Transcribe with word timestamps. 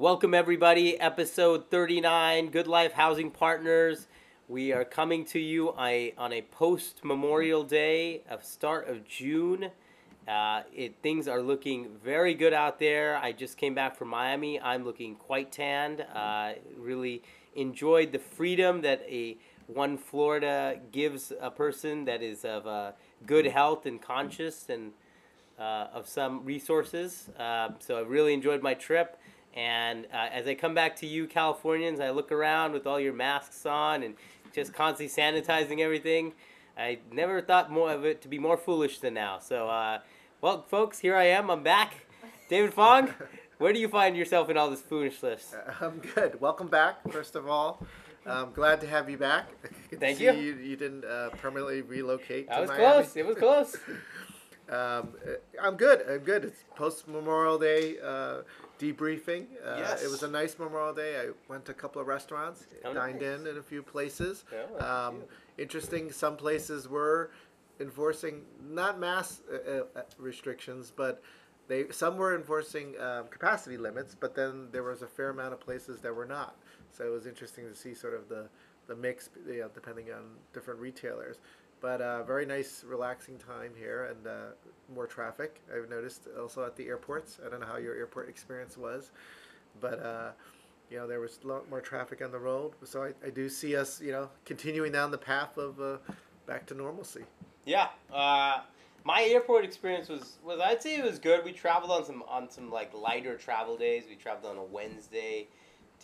Welcome, 0.00 0.34
everybody. 0.34 0.98
Episode 0.98 1.70
39 1.70 2.48
Good 2.48 2.66
Life 2.66 2.94
Housing 2.94 3.30
Partners. 3.30 4.08
We 4.48 4.72
are 4.72 4.84
coming 4.84 5.24
to 5.26 5.38
you 5.38 5.72
on 5.72 6.32
a, 6.32 6.42
post 6.50 7.04
Memorial 7.04 7.62
Day, 7.62 8.22
of 8.28 8.42
start 8.42 8.88
of 8.88 9.06
June. 9.06 9.70
Uh, 10.26 10.62
it, 10.74 10.96
things 11.00 11.28
are 11.28 11.40
looking 11.40 11.90
very 12.04 12.34
good 12.34 12.52
out 12.52 12.80
there. 12.80 13.18
I 13.18 13.30
just 13.30 13.56
came 13.56 13.72
back 13.72 13.94
from 13.94 14.08
Miami. 14.08 14.60
I'm 14.60 14.84
looking 14.84 15.14
quite 15.14 15.52
tanned. 15.52 16.04
Uh, 16.12 16.54
really 16.76 17.22
enjoyed 17.54 18.10
the 18.10 18.18
freedom 18.18 18.80
that 18.80 19.00
a 19.08 19.36
one 19.68 19.96
Florida 19.96 20.80
gives 20.90 21.32
a 21.40 21.52
person 21.52 22.04
that 22.06 22.20
is 22.20 22.44
of 22.44 22.66
uh, 22.66 22.92
good 23.26 23.46
health 23.46 23.86
and 23.86 24.02
conscious 24.02 24.68
and 24.68 24.90
uh, 25.56 25.86
of 25.94 26.08
some 26.08 26.44
resources. 26.44 27.30
Uh, 27.38 27.68
so 27.78 27.96
I 27.96 28.00
really 28.00 28.34
enjoyed 28.34 28.60
my 28.60 28.74
trip. 28.74 29.20
And 29.54 30.06
uh, 30.12 30.28
as 30.32 30.46
I 30.46 30.54
come 30.54 30.74
back 30.74 30.96
to 30.96 31.06
you, 31.06 31.26
Californians, 31.26 32.00
I 32.00 32.10
look 32.10 32.32
around 32.32 32.72
with 32.72 32.86
all 32.86 32.98
your 32.98 33.12
masks 33.12 33.64
on 33.64 34.02
and 34.02 34.16
just 34.52 34.72
constantly 34.72 35.08
sanitizing 35.08 35.78
everything. 35.80 36.32
I 36.76 36.98
never 37.12 37.40
thought 37.40 37.70
more 37.70 37.92
of 37.92 38.04
it 38.04 38.20
to 38.22 38.28
be 38.28 38.38
more 38.38 38.56
foolish 38.56 38.98
than 38.98 39.14
now. 39.14 39.38
So, 39.38 39.68
uh, 39.68 40.00
well, 40.40 40.64
folks, 40.68 40.98
here 40.98 41.16
I 41.16 41.24
am. 41.24 41.50
I'm 41.50 41.62
back. 41.62 42.06
David 42.48 42.74
Fong, 42.74 43.14
where 43.58 43.72
do 43.72 43.78
you 43.78 43.88
find 43.88 44.16
yourself 44.16 44.50
in 44.50 44.56
all 44.56 44.70
this 44.70 44.82
foolishness? 44.82 45.54
I'm 45.80 45.98
good. 45.98 46.40
Welcome 46.40 46.66
back, 46.66 47.08
first 47.12 47.36
of 47.36 47.48
all. 47.48 47.86
I'm 48.26 48.52
glad 48.52 48.80
to 48.80 48.86
have 48.86 49.08
you 49.08 49.18
back. 49.18 49.48
Thank 50.00 50.18
see 50.18 50.24
you. 50.24 50.32
you. 50.32 50.54
You 50.56 50.76
didn't 50.76 51.04
uh, 51.04 51.30
permanently 51.30 51.82
relocate. 51.82 52.50
To 52.50 52.60
was 52.60 52.70
Miami. 52.70 52.84
close. 52.84 53.16
It 53.16 53.26
was 53.26 53.36
close. 53.36 53.76
Um, 54.66 55.10
uh, 55.28 55.32
I'm 55.62 55.76
good. 55.76 56.02
I'm 56.08 56.20
good. 56.20 56.42
It's 56.42 56.64
post 56.74 57.06
Memorial 57.06 57.58
Day 57.58 57.96
uh, 58.02 58.38
debriefing. 58.92 59.46
Uh, 59.64 59.76
Yes. 59.78 60.02
It 60.04 60.10
was 60.10 60.22
a 60.22 60.28
nice 60.28 60.58
Memorial 60.58 60.94
Day. 60.94 61.18
I 61.20 61.30
went 61.48 61.64
to 61.66 61.72
a 61.72 61.74
couple 61.74 62.00
of 62.00 62.06
restaurants, 62.06 62.66
Oh, 62.84 62.92
dined 62.94 63.20
nice. 63.20 63.40
in 63.40 63.46
in 63.46 63.56
a 63.58 63.62
few 63.62 63.82
places. 63.82 64.44
Oh, 64.80 65.08
um, 65.08 65.22
interesting. 65.58 66.10
Some 66.12 66.36
places 66.36 66.88
were 66.88 67.30
enforcing 67.80 68.42
not 68.62 68.98
mass 68.98 69.42
uh, 69.52 69.82
uh, 69.96 70.02
restrictions, 70.18 70.92
but 70.94 71.22
they 71.68 71.90
some 71.90 72.16
were 72.16 72.34
enforcing 72.34 72.94
um, 73.00 73.26
capacity 73.28 73.76
limits. 73.76 74.14
But 74.18 74.34
then 74.34 74.68
there 74.72 74.82
was 74.82 75.02
a 75.02 75.06
fair 75.06 75.30
amount 75.30 75.52
of 75.54 75.60
places 75.60 76.00
that 76.00 76.14
were 76.14 76.26
not. 76.26 76.56
So 76.90 77.04
it 77.06 77.10
was 77.10 77.26
interesting 77.26 77.68
to 77.68 77.74
see 77.74 77.94
sort 77.94 78.14
of 78.14 78.28
the 78.28 78.48
the 78.86 78.94
mix, 78.94 79.30
you 79.46 79.60
know, 79.60 79.70
depending 79.74 80.12
on 80.12 80.22
different 80.52 80.78
retailers. 80.78 81.36
But 81.84 82.00
uh, 82.00 82.22
very 82.22 82.46
nice, 82.46 82.82
relaxing 82.82 83.36
time 83.36 83.72
here, 83.76 84.04
and 84.04 84.26
uh, 84.26 84.30
more 84.94 85.06
traffic. 85.06 85.60
I've 85.70 85.90
noticed 85.90 86.28
also 86.40 86.64
at 86.64 86.76
the 86.76 86.86
airports. 86.86 87.40
I 87.44 87.50
don't 87.50 87.60
know 87.60 87.66
how 87.66 87.76
your 87.76 87.94
airport 87.94 88.30
experience 88.30 88.78
was, 88.78 89.10
but 89.82 90.02
uh, 90.02 90.30
you 90.90 90.96
know 90.96 91.06
there 91.06 91.20
was 91.20 91.40
a 91.44 91.46
lot 91.46 91.68
more 91.68 91.82
traffic 91.82 92.22
on 92.24 92.32
the 92.32 92.38
road. 92.38 92.72
So 92.84 93.02
I, 93.02 93.12
I 93.26 93.28
do 93.28 93.50
see 93.50 93.76
us, 93.76 94.00
you 94.00 94.12
know, 94.12 94.30
continuing 94.46 94.92
down 94.92 95.10
the 95.10 95.18
path 95.18 95.58
of 95.58 95.78
uh, 95.78 95.98
back 96.46 96.64
to 96.68 96.74
normalcy. 96.74 97.24
Yeah. 97.66 97.88
Uh, 98.10 98.60
my 99.04 99.22
airport 99.24 99.66
experience 99.66 100.08
was, 100.08 100.38
was 100.42 100.60
I'd 100.60 100.82
say 100.82 100.96
it 100.96 101.04
was 101.04 101.18
good. 101.18 101.44
We 101.44 101.52
traveled 101.52 101.90
on 101.90 102.06
some 102.06 102.22
on 102.26 102.50
some 102.50 102.70
like 102.70 102.94
lighter 102.94 103.36
travel 103.36 103.76
days. 103.76 104.04
We 104.08 104.16
traveled 104.16 104.50
on 104.50 104.56
a 104.56 104.64
Wednesday 104.64 105.48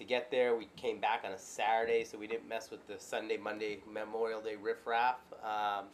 to 0.01 0.05
get 0.07 0.31
there. 0.31 0.57
We 0.57 0.67
came 0.77 0.99
back 0.99 1.23
on 1.25 1.33
a 1.33 1.39
Saturday, 1.39 2.05
so 2.05 2.19
we 2.19 2.27
didn't 2.27 2.49
mess 2.49 2.71
with 2.71 2.85
the 2.89 2.99
Sunday, 2.99 3.37
Monday, 3.37 3.83
Memorial 3.87 4.41
Day 4.41 4.57
riffraff. 4.57 5.19
Um, 5.45 5.85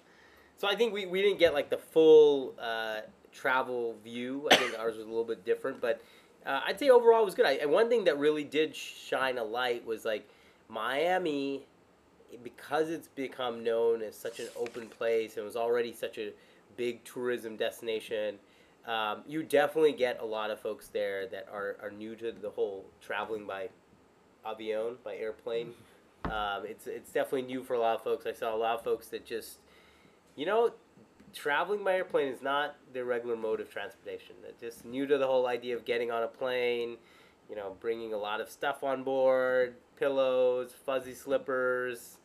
so 0.56 0.66
I 0.66 0.76
think 0.76 0.94
we, 0.94 1.06
we 1.06 1.20
didn't 1.20 1.38
get 1.38 1.52
like 1.52 1.68
the 1.68 1.76
full 1.76 2.54
uh, 2.58 3.00
travel 3.32 3.96
view. 4.02 4.48
I 4.50 4.56
think 4.56 4.78
ours 4.78 4.96
was 4.96 5.04
a 5.04 5.08
little 5.08 5.24
bit 5.24 5.44
different, 5.44 5.80
but 5.80 6.00
uh, 6.46 6.60
I'd 6.66 6.78
say 6.78 6.88
overall 6.88 7.22
it 7.22 7.24
was 7.26 7.34
good. 7.34 7.46
I, 7.46 7.54
and 7.54 7.70
one 7.70 7.88
thing 7.88 8.04
that 8.04 8.16
really 8.16 8.44
did 8.44 8.74
shine 8.74 9.38
a 9.38 9.44
light 9.44 9.84
was 9.84 10.04
like 10.04 10.28
Miami, 10.68 11.66
because 12.42 12.90
it's 12.90 13.08
become 13.08 13.64
known 13.64 14.02
as 14.02 14.16
such 14.16 14.38
an 14.38 14.48
open 14.56 14.86
place 14.86 15.36
and 15.36 15.44
was 15.44 15.56
already 15.56 15.92
such 15.92 16.16
a 16.16 16.32
big 16.76 17.02
tourism 17.04 17.56
destination. 17.56 18.36
Um, 18.86 19.22
you 19.26 19.42
definitely 19.42 19.92
get 19.92 20.20
a 20.20 20.24
lot 20.24 20.52
of 20.52 20.60
folks 20.60 20.86
there 20.86 21.26
that 21.26 21.48
are, 21.52 21.76
are 21.82 21.90
new 21.90 22.14
to 22.16 22.30
the 22.30 22.50
whole 22.50 22.84
traveling 23.00 23.44
by 23.44 23.68
avion, 24.46 24.96
by 25.04 25.16
airplane. 25.16 25.74
Um, 26.24 26.64
it's, 26.64 26.86
it's 26.86 27.12
definitely 27.12 27.42
new 27.42 27.62
for 27.62 27.74
a 27.74 27.78
lot 27.78 27.96
of 27.96 28.02
folks. 28.02 28.26
I 28.26 28.32
saw 28.32 28.54
a 28.54 28.56
lot 28.56 28.78
of 28.78 28.84
folks 28.84 29.08
that 29.08 29.24
just, 29.24 29.58
you 30.34 30.46
know, 30.46 30.72
traveling 31.34 31.84
by 31.84 31.94
airplane 31.94 32.28
is 32.28 32.42
not 32.42 32.76
their 32.92 33.04
regular 33.04 33.36
mode 33.36 33.60
of 33.60 33.70
transportation. 33.70 34.34
They're 34.42 34.70
just 34.70 34.84
new 34.84 35.06
to 35.06 35.18
the 35.18 35.26
whole 35.26 35.46
idea 35.46 35.76
of 35.76 35.84
getting 35.84 36.10
on 36.10 36.22
a 36.22 36.28
plane, 36.28 36.96
you 37.48 37.56
know, 37.56 37.76
bringing 37.80 38.12
a 38.12 38.16
lot 38.16 38.40
of 38.40 38.48
stuff 38.50 38.82
on 38.82 39.04
board, 39.04 39.74
pillows, 39.96 40.72
fuzzy 40.84 41.14
slippers, 41.14 42.18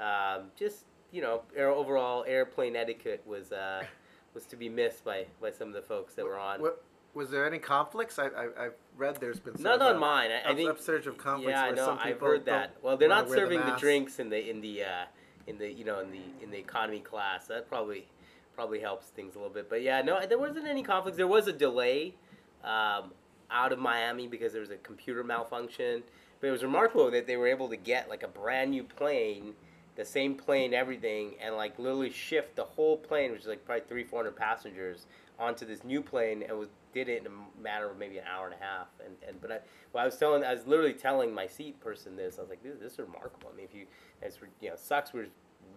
um, 0.00 0.44
just 0.58 0.84
you 1.12 1.22
know, 1.22 1.42
air, 1.56 1.70
overall 1.70 2.24
airplane 2.26 2.74
etiquette 2.74 3.22
was 3.24 3.52
uh, 3.52 3.84
was 4.34 4.46
to 4.46 4.56
be 4.56 4.68
missed 4.68 5.04
by, 5.04 5.26
by 5.40 5.50
some 5.50 5.68
of 5.68 5.74
the 5.74 5.82
folks 5.82 6.14
that 6.14 6.24
were 6.24 6.38
on. 6.38 6.60
What 6.60 6.82
was 7.14 7.30
there 7.30 7.46
any 7.46 7.58
conflicts? 7.58 8.18
I, 8.18 8.26
I 8.26 8.66
I've 8.66 8.74
read 8.96 9.16
there's 9.20 9.40
been 9.40 9.56
some. 9.56 9.62
Not 9.62 9.82
on 9.82 9.98
mine. 9.98 10.30
I, 10.30 10.50
I 10.50 10.54
think 10.54 10.68
upsurge 10.68 11.06
of 11.06 11.16
conflicts. 11.16 11.50
Yeah, 11.50 11.64
I 11.64 11.70
know. 11.70 11.98
I've 12.00 12.20
heard 12.20 12.44
that. 12.46 12.76
Well, 12.82 12.96
they're 12.96 13.08
not 13.08 13.28
serving 13.28 13.60
the, 13.60 13.66
mask. 13.66 13.80
drinks 13.80 14.18
in 14.18 14.28
the 14.28 14.50
in 14.50 14.60
the 14.60 14.82
uh, 14.82 15.04
in 15.46 15.58
the 15.58 15.70
you 15.70 15.84
know 15.84 16.00
in 16.00 16.10
the 16.10 16.22
in 16.42 16.50
the 16.50 16.58
economy 16.58 17.00
class. 17.00 17.46
That 17.46 17.68
probably 17.68 18.06
probably 18.54 18.80
helps 18.80 19.06
things 19.08 19.34
a 19.34 19.38
little 19.38 19.52
bit. 19.52 19.68
But 19.68 19.82
yeah, 19.82 20.02
no, 20.02 20.24
there 20.26 20.38
wasn't 20.38 20.66
any 20.66 20.82
conflicts. 20.82 21.16
There 21.16 21.26
was 21.26 21.46
a 21.46 21.52
delay 21.52 22.14
um, 22.62 23.12
out 23.50 23.72
of 23.72 23.78
Miami 23.78 24.26
because 24.26 24.52
there 24.52 24.60
was 24.60 24.70
a 24.70 24.76
computer 24.76 25.24
malfunction. 25.24 26.02
But 26.40 26.48
it 26.48 26.50
was 26.50 26.62
remarkable 26.62 27.10
that 27.10 27.26
they 27.26 27.36
were 27.36 27.46
able 27.46 27.68
to 27.68 27.76
get 27.76 28.08
like 28.10 28.22
a 28.22 28.28
brand 28.28 28.70
new 28.70 28.84
plane, 28.84 29.54
the 29.96 30.04
same 30.04 30.34
plane, 30.34 30.74
everything, 30.74 31.34
and 31.40 31.56
like 31.56 31.78
literally 31.78 32.10
shift 32.10 32.56
the 32.56 32.64
whole 32.64 32.96
plane, 32.96 33.32
which 33.32 33.42
is 33.42 33.46
like 33.46 33.64
probably 33.64 33.84
three, 33.88 34.04
four 34.04 34.20
hundred 34.20 34.36
passengers, 34.36 35.06
onto 35.38 35.64
this 35.64 35.84
new 35.84 36.02
plane, 36.02 36.42
and 36.46 36.58
was 36.58 36.68
did 36.94 37.08
it 37.08 37.20
in 37.20 37.26
a 37.26 37.62
matter 37.62 37.90
of 37.90 37.98
maybe 37.98 38.18
an 38.18 38.24
hour 38.32 38.46
and 38.46 38.54
a 38.54 38.64
half. 38.64 38.86
And, 39.04 39.14
and 39.26 39.40
but 39.40 39.50
I, 39.50 39.58
well, 39.92 40.02
I 40.02 40.06
was 40.06 40.16
telling, 40.16 40.44
I 40.44 40.54
was 40.54 40.66
literally 40.66 40.94
telling 40.94 41.34
my 41.34 41.46
seat 41.46 41.80
person 41.80 42.16
this. 42.16 42.38
I 42.38 42.42
was 42.42 42.50
like, 42.50 42.62
this, 42.62 42.76
this 42.80 42.92
is 42.94 42.98
remarkable. 42.98 43.50
I 43.52 43.56
mean, 43.56 43.66
if 43.66 43.74
you, 43.74 43.86
it's 44.22 44.38
you 44.60 44.70
know, 44.70 44.76
sucks 44.76 45.12
we're 45.12 45.26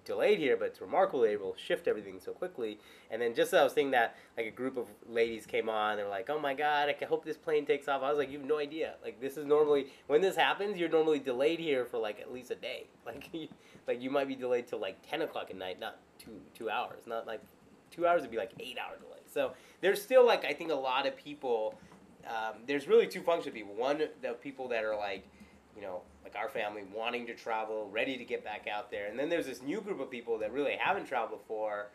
delayed 0.06 0.40
here, 0.40 0.56
but 0.56 0.66
it's 0.70 0.82
remarkable 0.82 1.22
they 1.22 1.36
will 1.36 1.56
shift 1.56 1.88
everything 1.88 2.20
so 2.20 2.32
quickly. 2.32 2.80
And 3.12 3.22
then 3.22 3.36
just 3.36 3.54
as 3.54 3.60
I 3.60 3.64
was 3.64 3.74
saying 3.74 3.92
that, 3.92 4.16
like 4.38 4.46
a 4.48 4.52
group 4.52 4.78
of 4.78 4.88
ladies 5.08 5.46
came 5.46 5.70
on, 5.70 5.98
they're 5.98 6.08
like, 6.08 6.30
"Oh 6.30 6.40
my 6.40 6.54
god, 6.54 6.90
I 6.90 7.06
hope 7.06 7.26
this 7.26 7.38
plane 7.38 7.66
takes 7.66 7.88
off." 7.88 8.02
I 8.02 8.10
was 8.10 8.18
like, 8.18 8.32
"You 8.32 8.40
have 8.40 8.48
no 8.48 8.58
idea. 8.58 8.96
Like 9.04 9.20
this 9.20 9.38
is 9.38 9.46
normally 9.46 9.88
when 10.08 10.22
this 10.22 10.36
happens, 10.36 10.78
you're 10.78 10.90
normally 10.90 11.20
delayed 11.20 11.60
here 11.60 11.86
for 11.86 11.98
like 11.98 12.20
at 12.20 12.32
least 12.34 12.52
a 12.52 12.56
day. 12.56 12.88
Like, 13.08 13.30
you, 13.34 13.48
like 13.88 14.02
you 14.02 14.10
might 14.10 14.28
be 14.28 14.36
delayed 14.36 14.68
till 14.68 14.80
like 14.80 14.98
ten 15.08 15.22
o'clock 15.22 15.50
at 15.50 15.56
night, 15.56 15.80
not 15.80 16.00
two 16.20 16.42
two 16.54 16.70
hours. 16.70 17.04
Not 17.08 17.26
like 17.26 17.42
two 17.90 18.06
hours 18.06 18.22
would 18.22 18.32
be 18.32 18.38
like 18.38 18.52
eight 18.60 18.78
hour 18.78 18.98
delay. 18.98 19.22
So 19.26 19.54
there's 19.82 20.02
still 20.02 20.26
like 20.26 20.46
I 20.46 20.54
think 20.54 20.72
a 20.72 20.76
lot 20.76 21.06
of 21.08 21.16
people. 21.16 21.76
Um, 22.28 22.56
there's 22.66 22.88
really 22.88 23.08
two 23.08 23.22
functions 23.22 23.48
of 23.48 23.54
people. 23.54 23.74
One, 23.74 24.02
the 24.22 24.34
people 24.34 24.68
that 24.68 24.84
are 24.84 24.98
like, 24.98 25.26
you 25.78 25.82
know, 25.82 26.02
like 26.26 26.36
our 26.36 26.50
family 26.50 26.84
wanting 26.94 27.26
to 27.28 27.34
travel, 27.34 27.90
ready 27.90 28.18
to 28.18 28.26
get 28.26 28.44
back 28.44 28.68
out 28.68 28.92
there, 28.92 29.08
and 29.08 29.18
then 29.18 29.30
there's 29.30 29.46
this 29.46 29.62
new 29.62 29.80
group 29.80 30.02
of 30.02 30.12
people 30.12 30.38
that 30.40 30.52
really 30.52 30.76
haven't 30.78 31.06
traveled 31.08 31.40
before, 31.40 31.88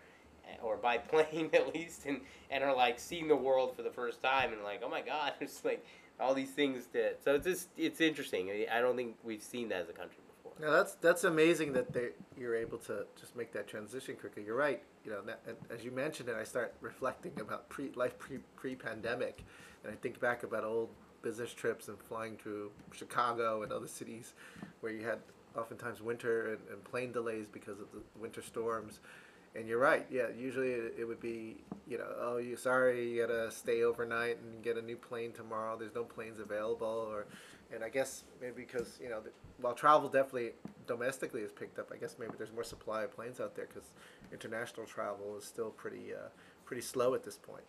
eh, 0.48 0.56
or 0.62 0.76
by 0.78 0.96
plane 1.12 1.50
at 1.52 1.74
least, 1.74 2.06
and 2.06 2.20
and 2.50 2.64
are 2.64 2.74
like 2.74 2.98
seeing 2.98 3.28
the 3.28 3.36
world 3.36 3.76
for 3.76 3.82
the 3.82 3.90
first 3.90 4.22
time 4.22 4.52
and 4.52 4.62
like, 4.62 4.80
oh 4.82 4.88
my 4.88 5.02
god, 5.02 5.34
it's 5.40 5.64
like 5.64 5.84
all 6.18 6.32
these 6.34 6.50
things 6.50 6.86
that. 6.94 7.18
So 7.22 7.34
it's 7.34 7.46
just 7.46 7.68
it's 7.76 8.00
interesting. 8.00 8.50
I- 8.70 8.80
don't 8.80 8.96
think 8.96 9.16
we've 9.22 9.42
seen 9.42 9.68
that 9.68 9.82
as 9.82 9.88
a 9.90 9.92
country 9.92 10.18
before. 10.36 10.52
That's 10.58 10.94
that's 10.94 11.24
amazing 11.24 11.74
that 11.74 11.92
they 11.92 12.10
you're 12.38 12.56
able 12.56 12.78
to 12.78 13.04
just 13.20 13.36
make 13.36 13.52
that 13.52 13.66
transition 13.68 14.16
quickly. 14.16 14.44
You're 14.44 14.56
right. 14.56 14.82
You 15.04 15.10
know, 15.12 15.22
that, 15.22 15.40
as 15.70 15.84
you 15.84 15.90
mentioned 15.90 16.28
it, 16.28 16.36
I 16.36 16.44
start 16.44 16.74
reflecting 16.80 17.32
about 17.40 17.68
pre 17.68 17.90
life 17.94 18.18
pre 18.18 18.38
pre 18.56 18.74
pandemic, 18.76 19.44
and 19.82 19.92
I 19.92 19.96
think 19.96 20.20
back 20.20 20.42
about 20.42 20.64
old 20.64 20.90
business 21.22 21.52
trips 21.52 21.88
and 21.88 21.98
flying 21.98 22.36
to 22.38 22.70
Chicago 22.92 23.62
and 23.62 23.72
other 23.72 23.88
cities, 23.88 24.34
where 24.80 24.92
you 24.92 25.04
had 25.04 25.18
oftentimes 25.56 26.00
winter 26.00 26.52
and, 26.52 26.58
and 26.70 26.84
plane 26.84 27.12
delays 27.12 27.46
because 27.46 27.80
of 27.80 27.86
the 27.92 28.00
winter 28.20 28.42
storms. 28.42 29.00
And 29.54 29.68
you're 29.68 29.78
right. 29.78 30.06
Yeah, 30.10 30.28
usually 30.34 30.70
it, 30.70 30.94
it 31.00 31.04
would 31.04 31.20
be, 31.20 31.58
you 31.86 31.98
know, 31.98 32.08
oh, 32.18 32.36
you 32.38 32.56
sorry, 32.56 33.10
you 33.10 33.26
gotta 33.26 33.50
stay 33.50 33.82
overnight 33.82 34.38
and 34.38 34.62
get 34.62 34.78
a 34.78 34.82
new 34.82 34.96
plane 34.96 35.32
tomorrow. 35.32 35.76
There's 35.76 35.94
no 35.94 36.04
planes 36.04 36.38
available, 36.40 37.06
or, 37.10 37.26
and 37.74 37.82
I 37.82 37.88
guess 37.88 38.24
maybe 38.40 38.54
because 38.56 38.98
you 39.02 39.08
know, 39.08 39.20
the, 39.20 39.30
while 39.60 39.74
travel 39.74 40.08
definitely 40.08 40.50
domestically 40.86 41.42
has 41.42 41.52
picked 41.52 41.78
up, 41.78 41.90
I 41.92 41.96
guess 41.96 42.16
maybe 42.18 42.32
there's 42.36 42.52
more 42.52 42.64
supply 42.64 43.02
of 43.02 43.14
planes 43.14 43.40
out 43.40 43.54
there 43.54 43.66
because 43.66 43.90
international 44.32 44.86
travel 44.86 45.36
is 45.36 45.44
still 45.44 45.70
pretty, 45.70 46.14
uh, 46.14 46.28
pretty 46.64 46.82
slow 46.82 47.14
at 47.14 47.24
this 47.24 47.36
point. 47.36 47.64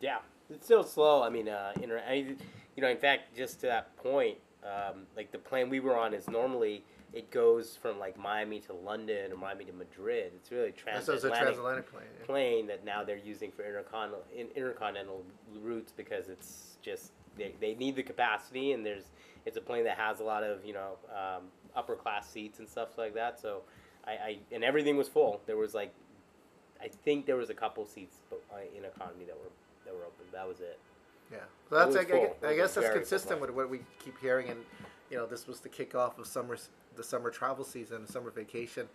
Yeah, 0.00 0.18
it's 0.50 0.64
still 0.64 0.84
slow. 0.84 1.22
I 1.22 1.30
mean, 1.30 1.48
uh, 1.48 1.72
inter- 1.82 2.02
I, 2.08 2.36
you 2.76 2.82
know, 2.82 2.88
in 2.88 2.98
fact, 2.98 3.36
just 3.36 3.60
to 3.60 3.66
that 3.66 3.96
point, 3.96 4.38
um, 4.62 5.06
like 5.16 5.32
the 5.32 5.38
plane 5.38 5.68
we 5.70 5.80
were 5.80 5.96
on 5.96 6.14
is 6.14 6.28
normally 6.28 6.84
it 7.12 7.30
goes 7.30 7.76
from 7.80 7.98
like 7.98 8.18
Miami 8.18 8.60
to 8.60 8.72
London 8.72 9.32
or 9.32 9.36
Miami 9.36 9.64
to 9.64 9.72
Madrid. 9.72 10.32
It's 10.36 10.50
really 10.52 10.72
transatlantic, 10.72 11.06
so 11.06 11.12
it's 11.14 11.24
a 11.24 11.28
transatlantic 11.28 11.90
transatlantic 11.90 11.92
plane. 11.92 12.06
yeah. 12.20 12.26
plane 12.26 12.66
that 12.66 12.84
now 12.84 13.02
they're 13.02 13.16
using 13.16 13.50
for 13.50 13.62
intercon- 13.62 14.10
in, 14.34 14.48
intercontinental 14.54 15.24
routes 15.60 15.92
because 15.96 16.28
it's 16.28 16.76
just 16.82 17.12
they, 17.36 17.54
they 17.60 17.74
need 17.74 17.96
the 17.96 18.02
capacity, 18.02 18.72
and 18.72 18.84
there's 18.84 19.04
it's 19.48 19.56
a 19.56 19.60
plane 19.60 19.84
that 19.84 19.96
has 19.96 20.20
a 20.20 20.24
lot 20.24 20.44
of 20.44 20.64
you 20.64 20.74
know 20.74 20.92
um, 21.10 21.44
upper 21.74 21.96
class 21.96 22.30
seats 22.30 22.58
and 22.58 22.68
stuff 22.68 22.90
like 22.98 23.14
that. 23.14 23.40
So 23.40 23.62
I, 24.06 24.10
I 24.10 24.38
and 24.52 24.62
everything 24.62 24.96
was 24.96 25.08
full. 25.08 25.40
There 25.46 25.56
was 25.56 25.74
like 25.74 25.92
I 26.80 26.88
think 26.88 27.26
there 27.26 27.36
was 27.36 27.50
a 27.50 27.54
couple 27.54 27.84
seats 27.86 28.18
uh, 28.30 28.36
in 28.76 28.84
economy 28.84 29.24
that 29.24 29.36
were 29.36 29.50
that 29.84 29.94
were 29.94 30.04
open. 30.04 30.26
That 30.32 30.46
was 30.46 30.60
it. 30.60 30.78
Yeah, 31.32 31.38
so 31.68 31.74
that's 31.74 31.96
I. 31.96 32.46
I, 32.46 32.50
I 32.50 32.56
guess 32.56 32.74
that's 32.74 32.90
consistent 32.90 33.40
with 33.40 33.50
what 33.50 33.68
we 33.68 33.80
keep 33.98 34.18
hearing, 34.20 34.48
and 34.48 34.60
you 35.10 35.16
know, 35.16 35.26
this 35.26 35.46
was 35.46 35.60
the 35.60 35.68
kickoff 35.68 36.18
of 36.18 36.26
summer, 36.26 36.56
the 36.96 37.02
summer 37.02 37.30
travel 37.30 37.64
season, 37.64 38.06
summer 38.06 38.30
vacation, 38.30 38.88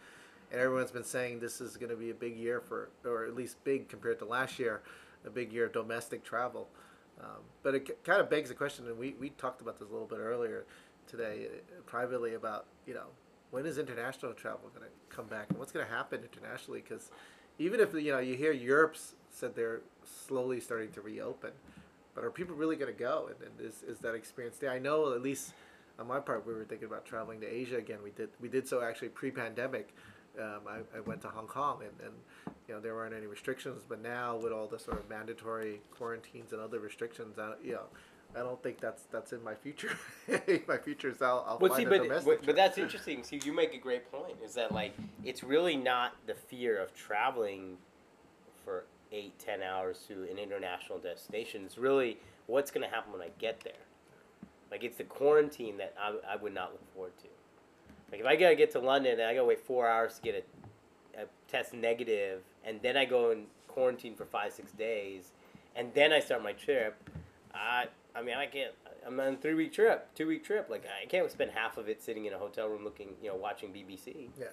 and 0.51 0.61
everyone's 0.61 0.91
been 0.91 1.03
saying 1.03 1.39
this 1.39 1.61
is 1.61 1.77
going 1.77 1.89
to 1.89 1.95
be 1.95 2.11
a 2.11 2.15
big 2.15 2.37
year 2.37 2.59
for, 2.61 2.89
or 3.05 3.25
at 3.25 3.35
least 3.35 3.63
big 3.63 3.89
compared 3.89 4.19
to 4.19 4.25
last 4.25 4.59
year, 4.59 4.81
a 5.25 5.29
big 5.29 5.51
year 5.51 5.65
of 5.65 5.73
domestic 5.73 6.23
travel. 6.23 6.67
Um, 7.23 7.41
but 7.61 7.75
it 7.75 8.03
kind 8.03 8.19
of 8.19 8.29
begs 8.29 8.49
the 8.49 8.55
question, 8.55 8.85
and 8.87 8.97
we, 8.97 9.15
we 9.19 9.29
talked 9.29 9.61
about 9.61 9.79
this 9.79 9.87
a 9.89 9.91
little 9.91 10.07
bit 10.07 10.19
earlier 10.19 10.65
today 11.07 11.47
uh, 11.47 11.81
privately 11.85 12.33
about 12.33 12.65
you 12.85 12.93
know 12.93 13.07
when 13.51 13.65
is 13.65 13.77
international 13.77 14.33
travel 14.33 14.69
going 14.75 14.87
to 14.87 15.15
come 15.15 15.25
back 15.27 15.49
and 15.49 15.59
what's 15.59 15.71
going 15.71 15.85
to 15.85 15.91
happen 15.91 16.21
internationally 16.21 16.81
because 16.81 17.11
even 17.59 17.79
if 17.79 17.93
you 17.93 18.11
know 18.11 18.19
you 18.19 18.35
hear 18.35 18.51
Europe's 18.51 19.13
said 19.29 19.55
they're 19.55 19.81
slowly 20.03 20.59
starting 20.59 20.91
to 20.91 21.01
reopen, 21.01 21.51
but 22.15 22.23
are 22.23 22.31
people 22.31 22.55
really 22.55 22.75
going 22.75 22.91
to 22.91 22.99
go? 22.99 23.29
And, 23.29 23.49
and 23.49 23.67
is, 23.67 23.83
is 23.83 23.99
that 23.99 24.15
experience 24.15 24.57
there? 24.57 24.71
I 24.71 24.79
know 24.79 25.13
at 25.13 25.21
least 25.21 25.53
on 25.99 26.07
my 26.07 26.19
part, 26.19 26.45
we 26.45 26.53
were 26.53 26.63
thinking 26.63 26.87
about 26.87 27.05
traveling 27.05 27.39
to 27.41 27.47
Asia 27.47 27.77
again. 27.77 27.99
We 28.03 28.11
did 28.11 28.29
we 28.41 28.49
did 28.49 28.67
so 28.67 28.81
actually 28.81 29.09
pre-pandemic. 29.09 29.89
Um, 30.39 30.61
I, 30.67 30.97
I 30.97 30.99
went 31.01 31.21
to 31.21 31.27
Hong 31.27 31.45
Kong 31.45 31.81
and, 31.83 32.07
and 32.07 32.52
you 32.67 32.73
know 32.73 32.79
there 32.79 32.95
weren't 32.95 33.13
any 33.13 33.27
restrictions, 33.27 33.81
but 33.87 34.01
now 34.01 34.37
with 34.37 34.51
all 34.53 34.67
the 34.67 34.79
sort 34.79 34.99
of 34.99 35.09
mandatory 35.09 35.81
quarantines 35.91 36.51
and 36.53 36.61
other 36.61 36.79
restrictions, 36.79 37.37
I, 37.39 37.53
you 37.63 37.73
know. 37.73 37.83
I 38.35 38.39
don't 38.39 38.61
think 38.63 38.79
that's 38.79 39.03
that's 39.11 39.31
in 39.31 39.43
my 39.43 39.53
future. 39.53 39.95
my 40.67 40.77
future 40.79 41.09
is 41.09 41.21
I'll, 41.21 41.45
I'll 41.47 41.59
Well, 41.59 41.69
find 41.71 41.81
see, 41.81 41.85
a 41.85 41.89
but, 41.89 42.01
domestic. 42.01 42.39
but, 42.39 42.45
but 42.47 42.55
that's 42.55 42.79
interesting. 42.79 43.23
See, 43.23 43.39
you 43.45 43.53
make 43.53 43.75
a 43.75 43.77
great 43.77 44.11
point. 44.11 44.33
Is 44.43 44.55
that 44.55 44.71
like 44.71 44.95
it's 45.23 45.43
really 45.43 45.75
not 45.75 46.15
the 46.25 46.33
fear 46.33 46.81
of 46.81 46.95
traveling 46.95 47.77
for 48.65 48.85
eight, 49.11 49.37
ten 49.37 49.61
hours 49.61 49.99
to 50.07 50.23
an 50.31 50.39
international 50.39 50.97
destination. 50.97 51.61
It's 51.63 51.77
really 51.77 52.17
what's 52.47 52.71
going 52.71 52.87
to 52.87 52.91
happen 52.91 53.11
when 53.13 53.21
I 53.21 53.29
get 53.37 53.59
there. 53.59 53.73
Like 54.71 54.83
it's 54.83 54.97
the 54.97 55.03
quarantine 55.03 55.77
that 55.77 55.93
I, 56.01 56.15
I 56.33 56.35
would 56.35 56.55
not 56.55 56.71
look 56.71 56.93
forward 56.95 57.13
to. 57.19 57.27
Like 58.11 58.21
if 58.21 58.25
I 58.25 58.35
gotta 58.35 58.55
get 58.55 58.71
to 58.71 58.79
London 58.79 59.13
and 59.13 59.21
I 59.21 59.35
gotta 59.35 59.45
wait 59.45 59.59
four 59.59 59.87
hours 59.87 60.15
to 60.15 60.21
get 60.23 60.35
a, 60.35 60.62
a 61.17 61.25
test 61.49 61.73
negative, 61.73 62.41
and 62.63 62.79
then 62.81 62.97
I 62.97 63.05
go 63.05 63.31
in 63.31 63.45
quarantine 63.67 64.15
for 64.15 64.25
five, 64.25 64.53
six 64.53 64.71
days, 64.71 65.31
and 65.75 65.93
then 65.93 66.11
I 66.11 66.19
start 66.19 66.43
my 66.43 66.53
trip. 66.53 66.95
I 67.53 67.85
I 68.15 68.21
mean 68.21 68.35
I 68.35 68.45
can't. 68.45 68.73
I'm 69.05 69.19
on 69.19 69.33
a 69.33 69.37
three 69.37 69.53
week 69.53 69.73
trip, 69.73 70.13
two 70.15 70.27
week 70.27 70.43
trip. 70.43 70.67
Like 70.69 70.85
I 70.85 71.05
can't 71.07 71.29
spend 71.31 71.51
half 71.51 71.77
of 71.77 71.89
it 71.89 72.01
sitting 72.01 72.25
in 72.25 72.33
a 72.33 72.37
hotel 72.37 72.67
room 72.67 72.83
looking, 72.83 73.09
you 73.21 73.29
know, 73.29 73.35
watching 73.35 73.69
BBC. 73.69 74.29
Yeah. 74.39 74.47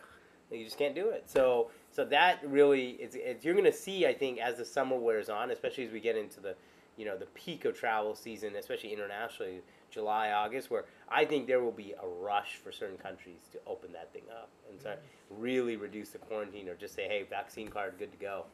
You 0.51 0.65
just 0.65 0.79
can't 0.79 0.95
do 0.95 1.11
it. 1.11 1.31
So 1.31 1.71
so 1.93 2.05
that 2.07 2.41
really 2.45 2.91
is 2.91 3.15
it's, 3.15 3.45
you're 3.45 3.55
gonna 3.55 3.73
see 3.73 4.07
I 4.07 4.15
think 4.15 4.39
as 4.39 4.57
the 4.57 4.65
summer 4.65 4.97
wears 4.97 5.29
on, 5.29 5.51
especially 5.51 5.85
as 5.87 5.93
we 5.93 6.01
get 6.01 6.17
into 6.17 6.41
the 6.41 6.57
you 6.97 7.05
know 7.05 7.17
the 7.17 7.27
peak 7.27 7.65
of 7.65 7.79
travel 7.79 8.15
season, 8.15 8.57
especially 8.57 8.93
internationally, 8.93 9.61
July 9.91 10.33
August, 10.33 10.71
where 10.71 10.85
I 11.09 11.25
think 11.25 11.47
there 11.47 11.62
will 11.62 11.73
be 11.73 11.93
a 11.93 12.07
rush 12.07 12.57
for 12.57 12.73
certain 12.73 12.99
countries 12.99 13.41
to 13.53 13.59
open 13.67 13.93
that 13.93 14.12
thing 14.12 14.25
up 14.31 14.49
and 14.69 14.81
start 14.81 14.99
mm-hmm. 14.99 15.07
Really 15.31 15.77
reduce 15.77 16.11
the 16.11 16.19
quarantine 16.19 16.69
or 16.69 16.75
just 16.75 16.94
say 16.94 17.06
hey 17.09 17.25
vaccine 17.29 17.69
card 17.69 17.94
good 17.99 18.11
to 18.12 18.19
go. 18.19 18.44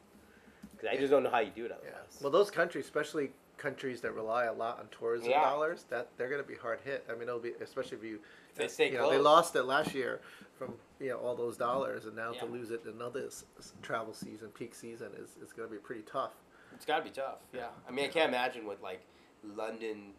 Because 0.75 0.89
I 0.95 0.97
just 0.97 1.09
don't 1.11 1.23
know 1.23 1.29
how 1.31 1.39
you 1.39 1.51
do 1.55 1.65
it 1.65 1.71
Yeah. 1.83 1.89
Well, 2.21 2.31
those 2.31 2.51
countries, 2.51 2.85
especially 2.85 3.31
countries 3.57 4.01
that 4.01 4.13
rely 4.13 4.45
a 4.45 4.53
lot 4.53 4.77
on 4.79 4.87
tourism 4.89 5.31
Yeah. 5.31 5.41
dollars, 5.41 5.85
that 5.89 6.09
they're 6.17 6.29
going 6.29 6.41
to 6.41 6.47
be 6.47 6.53
hard 6.55 6.79
hit. 6.81 7.03
I 7.09 7.13
mean, 7.13 7.23
it'll 7.23 7.39
be 7.39 7.53
especially 7.61 7.97
if 7.97 8.03
you. 8.03 8.19
If 8.51 8.55
they 8.55 8.67
stay 8.67 8.91
you 8.91 8.97
know, 8.97 9.09
they 9.09 9.17
lost 9.17 9.55
it 9.55 9.63
last 9.63 9.95
year 9.95 10.21
from 10.57 10.75
you 10.99 11.09
know 11.09 11.17
all 11.17 11.35
those 11.35 11.57
dollars, 11.57 12.05
and 12.05 12.15
now 12.15 12.31
to 12.33 12.45
lose 12.45 12.69
it 12.71 12.81
in 12.85 12.91
another 12.93 13.25
s- 13.25 13.45
s- 13.57 13.73
travel 13.81 14.13
season, 14.13 14.49
peak 14.49 14.75
season, 14.75 15.09
is, 15.17 15.35
is 15.43 15.53
going 15.53 15.67
to 15.67 15.73
be 15.73 15.79
pretty 15.79 16.03
tough. 16.03 16.33
It's 16.73 16.85
got 16.85 16.99
to 16.99 17.03
be 17.03 17.09
tough. 17.09 17.37
Yeah. 17.53 17.67
I 17.87 17.91
mean, 17.91 18.05
I 18.05 18.09
can't 18.09 18.29
imagine 18.29 18.67
what 18.67 18.81
like 18.83 19.01
London, 19.43 20.13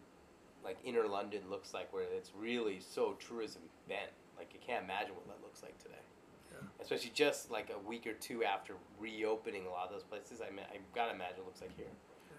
like 0.65 0.79
inner 0.85 1.07
London 1.07 1.43
looks 1.49 1.73
like, 1.73 1.93
where 1.93 2.03
it's 2.17 2.33
really 2.37 2.81
so 2.81 3.13
tourism 3.25 3.63
bent. 3.89 4.11
Like 4.37 4.53
you 4.53 4.59
can't 4.65 4.85
imagine 4.85 5.15
what 5.15 5.27
that 5.29 5.41
looks 5.43 5.63
like 5.63 5.79
today. 5.79 5.95
Yeah. 6.79 6.85
Especially 6.85 7.11
just 7.15 7.51
like 7.51 7.71
a 7.75 7.79
week 7.89 8.07
or 8.07 8.13
two 8.15 8.45
after 8.45 8.75
reopening 9.01 9.67
a 9.67 9.71
lot 9.71 9.87
of 9.87 9.93
those 9.93 10.05
places. 10.05 10.41
I 10.41 10.51
mean, 10.51 10.65
I 10.73 10.79
gotta 10.95 11.13
imagine 11.15 11.39
it 11.41 11.45
looks 11.45 11.61
like 11.61 11.77
here, 11.77 11.87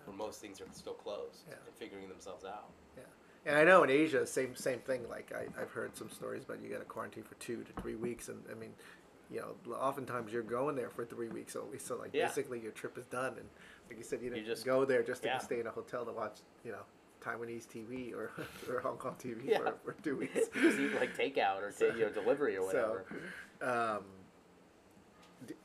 where 0.06 0.16
most 0.16 0.40
things 0.42 0.62
are 0.62 0.66
still 0.72 0.94
closed 0.94 1.40
Yeah. 1.48 1.56
and 1.66 1.76
figuring 1.76 2.08
themselves 2.10 2.46
out. 2.46 2.70
Yeah, 2.98 3.04
and 3.46 3.56
I 3.58 3.64
know 3.64 3.84
in 3.84 3.90
Asia, 3.90 4.26
same 4.26 4.56
same 4.56 4.80
thing. 4.80 5.08
Like 5.10 5.32
I, 5.36 5.62
I've 5.62 5.72
heard 5.72 5.96
some 5.98 6.10
stories 6.10 6.44
about 6.44 6.62
you 6.62 6.70
got 6.70 6.80
to 6.80 6.86
quarantine 6.86 7.24
for 7.24 7.36
two 7.36 7.64
to 7.64 7.82
three 7.82 7.96
weeks, 7.96 8.30
and 8.30 8.40
I 8.52 8.56
mean, 8.56 8.72
you 9.32 9.40
know, 9.42 9.74
oftentimes 9.76 10.32
you're 10.34 10.42
going 10.44 10.76
there 10.76 10.90
for 10.90 11.06
three 11.06 11.30
weeks 11.30 11.56
only. 11.56 11.78
So 11.80 11.98
like 11.98 12.12
Yeah. 12.14 12.28
basically 12.28 12.60
your 12.60 12.72
trip 12.72 12.98
is 12.98 13.06
done, 13.06 13.34
and 13.38 13.48
like 13.90 13.98
you 13.98 14.04
said, 14.04 14.22
you 14.22 14.30
didn't 14.30 14.46
just- 14.46 14.66
go 14.66 14.86
there 14.86 15.04
just 15.04 15.22
to 15.24 15.28
yeah. 15.30 15.38
stay 15.40 15.60
in 15.60 15.68
a 15.68 15.72
hotel 15.72 16.06
to 16.06 16.12
watch, 16.12 16.40
you 16.64 16.72
know, 16.72 16.84
Taiwanese 17.22 17.68
TV 17.68 18.14
or, 18.14 18.32
or 18.70 18.80
Hong 18.80 18.98
Kong 18.98 19.16
TV 19.20 19.42
Yeah. 19.50 19.58
for, 19.60 19.74
for 19.84 20.02
two 20.02 20.16
weeks. 20.22 20.48
just 20.54 20.80
eat 20.80 20.94
like 20.96 21.16
takeout 21.18 21.62
or 21.62 21.72
ta- 21.72 21.94
you 21.96 22.06
know 22.06 22.10
delivery 22.12 22.56
or 22.58 22.64
whatever. 22.66 23.06
So, 23.62 23.68
um, 23.98 24.04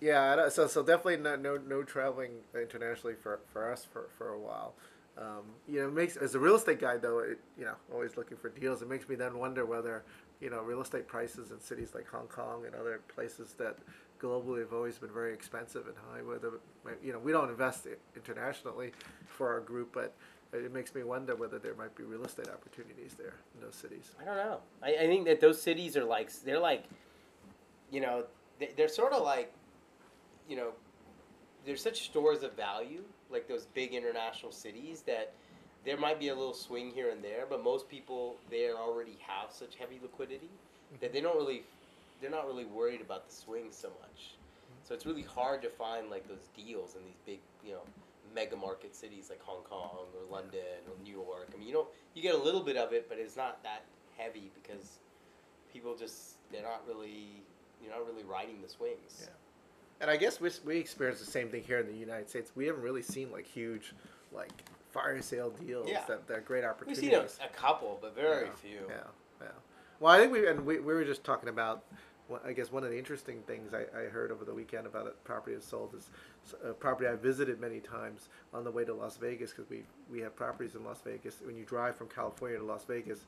yeah, 0.00 0.48
so 0.48 0.66
so 0.66 0.82
definitely 0.82 1.16
no 1.18 1.36
no, 1.36 1.56
no 1.56 1.82
traveling 1.82 2.30
internationally 2.54 3.14
for, 3.14 3.40
for 3.52 3.70
us 3.70 3.84
for, 3.84 4.08
for 4.16 4.28
a 4.30 4.38
while. 4.38 4.74
Um, 5.16 5.44
you 5.68 5.80
know, 5.80 5.90
makes 5.90 6.16
as 6.16 6.34
a 6.34 6.40
real 6.40 6.56
estate 6.56 6.80
guy 6.80 6.96
though, 6.96 7.20
it, 7.20 7.38
you 7.58 7.64
know, 7.64 7.74
always 7.92 8.16
looking 8.16 8.36
for 8.36 8.48
deals. 8.48 8.82
It 8.82 8.88
makes 8.88 9.08
me 9.08 9.14
then 9.14 9.38
wonder 9.38 9.64
whether 9.64 10.04
you 10.40 10.50
know 10.50 10.62
real 10.62 10.82
estate 10.82 11.06
prices 11.06 11.50
in 11.50 11.60
cities 11.60 11.92
like 11.94 12.08
Hong 12.08 12.26
Kong 12.26 12.66
and 12.66 12.74
other 12.74 13.00
places 13.14 13.54
that 13.58 13.78
globally 14.20 14.60
have 14.60 14.72
always 14.72 14.98
been 14.98 15.12
very 15.12 15.32
expensive 15.32 15.86
and 15.86 15.96
high. 16.10 16.22
Whether 16.22 16.52
you 17.02 17.12
know 17.12 17.18
we 17.18 17.32
don't 17.32 17.50
invest 17.50 17.86
internationally 18.16 18.92
for 19.26 19.52
our 19.52 19.60
group, 19.60 19.90
but 19.92 20.14
it 20.52 20.72
makes 20.72 20.94
me 20.94 21.02
wonder 21.02 21.34
whether 21.34 21.58
there 21.58 21.74
might 21.74 21.94
be 21.96 22.04
real 22.04 22.24
estate 22.24 22.48
opportunities 22.48 23.14
there 23.14 23.34
in 23.54 23.60
those 23.64 23.74
cities. 23.74 24.12
I 24.20 24.24
don't 24.24 24.36
know. 24.36 24.58
I, 24.82 24.94
I 24.94 25.06
think 25.06 25.26
that 25.26 25.40
those 25.40 25.60
cities 25.60 25.96
are 25.96 26.04
like 26.04 26.32
they're 26.42 26.60
like, 26.60 26.84
you 27.90 28.00
know, 28.00 28.24
they, 28.58 28.70
they're 28.76 28.88
sort 28.88 29.12
of 29.12 29.22
like, 29.22 29.52
you 30.48 30.56
know, 30.56 30.72
they're 31.64 31.76
such 31.76 32.04
stores 32.04 32.42
of 32.42 32.54
value, 32.54 33.02
like 33.30 33.48
those 33.48 33.66
big 33.74 33.94
international 33.94 34.52
cities 34.52 35.02
that 35.06 35.32
there 35.84 35.96
might 35.96 36.18
be 36.18 36.28
a 36.28 36.34
little 36.34 36.54
swing 36.54 36.90
here 36.90 37.10
and 37.10 37.22
there, 37.22 37.44
but 37.48 37.62
most 37.62 37.88
people 37.88 38.36
there 38.50 38.76
already 38.76 39.18
have 39.26 39.52
such 39.52 39.76
heavy 39.76 39.98
liquidity 40.02 40.46
mm-hmm. 40.46 40.96
that 41.00 41.12
they 41.12 41.20
don't 41.20 41.36
really, 41.36 41.62
they're 42.20 42.30
not 42.30 42.46
really 42.46 42.64
worried 42.64 43.00
about 43.00 43.28
the 43.28 43.34
swings 43.34 43.76
so 43.76 43.88
much. 44.00 44.36
So 44.82 44.94
it's 44.94 45.06
really 45.06 45.22
hard 45.22 45.62
to 45.62 45.70
find 45.70 46.10
like 46.10 46.28
those 46.28 46.48
deals 46.54 46.94
in 46.94 47.04
these 47.04 47.20
big, 47.24 47.40
you 47.64 47.72
know, 47.72 47.82
mega 48.34 48.56
market 48.56 48.94
cities 48.94 49.28
like 49.30 49.40
Hong 49.42 49.62
Kong 49.62 50.06
or 50.14 50.30
London 50.30 50.82
or 50.86 51.02
New 51.02 51.12
York. 51.12 51.48
I 51.54 51.58
mean, 51.58 51.68
you 51.68 51.72
don't 51.72 51.88
you 52.14 52.22
get 52.22 52.34
a 52.34 52.38
little 52.42 52.62
bit 52.62 52.76
of 52.76 52.92
it, 52.92 53.08
but 53.08 53.18
it's 53.18 53.36
not 53.36 53.62
that 53.62 53.84
heavy 54.18 54.50
because 54.54 54.98
people 55.72 55.96
just 55.96 56.36
they're 56.52 56.62
not 56.62 56.82
really 56.86 57.42
you're 57.82 57.92
not 57.92 58.06
really 58.06 58.24
riding 58.24 58.60
the 58.60 58.68
swings. 58.68 59.20
Yeah. 59.20 59.28
And 60.00 60.10
I 60.10 60.16
guess 60.16 60.40
we, 60.40 60.50
we 60.64 60.76
experience 60.78 61.20
the 61.20 61.30
same 61.30 61.48
thing 61.48 61.62
here 61.62 61.78
in 61.78 61.86
the 61.86 61.94
United 61.96 62.28
States. 62.28 62.52
We 62.54 62.66
haven't 62.66 62.82
really 62.82 63.02
seen 63.02 63.30
like 63.32 63.46
huge, 63.46 63.94
like 64.32 64.50
fire 64.90 65.20
sale 65.22 65.50
deals 65.50 65.88
Yeah. 65.88 66.02
that, 66.08 66.26
that 66.28 66.38
are 66.38 66.40
great 66.40 66.64
opportunities. 66.64 67.02
We've 67.02 67.30
seen 67.30 67.44
a, 67.44 67.46
a 67.46 67.52
couple, 67.56 67.98
but 68.00 68.14
very 68.14 68.46
Yeah, 68.46 68.52
few. 68.54 68.80
Yeah, 68.88 68.94
yeah. 69.40 69.48
Well, 70.00 70.12
I 70.12 70.18
think 70.18 70.32
we 70.32 70.46
and 70.48 70.64
we, 70.66 70.78
we 70.78 70.92
were 70.94 71.04
just 71.04 71.24
talking 71.24 71.48
about. 71.48 71.84
one- 72.28 72.40
I 72.44 72.52
guess 72.52 72.72
one 72.72 72.82
of 72.84 72.90
the 72.90 72.98
interesting 72.98 73.42
things 73.46 73.72
I, 73.72 73.84
I 73.98 74.04
heard 74.04 74.30
over 74.32 74.44
the 74.44 74.52
weekend 74.54 74.86
about 74.86 75.06
a 75.06 75.10
property 75.24 75.54
that's 75.54 75.66
sold 75.66 75.94
is 75.94 76.10
a 76.64 76.72
property 76.72 77.08
I 77.08 77.14
visited 77.14 77.60
many 77.60 77.80
times 77.80 78.28
on 78.52 78.64
the 78.64 78.70
way 78.70 78.84
to 78.84 78.92
Las 78.94 79.16
Vegas 79.16 79.50
because 79.52 79.68
we 79.70 79.84
we 80.10 80.20
have 80.20 80.34
properties 80.34 80.74
in 80.74 80.84
Las 80.84 81.00
Vegas. 81.04 81.40
When 81.44 81.56
you 81.56 81.64
drive 81.64 81.96
from 81.96 82.08
California 82.08 82.58
to 82.58 82.64
Las 82.64 82.84
Vegas, 82.84 83.20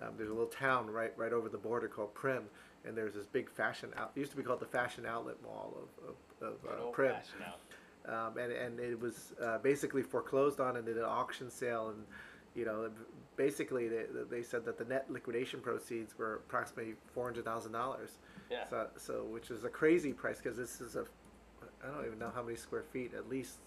um, 0.00 0.08
there's 0.16 0.30
a 0.30 0.32
little 0.32 0.46
town 0.48 0.88
right 0.90 1.12
right 1.16 1.32
over 1.32 1.48
the 1.48 1.58
border 1.58 1.88
called 1.88 2.14
Primm, 2.14 2.44
and 2.86 2.96
there's 2.96 3.14
this 3.14 3.26
big 3.26 3.50
fashion 3.50 3.90
out. 3.96 4.12
It 4.14 4.20
used 4.20 4.30
to 4.32 4.36
be 4.36 4.42
called 4.42 4.60
the 4.60 4.66
Fashion 4.66 5.06
Outlet 5.06 5.36
Mall 5.42 5.76
of 5.82 6.08
of, 6.08 6.48
of 6.48 6.70
uh, 6.70 6.92
Primm 6.92 7.16
um, 8.08 8.38
and 8.38 8.52
and 8.52 8.80
it 8.80 8.98
was 8.98 9.32
uh, 9.42 9.58
basically 9.58 10.02
foreclosed 10.02 10.60
on 10.60 10.76
and 10.76 10.86
did 10.86 10.96
an 10.96 11.04
auction 11.04 11.50
sale 11.50 11.88
and 11.88 12.04
you 12.54 12.64
know 12.64 12.90
basically 13.36 13.88
they, 13.88 14.04
they 14.30 14.42
said 14.42 14.64
that 14.64 14.78
the 14.78 14.84
net 14.84 15.06
liquidation 15.10 15.60
proceeds 15.60 16.16
were 16.16 16.36
approximately 16.36 16.94
four 17.12 17.24
hundred 17.24 17.44
thousand 17.44 17.72
dollars. 17.72 18.18
Yeah. 18.50 18.68
So 18.70 18.88
so 18.96 19.24
which 19.24 19.50
is 19.50 19.64
a 19.64 19.68
crazy 19.68 20.12
price 20.12 20.38
because 20.40 20.56
this 20.56 20.80
is 20.80 20.96
a 20.96 21.04
I 21.84 21.88
don't 21.88 22.06
even 22.06 22.18
know 22.18 22.32
how 22.34 22.42
many 22.42 22.56
square 22.56 22.84
feet 22.92 23.12
at 23.14 23.28
least 23.28 23.58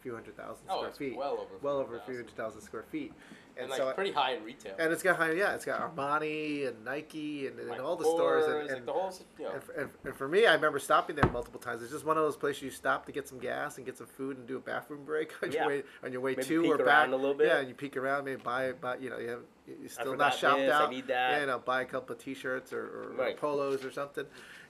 few 0.00 0.14
hundred 0.14 0.36
thousand 0.36 0.64
Oh, 0.68 0.78
square 0.78 0.92
feet, 0.92 1.16
well 1.16 1.32
over. 1.34 1.56
well 1.62 1.76
over 1.78 1.96
a 1.96 2.00
few 2.00 2.14
hundred 2.16 2.34
thousand 2.36 2.62
square 2.62 2.84
feet, 2.90 3.12
And, 3.56 3.62
and, 3.64 3.70
like 3.70 3.78
so 3.78 3.88
I- 3.88 3.92
pretty 3.92 4.12
high 4.12 4.32
in 4.34 4.44
retail. 4.44 4.74
and 4.78 4.92
it's 4.92 5.02
got 5.02 5.16
high, 5.16 5.32
yeah, 5.32 5.54
it's 5.54 5.64
got 5.64 5.80
Armani 5.94 6.68
and 6.68 6.84
Nike 6.84 7.46
and, 7.46 7.58
and 7.58 7.80
all 7.80 7.96
the 7.96 8.04
stores, 8.04 8.44
and, 8.46 8.54
Kors, 8.54 8.68
like 8.68 8.76
and, 8.78 8.86
the 8.86 8.92
whole, 8.92 9.12
you 9.38 9.44
know, 9.44 9.50
and, 9.52 9.62
for, 9.62 9.72
and, 9.72 9.90
and 10.04 10.16
for 10.16 10.28
me, 10.28 10.46
I 10.46 10.54
remember 10.54 10.78
stopping 10.78 11.16
there 11.16 11.30
multiple 11.30 11.60
times. 11.60 11.82
It's 11.82 11.92
just 11.92 12.04
one 12.06 12.16
of 12.16 12.24
those 12.24 12.36
places 12.36 12.62
you 12.62 12.70
stop 12.70 13.04
to 13.06 13.12
get 13.12 13.28
some 13.28 13.38
gas 13.38 13.76
and 13.76 13.84
get 13.86 13.98
some 13.98 14.06
food 14.06 14.38
and 14.38 14.46
do 14.46 14.56
a 14.56 14.60
bathroom 14.60 15.04
break 15.04 15.32
on 15.42 15.52
Yeah. 15.52 15.60
your 15.60 15.68
way 15.68 15.82
on 16.04 16.12
your 16.12 16.20
way 16.22 16.30
Maybe 16.32 16.48
to 16.48 16.62
peek 16.62 16.70
or 16.80 16.84
back. 16.84 17.08
a 17.08 17.10
little 17.10 17.34
bit. 17.34 17.48
Yeah, 17.48 17.58
and 17.58 17.68
you 17.68 17.74
peek 17.74 17.96
around, 17.96 18.24
maybe 18.24 18.40
buy, 18.42 18.72
buy 18.72 18.96
you 18.96 19.10
know, 19.10 19.18
you 19.18 19.28
have 19.28 19.40
you're 19.80 19.88
still 19.88 20.16
not 20.16 20.34
shopped 20.34 20.58
this, 20.60 20.72
I 20.72 20.82
out. 20.84 20.90
need 20.90 21.06
that. 21.08 21.30
Yeah, 21.32 21.40
you 21.40 21.46
know, 21.46 21.58
buy 21.58 21.82
a 21.82 21.84
couple 21.84 22.14
of 22.16 22.20
T-shirts 22.22 22.72
or, 22.72 23.12
or, 23.18 23.26
or 23.28 23.32
polos 23.34 23.84
or 23.84 23.92
something, 23.92 24.24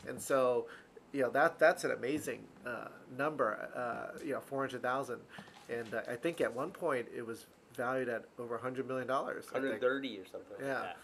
and 0.09 0.21
so. 0.21 0.67
You 1.13 1.23
know 1.23 1.31
that 1.31 1.59
that's 1.59 1.85
an 1.85 1.91
amazing 1.93 2.45
uh, 2.67 2.89
number. 3.19 3.69
Uh, 3.75 4.19
you 4.25 4.33
know, 4.33 4.41
four 4.41 4.61
hundred 4.61 4.83
thousand, 4.83 5.21
and 5.69 5.93
uh, 5.93 6.03
I 6.09 6.17
think 6.17 6.41
at 6.41 6.55
one 6.55 6.71
point 6.71 7.07
it 7.15 7.27
was 7.27 7.47
valued 7.77 8.09
at 8.09 8.25
over 8.39 8.59
hundred 8.59 8.87
million 8.87 9.09
dollars. 9.09 9.47
130 9.51 10.19
or 10.19 10.25
something. 10.27 10.57
Yeah. 10.61 10.81
Like. 10.81 10.97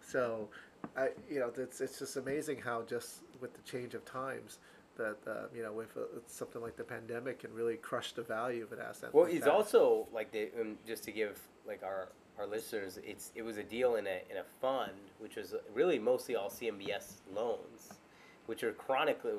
So, 0.00 0.48
I 0.96 1.08
you 1.30 1.40
know 1.40 1.50
it's 1.56 1.80
it's 1.80 1.98
just 1.98 2.16
amazing 2.16 2.60
how 2.60 2.82
just 2.82 3.22
with 3.40 3.54
the 3.54 3.62
change 3.62 3.94
of 3.94 4.04
times 4.04 4.58
that 4.96 5.16
uh, 5.26 5.46
you 5.54 5.62
know 5.62 5.72
with 5.72 5.96
uh, 5.96 6.02
something 6.26 6.62
like 6.62 6.76
the 6.76 6.84
pandemic 6.84 7.40
can 7.40 7.52
really 7.52 7.76
crush 7.76 8.12
the 8.12 8.22
value 8.22 8.62
of 8.64 8.72
an 8.72 8.78
asset. 8.80 9.12
Well, 9.12 9.24
like 9.24 9.34
it's 9.34 9.44
that. 9.44 9.52
also 9.52 10.06
like 10.12 10.32
the 10.32 10.50
um, 10.60 10.76
just 10.86 11.04
to 11.04 11.12
give 11.12 11.38
like 11.66 11.82
our 11.82 12.08
our 12.38 12.46
listeners, 12.46 12.98
it's 13.04 13.32
it 13.34 13.42
was 13.42 13.56
a 13.56 13.62
deal 13.62 13.96
in 13.96 14.06
a 14.06 14.22
in 14.30 14.36
a 14.36 14.44
fund 14.60 14.92
which 15.18 15.36
was 15.36 15.54
really 15.72 15.98
mostly 15.98 16.36
all 16.36 16.50
CMBS 16.50 17.20
loans, 17.34 17.94
which 18.46 18.62
are 18.62 18.72
chronically 18.72 19.32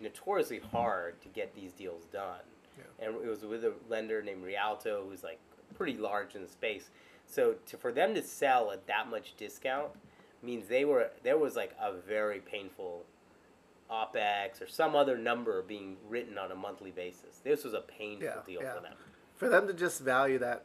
notoriously 0.00 0.60
hard 0.72 1.20
to 1.22 1.28
get 1.28 1.54
these 1.54 1.72
deals 1.72 2.04
done. 2.12 2.40
Yeah. 2.78 3.06
And 3.06 3.16
it 3.16 3.28
was 3.28 3.42
with 3.44 3.64
a 3.64 3.72
lender 3.88 4.22
named 4.22 4.44
Rialto, 4.44 5.04
who's 5.08 5.22
like 5.22 5.38
pretty 5.74 5.96
large 5.96 6.34
in 6.34 6.42
the 6.42 6.48
space. 6.48 6.90
So 7.26 7.54
to, 7.66 7.76
for 7.76 7.92
them 7.92 8.14
to 8.14 8.22
sell 8.22 8.70
at 8.70 8.86
that 8.86 9.08
much 9.08 9.34
discount 9.36 9.88
means 10.42 10.68
they 10.68 10.84
were 10.84 11.10
there 11.22 11.38
was 11.38 11.56
like 11.56 11.74
a 11.80 11.92
very 11.92 12.40
painful 12.40 13.04
opex 13.90 14.60
or 14.62 14.66
some 14.66 14.96
other 14.96 15.16
number 15.16 15.62
being 15.62 15.96
written 16.08 16.38
on 16.38 16.50
a 16.50 16.54
monthly 16.54 16.90
basis. 16.90 17.40
This 17.44 17.64
was 17.64 17.74
a 17.74 17.80
painful 17.80 18.26
Yeah, 18.26 18.34
deal 18.46 18.62
yeah. 18.62 18.74
for 18.74 18.80
them. 18.80 18.94
for 19.36 19.48
them 19.48 19.66
to 19.66 19.72
just 19.74 20.00
value 20.00 20.38
that 20.38 20.64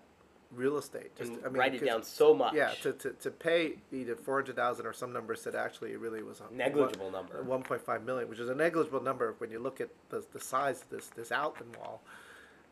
real 0.52 0.78
estate. 0.78 1.16
Just 1.16 1.32
and 1.32 1.40
I 1.46 1.50
mean, 1.50 1.58
write 1.60 1.76
it 1.76 1.86
down 1.86 2.04
so 2.04 2.34
much. 2.34 2.54
Yeah, 2.54 2.72
to, 2.82 2.94
to, 2.94 3.12
to 3.12 3.32
pay 3.32 3.74
either 3.92 4.16
four 4.16 4.36
hundred 4.36 4.56
thousand 4.56 4.86
or 4.86 4.94
some 4.94 5.14
number 5.14 5.36
said 5.36 5.56
actually 5.56 5.92
it 5.92 6.00
really 6.00 6.24
was 6.24 6.42
a 6.42 6.54
negligible 6.54 7.12
number. 7.12 7.42
one 7.44 7.64
point 7.64 7.82
five 7.82 8.04
million, 8.04 8.30
which 8.30 8.40
is 8.40 8.50
a 8.50 8.56
negligible 8.56 9.02
number 9.02 9.36
when 9.38 9.52
you 9.52 9.60
look 9.60 9.80
at 9.80 9.90
the, 10.10 10.26
the 10.34 10.40
size 10.40 10.82
of 10.82 10.90
this 10.90 11.08
this 11.08 11.32
Alton 11.32 11.68
wall. 11.80 12.02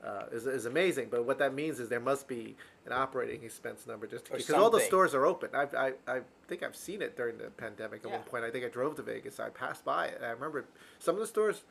Uh, 0.03 0.25
is, 0.31 0.45
is 0.45 0.67
amazing, 0.67 1.07
but 1.09 1.25
what 1.25 1.39
that 1.39 1.55
means 1.55 1.79
is 1.79 1.89
there 1.89 1.99
must 1.99 2.27
be 2.27 2.55
an 2.85 2.93
operating 2.93 3.43
expense 3.43 3.87
number 3.87 4.05
just 4.05 4.25
because 4.25 4.47
all 4.51 4.69
the 4.69 4.79
stores 4.79 5.15
are 5.15 5.25
open. 5.25 5.49
I've, 5.55 5.73
I 5.73 5.93
I 6.07 6.19
think 6.47 6.61
I've 6.61 6.75
seen 6.75 7.01
it 7.01 7.17
during 7.17 7.39
the 7.39 7.45
pandemic 7.49 8.01
at 8.05 8.11
Yeah. 8.11 8.17
one 8.17 8.25
point. 8.25 8.43
I 8.43 8.51
think 8.51 8.63
I 8.63 8.69
drove 8.69 8.95
to 8.97 9.01
Vegas. 9.01 9.39
I 9.39 9.49
passed 9.49 9.83
by 9.83 10.05
it. 10.05 10.17
And 10.17 10.25
I 10.25 10.29
remember 10.29 10.65
some 10.99 11.15
of 11.15 11.19
the 11.21 11.25
stores, 11.25 11.63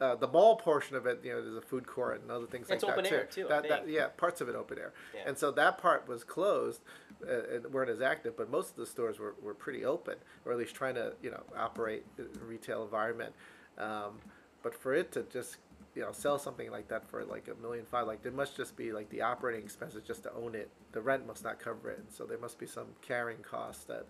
uh, 0.00 0.14
the 0.16 0.26
mall 0.28 0.56
portion 0.56 0.96
of 0.96 1.06
it. 1.06 1.20
You 1.22 1.32
know, 1.32 1.42
there's 1.42 1.56
a 1.56 1.60
food 1.60 1.86
court 1.86 2.22
and 2.22 2.30
other 2.30 2.46
things 2.46 2.68
It's 2.70 2.82
like 2.82 2.92
open 2.92 3.04
that 3.04 3.12
air, 3.12 3.24
too. 3.24 3.42
too, 3.42 3.46
I 3.48 3.60
That, 3.60 3.68
that, 3.68 3.88
yeah, 3.88 4.08
parts 4.08 4.40
of 4.40 4.48
it 4.48 4.54
open 4.54 4.78
air, 4.78 4.92
Yeah. 5.14 5.22
and 5.26 5.36
so 5.38 5.50
that 5.52 5.78
part 5.78 6.08
was 6.08 6.24
closed 6.24 6.80
uh, 7.28 7.54
and 7.56 7.66
weren't 7.72 7.90
as 7.90 8.00
active. 8.00 8.36
But 8.36 8.50
most 8.50 8.70
of 8.70 8.76
the 8.76 8.86
stores 8.86 9.18
were, 9.18 9.34
were 9.42 9.54
pretty 9.54 9.84
open, 9.84 10.16
or 10.44 10.52
at 10.52 10.58
least 10.58 10.74
trying 10.74 10.94
to 10.94 11.12
you 11.22 11.30
know 11.30 11.42
operate 11.56 12.04
in 12.18 12.26
a 12.40 12.44
retail 12.44 12.82
environment. 12.82 13.34
Um, 13.78 14.18
but 14.62 14.74
for 14.74 14.94
it 14.94 15.12
to 15.12 15.22
just 15.32 15.56
you 15.94 16.02
know 16.02 16.12
sell 16.12 16.38
something 16.38 16.70
like 16.70 16.88
that 16.88 17.08
for 17.10 17.24
like 17.24 17.48
a 17.48 17.60
million 17.60 17.84
five, 17.90 18.06
like 18.06 18.22
there 18.22 18.32
must 18.32 18.56
just 18.56 18.76
be 18.76 18.92
like 18.92 19.08
the 19.10 19.20
operating 19.22 19.62
expenses 19.64 20.02
just 20.02 20.22
to 20.22 20.32
own 20.34 20.54
it. 20.54 20.70
The 20.92 21.00
rent 21.00 21.26
must 21.26 21.44
not 21.44 21.58
cover 21.60 21.90
it, 21.90 21.98
and 21.98 22.10
so 22.10 22.24
there 22.24 22.38
must 22.38 22.58
be 22.58 22.66
some 22.66 22.86
carrying 23.02 23.38
costs 23.42 23.84
that 23.84 24.06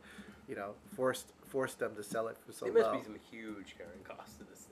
you 0.48 0.54
know 0.56 0.74
forced 0.94 1.32
forced 1.48 1.78
them 1.80 1.96
to 1.96 2.02
sell 2.04 2.28
it 2.28 2.36
for 2.46 2.52
so 2.52 2.66
there 2.66 2.74
must 2.74 2.86
low. 2.86 2.98
be 2.98 3.04
some 3.04 3.18
huge 3.30 3.74
carrying 3.76 4.02
costs 4.04 4.36
to 4.38 4.44
this 4.44 4.60
thing. 4.60 4.69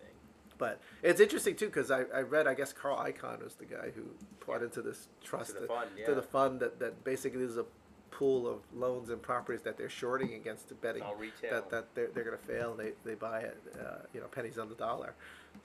But 0.59 0.81
it's 1.03 1.21
interesting 1.21 1.55
too 1.57 1.67
because 1.67 1.91
I, 1.91 2.03
I 2.15 2.21
read 2.21 2.47
I 2.47 2.55
guess 2.55 2.73
Carl 2.73 2.97
Icahn 2.99 3.43
was 3.43 3.55
the 3.55 3.65
guy 3.65 3.91
who 3.95 4.03
brought 4.45 4.63
into 4.63 4.83
this 4.83 5.09
trust 5.23 5.55
the 5.55 5.61
that- 5.61 5.69
fund, 5.69 5.91
to 6.07 6.15
the 6.15 6.23
fund 6.23 6.61
that, 6.61 6.79
that 6.81 7.05
basically 7.05 7.43
is 7.43 7.57
a 7.57 7.65
pool 8.11 8.49
of 8.49 8.59
loans 8.75 9.11
and 9.11 9.23
properties 9.23 9.63
that 9.63 9.77
they're 9.77 9.89
shorting 9.89 10.35
against 10.35 10.69
the 10.69 10.75
betting 10.75 11.03
that, 11.51 11.71
that 11.71 11.95
they're, 11.95 12.09
they're 12.13 12.25
going 12.25 12.37
to 12.37 12.43
fail 12.43 12.73
and 12.73 12.81
they, 12.81 12.93
they 13.05 13.15
buy 13.15 13.41
it 13.41 13.57
uh, 13.79 13.99
you 14.13 14.21
know 14.21 14.27
pennies 14.27 14.59
on 14.59 14.69
the 14.69 14.75
dollar. 14.75 15.15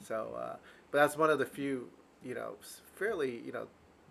So 0.06 0.38
uh, 0.40 0.56
but 0.92 1.00
that's 1.00 1.18
one 1.18 1.30
of 1.32 1.40
the 1.40 1.46
few 1.46 1.90
you 2.24 2.36
know 2.36 2.56
fairly 2.96 3.42
you 3.46 3.52
know 3.52 3.68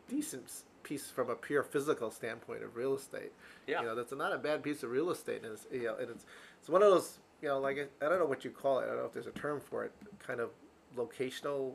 decent 0.08 0.50
piece 0.82 1.08
from 1.08 1.30
a 1.30 1.34
pure 1.36 1.62
physical 1.62 2.10
standpoint 2.10 2.64
of 2.64 2.74
real 2.74 2.96
estate. 2.96 3.30
Yeah. 3.68 3.80
you 3.80 3.86
know 3.86 3.94
that's 3.94 4.12
not 4.12 4.32
a 4.32 4.38
bad 4.38 4.62
piece 4.64 4.82
of 4.82 4.90
real 4.90 5.10
estate 5.10 5.44
and 5.44 5.52
it's 5.52 5.66
you 5.70 5.84
know 5.84 5.96
and 5.96 6.10
it's 6.10 6.26
it's 6.58 6.68
one 6.68 6.82
of 6.82 6.90
those 6.90 7.18
you 7.40 7.48
know 7.48 7.60
like 7.60 7.76
I 8.00 8.08
don't 8.08 8.18
know 8.18 8.26
what 8.26 8.44
you 8.44 8.50
call 8.50 8.80
it 8.80 8.84
I 8.84 8.86
don't 8.88 8.96
know 8.98 9.04
if 9.04 9.12
there's 9.12 9.28
a 9.28 9.30
term 9.32 9.60
for 9.60 9.84
it 9.84 9.92
kind 10.26 10.40
of 10.40 10.50
locational 10.96 11.74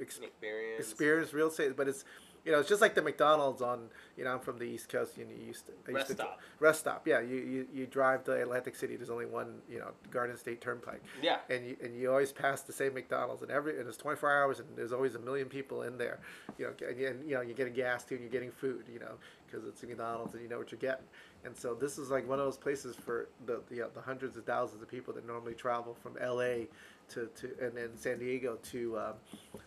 ex- 0.00 0.18
Experience. 0.18 0.80
experience 0.86 1.32
real 1.34 1.48
estate, 1.48 1.76
but 1.76 1.88
it's 1.88 2.04
you 2.44 2.50
know 2.50 2.58
it's 2.58 2.68
just 2.68 2.80
like 2.80 2.94
the 2.96 3.02
McDonald's 3.02 3.62
on 3.62 3.88
you 4.16 4.24
know 4.24 4.32
I'm 4.32 4.40
from 4.40 4.58
the 4.58 4.64
East 4.64 4.88
Coast. 4.88 5.16
You, 5.16 5.24
know, 5.24 5.30
you 5.38 5.46
used 5.46 5.66
to 5.66 5.72
I 5.86 5.90
used 5.90 5.94
Rest 5.96 6.06
to, 6.08 6.14
stop. 6.14 6.40
Rest 6.58 6.80
stop. 6.80 7.06
Yeah, 7.06 7.20
you, 7.20 7.36
you 7.36 7.66
you 7.72 7.86
drive 7.86 8.24
to 8.24 8.32
Atlantic 8.32 8.74
City. 8.74 8.96
There's 8.96 9.10
only 9.10 9.26
one 9.26 9.60
you 9.70 9.78
know 9.78 9.90
Garden 10.10 10.36
State 10.36 10.60
Turnpike, 10.60 11.02
Yeah. 11.22 11.38
and 11.50 11.64
you 11.66 11.76
and 11.82 11.96
you 11.96 12.10
always 12.10 12.32
pass 12.32 12.62
the 12.62 12.72
same 12.72 12.94
McDonald's, 12.94 13.42
and 13.42 13.50
every 13.50 13.78
and 13.78 13.86
it's 13.88 13.96
24 13.96 14.30
hours, 14.42 14.58
and 14.60 14.68
there's 14.74 14.92
always 14.92 15.14
a 15.14 15.20
million 15.20 15.48
people 15.48 15.82
in 15.82 15.98
there. 15.98 16.18
You 16.58 16.66
know, 16.66 16.88
and, 16.88 16.98
you- 16.98 17.06
and 17.08 17.28
you 17.28 17.34
know 17.36 17.42
you're 17.42 17.54
getting 17.56 17.74
gas 17.74 18.04
too, 18.04 18.14
and 18.16 18.24
you're 18.24 18.32
getting 18.32 18.50
food. 18.50 18.86
You 18.92 18.98
know, 18.98 19.14
because 19.46 19.64
it's 19.66 19.82
a 19.84 19.86
McDonald's, 19.86 20.34
and 20.34 20.42
you 20.42 20.48
know 20.48 20.58
what 20.58 20.72
you're 20.72 20.80
getting. 20.80 21.04
And 21.44 21.56
so 21.56 21.74
this 21.74 21.96
is 21.98 22.08
like 22.10 22.28
one 22.28 22.38
of 22.40 22.44
those 22.44 22.56
places 22.58 22.96
for 22.96 23.28
the 23.46 23.62
the, 23.68 23.74
you 23.76 23.80
know, 23.82 23.88
the 23.94 24.00
hundreds 24.00 24.36
of 24.36 24.44
thousands 24.44 24.82
of 24.82 24.88
people 24.88 25.14
that 25.14 25.24
normally 25.26 25.54
travel 25.54 25.94
from 26.02 26.16
L.A. 26.20 26.66
to, 27.14 27.26
to 27.36 27.64
and 27.64 27.76
then 27.76 27.90
San 27.96 28.18
Diego 28.18 28.58
to 28.70 28.98
um, 28.98 29.14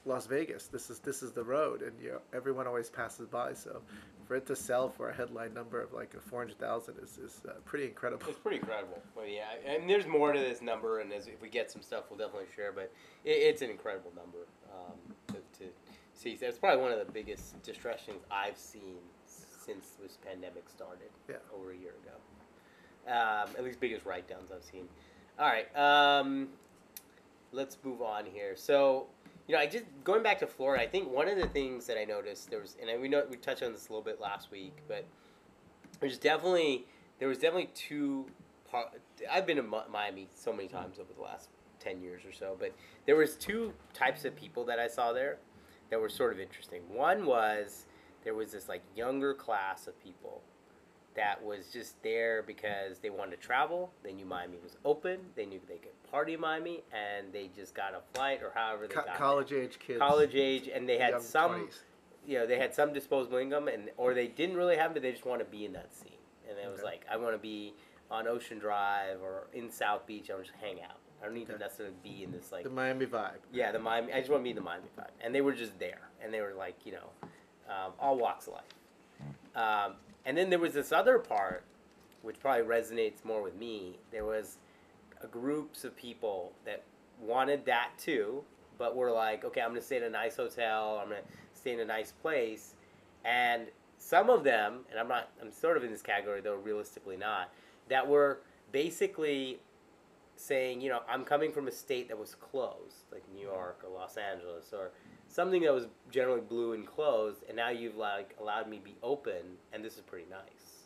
Las 0.06 0.28
Vegas. 0.28 0.68
This 0.68 0.90
is 0.90 1.00
this 1.00 1.24
is 1.24 1.32
the 1.32 1.44
road, 1.44 1.82
and 1.82 1.94
you 2.02 2.12
know, 2.12 2.20
everyone 2.34 2.68
always 2.68 2.90
passes 2.90 3.28
by. 3.28 3.54
So 3.54 3.82
for 4.26 4.36
it 4.36 4.46
to 4.48 4.56
sell 4.56 4.90
for 4.90 5.10
a 5.10 5.16
headline 5.16 5.54
number 5.54 5.82
of 5.82 5.94
like 5.94 6.20
four 6.22 6.40
hundred 6.40 6.60
thousand 6.60 6.96
is 7.02 7.18
is 7.18 7.42
uh, 7.48 7.54
pretty 7.66 7.86
incredible. 7.86 8.26
It's 8.28 8.40
pretty 8.40 8.58
incredible. 8.58 9.02
Well, 9.16 9.28
yeah, 9.28 9.44
and 9.66 9.90
there's 9.90 10.08
more 10.08 10.34
to 10.34 10.40
this 10.40 10.62
number, 10.62 11.00
and 11.00 11.12
as 11.14 11.28
if 11.28 11.42
we 11.42 11.50
get 11.50 11.72
some 11.72 11.82
stuff, 11.82 12.06
we'll 12.10 12.20
definitely 12.20 12.48
share. 12.56 12.72
But 12.72 12.92
it, 13.24 13.30
it's 13.32 13.62
an 13.62 13.70
incredible 13.70 14.12
number 14.16 14.48
um, 14.74 14.98
to, 15.28 15.34
to 15.60 15.72
see. 16.14 16.38
It's 16.42 16.58
probably 16.58 16.82
one 16.82 16.92
of 16.92 17.06
the 17.06 17.12
biggest 17.12 17.62
distress 17.64 18.02
things 18.06 18.24
I've 18.32 18.58
seen 18.58 18.98
since 19.26 19.94
this 20.02 20.18
pandemic 20.24 20.70
started. 20.70 21.10
Yeah. 21.28 21.36
over 21.56 21.72
a 21.72 21.78
year 21.78 21.94
ago. 22.04 22.16
Um, 23.08 23.50
at 23.58 23.64
least 23.64 23.80
biggest 23.80 24.06
write 24.06 24.28
downs 24.28 24.52
I've 24.52 24.64
seen. 24.64 24.88
All 25.38 25.48
right, 25.48 25.68
um, 25.78 26.48
let's 27.56 27.78
move 27.84 28.02
on 28.02 28.26
here. 28.26 28.56
So. 28.56 29.08
You 29.48 29.54
know, 29.54 29.62
I 29.62 29.68
just 29.68 29.86
going 30.04 30.24
back 30.24 30.40
to 30.40 30.48
Florida. 30.48 30.84
I 30.84 30.88
think 30.88 31.08
one 31.12 31.28
of 31.28 31.38
the 31.38 31.46
things 31.46 31.86
that 31.86 32.00
I 32.00 32.04
noticed 32.04 32.50
there 32.50 32.62
was, 32.62 32.78
and 32.82 32.90
I- 32.90 32.98
we 32.98 33.08
know 33.08 33.24
we 33.30 33.38
touched 33.38 33.62
on 33.62 33.74
this 33.74 33.90
a 33.90 33.92
little 33.92 34.02
bit 34.02 34.20
last 34.20 34.50
week, 34.50 34.74
but 34.88 35.06
there's 36.00 36.18
definitely 36.18 36.88
there 37.20 37.28
was 37.28 37.38
definitely 37.38 37.70
two 37.76 38.26
part 38.70 38.88
I've 39.30 39.46
been 39.46 39.58
to 39.58 39.64
Miami 39.64 40.28
so 40.34 40.52
many 40.52 40.68
times 40.68 41.00
over 41.00 41.14
the 41.14 41.22
last 41.22 41.50
10 41.80 42.02
years 42.02 42.26
or 42.26 42.32
so 42.32 42.56
but 42.60 42.74
there 43.06 43.16
was 43.16 43.36
two 43.36 43.74
types 43.94 44.26
of 44.26 44.36
people 44.36 44.66
that 44.66 44.80
I 44.80 44.88
saw 44.88 45.14
there 45.14 45.38
that 45.90 46.00
were 46.02 46.10
sort 46.10 46.34
of 46.34 46.40
interesting 46.40 46.82
one 46.90 47.26
was 47.26 47.86
there 48.24 48.34
was 48.34 48.52
this 48.52 48.68
like 48.68 48.82
younger 48.96 49.34
class 49.34 49.88
of 49.88 50.00
people 50.00 50.42
that 51.16 51.42
was 51.44 51.68
just 51.72 52.02
there 52.04 52.44
because 52.44 53.00
they 53.00 53.10
wanted 53.10 53.32
to 53.40 53.48
travel 53.48 53.92
they 54.04 54.12
knew 54.14 54.26
Miami 54.26 54.58
was 54.62 54.76
open 54.84 55.20
they 55.36 55.46
knew 55.46 55.60
they 55.68 55.78
could 55.78 55.92
party 56.12 56.34
in 56.34 56.40
Miami 56.42 56.84
and 56.94 57.32
they 57.34 57.50
just 57.56 57.74
got 57.74 57.94
a 57.94 58.02
flight 58.14 58.42
or 58.44 58.52
however 58.54 58.88
they 58.88 58.94
Co- 58.94 59.04
got 59.06 59.16
college 59.18 59.52
age 59.54 59.80
kids, 59.80 60.00
college 60.00 60.36
age 60.36 60.70
and 60.74 60.88
they 60.88 60.98
had 60.98 61.22
some 61.22 61.52
20s. 61.52 61.80
you 62.28 62.38
know, 62.40 62.46
they 62.48 62.58
had 62.58 62.74
some 62.74 62.92
disposable 62.94 63.38
income, 63.38 63.68
and 63.68 63.90
or 63.98 64.14
they 64.16 64.28
didn't 64.28 64.56
really 64.58 64.76
have 64.78 64.92
it, 64.92 64.94
but 64.96 65.04
they 65.04 65.12
just 65.12 65.26
want 65.26 65.40
to 65.40 65.46
be 65.46 65.64
in 65.66 65.74
that 65.74 65.94
scene. 65.94 66.12
And 66.50 66.58
it 66.58 66.72
was 66.72 66.82
like, 66.82 67.06
I 67.12 67.18
want 67.18 67.34
to 67.34 67.38
be 67.38 67.74
on 68.10 68.28
Ocean 68.28 68.58
Drive 68.58 69.22
or 69.22 69.48
in 69.54 69.70
South 69.70 70.08
Beach. 70.08 70.30
I 70.32 70.34
want 70.34 70.46
to 70.48 70.52
just 70.52 70.64
hang 70.64 70.82
out. 70.82 70.98
I 71.22 71.26
don't 71.26 71.36
need 71.36 71.46
to 71.48 71.58
necessarily 71.58 71.94
be 72.04 72.24
in 72.24 72.32
this 72.32 72.52
like, 72.52 72.64
the 72.64 72.70
Miami 72.72 73.06
vibe. 73.06 73.38
yeah, 73.54 73.72
the 73.72 73.78
Miami. 73.80 74.12
I 74.12 74.20
just 74.20 74.32
want 74.32 74.42
to 74.42 74.44
be 74.44 74.50
in 74.52 74.56
the 74.56 74.62
Miami 74.64 74.88
vibe. 74.98 75.10
And 75.22 75.36
they 75.36 75.42
were 75.42 75.54
just 75.54 75.78
there, 75.80 76.02
and 76.24 76.34
they 76.34 76.42
were 76.42 76.54
like, 76.58 76.76
you 76.84 76.94
know, 76.94 77.10
um, 77.70 77.94
all 78.00 78.18
walks 78.18 78.48
of 78.48 78.54
life. 78.54 78.64
Um, 79.56 79.94
and 80.26 80.38
then 80.38 80.50
there 80.50 80.60
was 80.60 80.74
this 80.74 80.92
other 80.92 81.20
part, 81.20 81.64
which 82.22 82.40
probably 82.40 82.64
resonates 82.64 83.24
more 83.24 83.42
with 83.42 83.56
me. 83.56 84.00
There 84.12 84.26
was 84.26 84.58
groups 85.32 85.84
of 85.84 85.96
people 85.96 86.52
that 86.66 86.84
wanted 87.20 87.66
that 87.66 87.92
too, 87.98 88.44
but 88.78 88.96
were 88.96 89.12
like, 89.12 89.44
okay, 89.46 89.62
I'm 89.62 89.70
gonna 89.70 89.82
stay 89.82 89.98
in 89.98 90.04
a 90.04 90.10
nice 90.10 90.38
hotel. 90.38 91.00
I'm 91.02 91.10
gonna 91.10 91.22
stay 91.54 91.74
in 91.74 91.80
a 91.80 91.86
nice 91.86 92.12
place, 92.12 92.76
and 93.24 93.68
some 93.98 94.30
of 94.30 94.44
them, 94.44 94.80
and 94.92 95.00
I'm 95.00 95.08
not, 95.08 95.30
I'm 95.42 95.52
sort 95.52 95.78
of 95.78 95.84
in 95.84 95.92
this 95.92 96.02
category 96.02 96.42
though, 96.42 96.56
realistically 96.56 97.18
not, 97.18 97.50
that 97.90 98.08
were 98.08 98.40
basically 98.72 99.60
saying, 100.36 100.82
you 100.82 100.90
know, 100.90 101.00
I'm 101.10 101.24
coming 101.24 101.52
from 101.52 101.68
a 101.68 101.72
state 101.72 102.10
that 102.10 102.20
was 102.20 102.36
closed, 102.36 103.06
like 103.12 103.24
New 103.34 103.42
York 103.42 103.82
or 103.84 103.90
Los 103.98 104.18
Angeles 104.18 104.74
or 104.74 104.92
something 105.36 105.62
that 105.64 105.74
was 105.74 105.88
generally 106.10 106.40
blue 106.40 106.72
and 106.72 106.86
closed, 106.88 107.44
and 107.50 107.58
now 107.58 107.70
you've 107.70 107.98
like 107.98 108.34
allowed 108.40 108.70
me 108.70 108.78
to 108.78 108.84
be 108.84 108.96
open, 109.04 109.58
and 109.74 109.84
this 109.84 109.96
is 109.96 110.00
pretty 110.00 110.28
nice. 110.30 110.86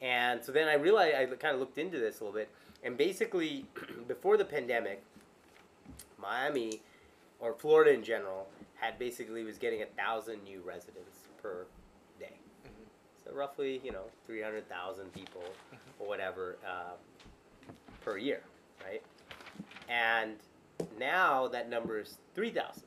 And 0.00 0.42
so 0.42 0.52
then 0.52 0.68
I 0.68 0.74
realized 0.74 1.16
I 1.16 1.26
kind 1.34 1.54
of 1.54 1.58
looked 1.58 1.78
into 1.78 1.98
this 1.98 2.20
a 2.20 2.24
little 2.24 2.38
bit, 2.38 2.48
and 2.84 2.96
basically, 2.96 3.66
before 4.08 4.36
the 4.36 4.44
pandemic, 4.44 5.02
Miami 6.16 6.80
or 7.40 7.54
Florida 7.54 7.92
in 7.92 8.04
general 8.04 8.46
had 8.76 9.00
basically 9.00 9.42
was 9.42 9.58
getting 9.58 9.82
a 9.82 9.86
thousand 9.86 10.44
new 10.44 10.60
residents 10.64 11.18
per 11.42 11.66
day. 12.20 12.36
Mhm. 12.64 12.86
So 13.24 13.32
roughly, 13.34 13.80
you 13.82 13.90
know, 13.90 14.04
three 14.26 14.42
hundred 14.42 14.68
thousand 14.68 15.12
people 15.12 15.42
or 15.98 16.06
whatever 16.06 16.56
um, 16.64 17.74
per 18.00 18.16
year, 18.16 18.42
right? 18.84 19.02
And 19.88 20.36
now 21.00 21.48
that 21.48 21.68
number 21.68 21.98
is 21.98 22.18
three 22.36 22.50
thousand. 22.50 22.84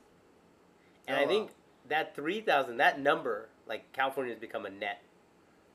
And 1.06 1.16
Oh, 1.16 1.20
I 1.20 1.22
wow. 1.24 1.28
think 1.28 1.50
that 1.88 2.14
three 2.14 2.40
thousand, 2.40 2.78
that 2.78 3.00
number, 3.00 3.48
like 3.66 3.92
California 3.92 4.32
has 4.32 4.40
become 4.40 4.66
a 4.66 4.70
net. 4.70 5.02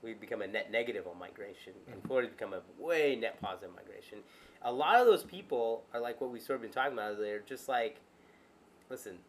We've 0.04 0.20
become 0.20 0.42
a 0.42 0.48
net 0.48 0.72
negative 0.72 1.06
on 1.08 1.18
migration, 1.20 1.74
and 1.92 2.02
Mhm. 2.02 2.08
Florida's 2.08 2.32
become 2.32 2.54
a 2.54 2.62
way 2.78 3.16
net 3.16 3.40
positive 3.42 3.74
migration. 3.76 4.24
A 4.64 4.72
lot 4.72 4.96
of 5.00 5.06
those 5.06 5.24
people 5.24 5.86
are 5.94 6.00
like 6.00 6.20
what 6.22 6.32
we've 6.32 6.42
sort 6.42 6.56
of 6.56 6.62
been 6.64 6.72
talking 6.72 6.94
about. 6.94 7.18
They're 7.18 7.40
just 7.40 7.70
like, 7.70 8.00
listen, 8.90 9.20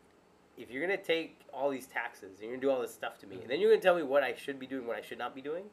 if 0.56 0.70
you're 0.70 0.80
gonna 0.82 0.96
take 0.96 1.40
all 1.52 1.70
these 1.70 1.86
taxes 1.86 2.32
and 2.40 2.40
you're 2.42 2.50
gonna 2.52 2.60
do 2.62 2.70
all 2.70 2.80
this 2.80 2.92
stuff 2.94 3.18
to 3.20 3.26
me, 3.26 3.40
and 3.42 3.50
then 3.50 3.60
you're 3.60 3.70
gonna 3.70 3.82
tell 3.82 3.94
me 3.96 4.02
what 4.02 4.22
I 4.22 4.34
should 4.34 4.58
be 4.58 4.66
doing, 4.66 4.86
what 4.86 4.96
I 4.96 5.02
should 5.02 5.18
not 5.18 5.34
be 5.34 5.42
doing, 5.42 5.70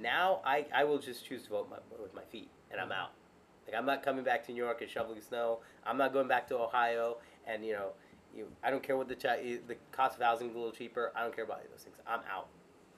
now 0.00 0.40
I, 0.44 0.66
I 0.74 0.84
will 0.84 0.98
just 0.98 1.24
choose 1.24 1.44
to 1.44 1.50
vote 1.50 1.70
my, 1.70 1.78
with 2.02 2.14
my 2.14 2.24
feet, 2.24 2.50
and 2.70 2.80
I'm 2.80 2.88
Mhm. 2.88 2.96
out. 2.98 3.12
Like 3.66 3.74
I'm 3.76 3.86
not 3.86 4.02
coming 4.02 4.24
back 4.24 4.44
to 4.46 4.52
New 4.52 4.62
York 4.62 4.80
and 4.80 4.90
shoveling 4.90 5.20
snow. 5.20 5.60
I'm 5.84 5.96
not 5.98 6.12
going 6.12 6.28
back 6.28 6.46
to 6.48 6.56
Ohio, 6.58 7.18
and 7.46 7.64
you 7.64 7.72
know, 7.72 7.92
you, 8.36 8.46
I 8.62 8.70
don't 8.70 8.82
care 8.82 8.96
what 8.96 9.08
the 9.08 9.14
chi- 9.16 9.58
the 9.66 9.76
cost 9.92 10.16
of 10.16 10.22
housing 10.22 10.48
is 10.50 10.54
a 10.54 10.58
little 10.58 10.72
cheaper. 10.72 11.12
I 11.16 11.22
don't 11.22 11.34
care 11.34 11.44
about 11.44 11.58
any 11.58 11.66
of 11.66 11.72
those 11.72 11.82
things. 11.82 11.96
I'm 12.06 12.20
out, 12.32 12.48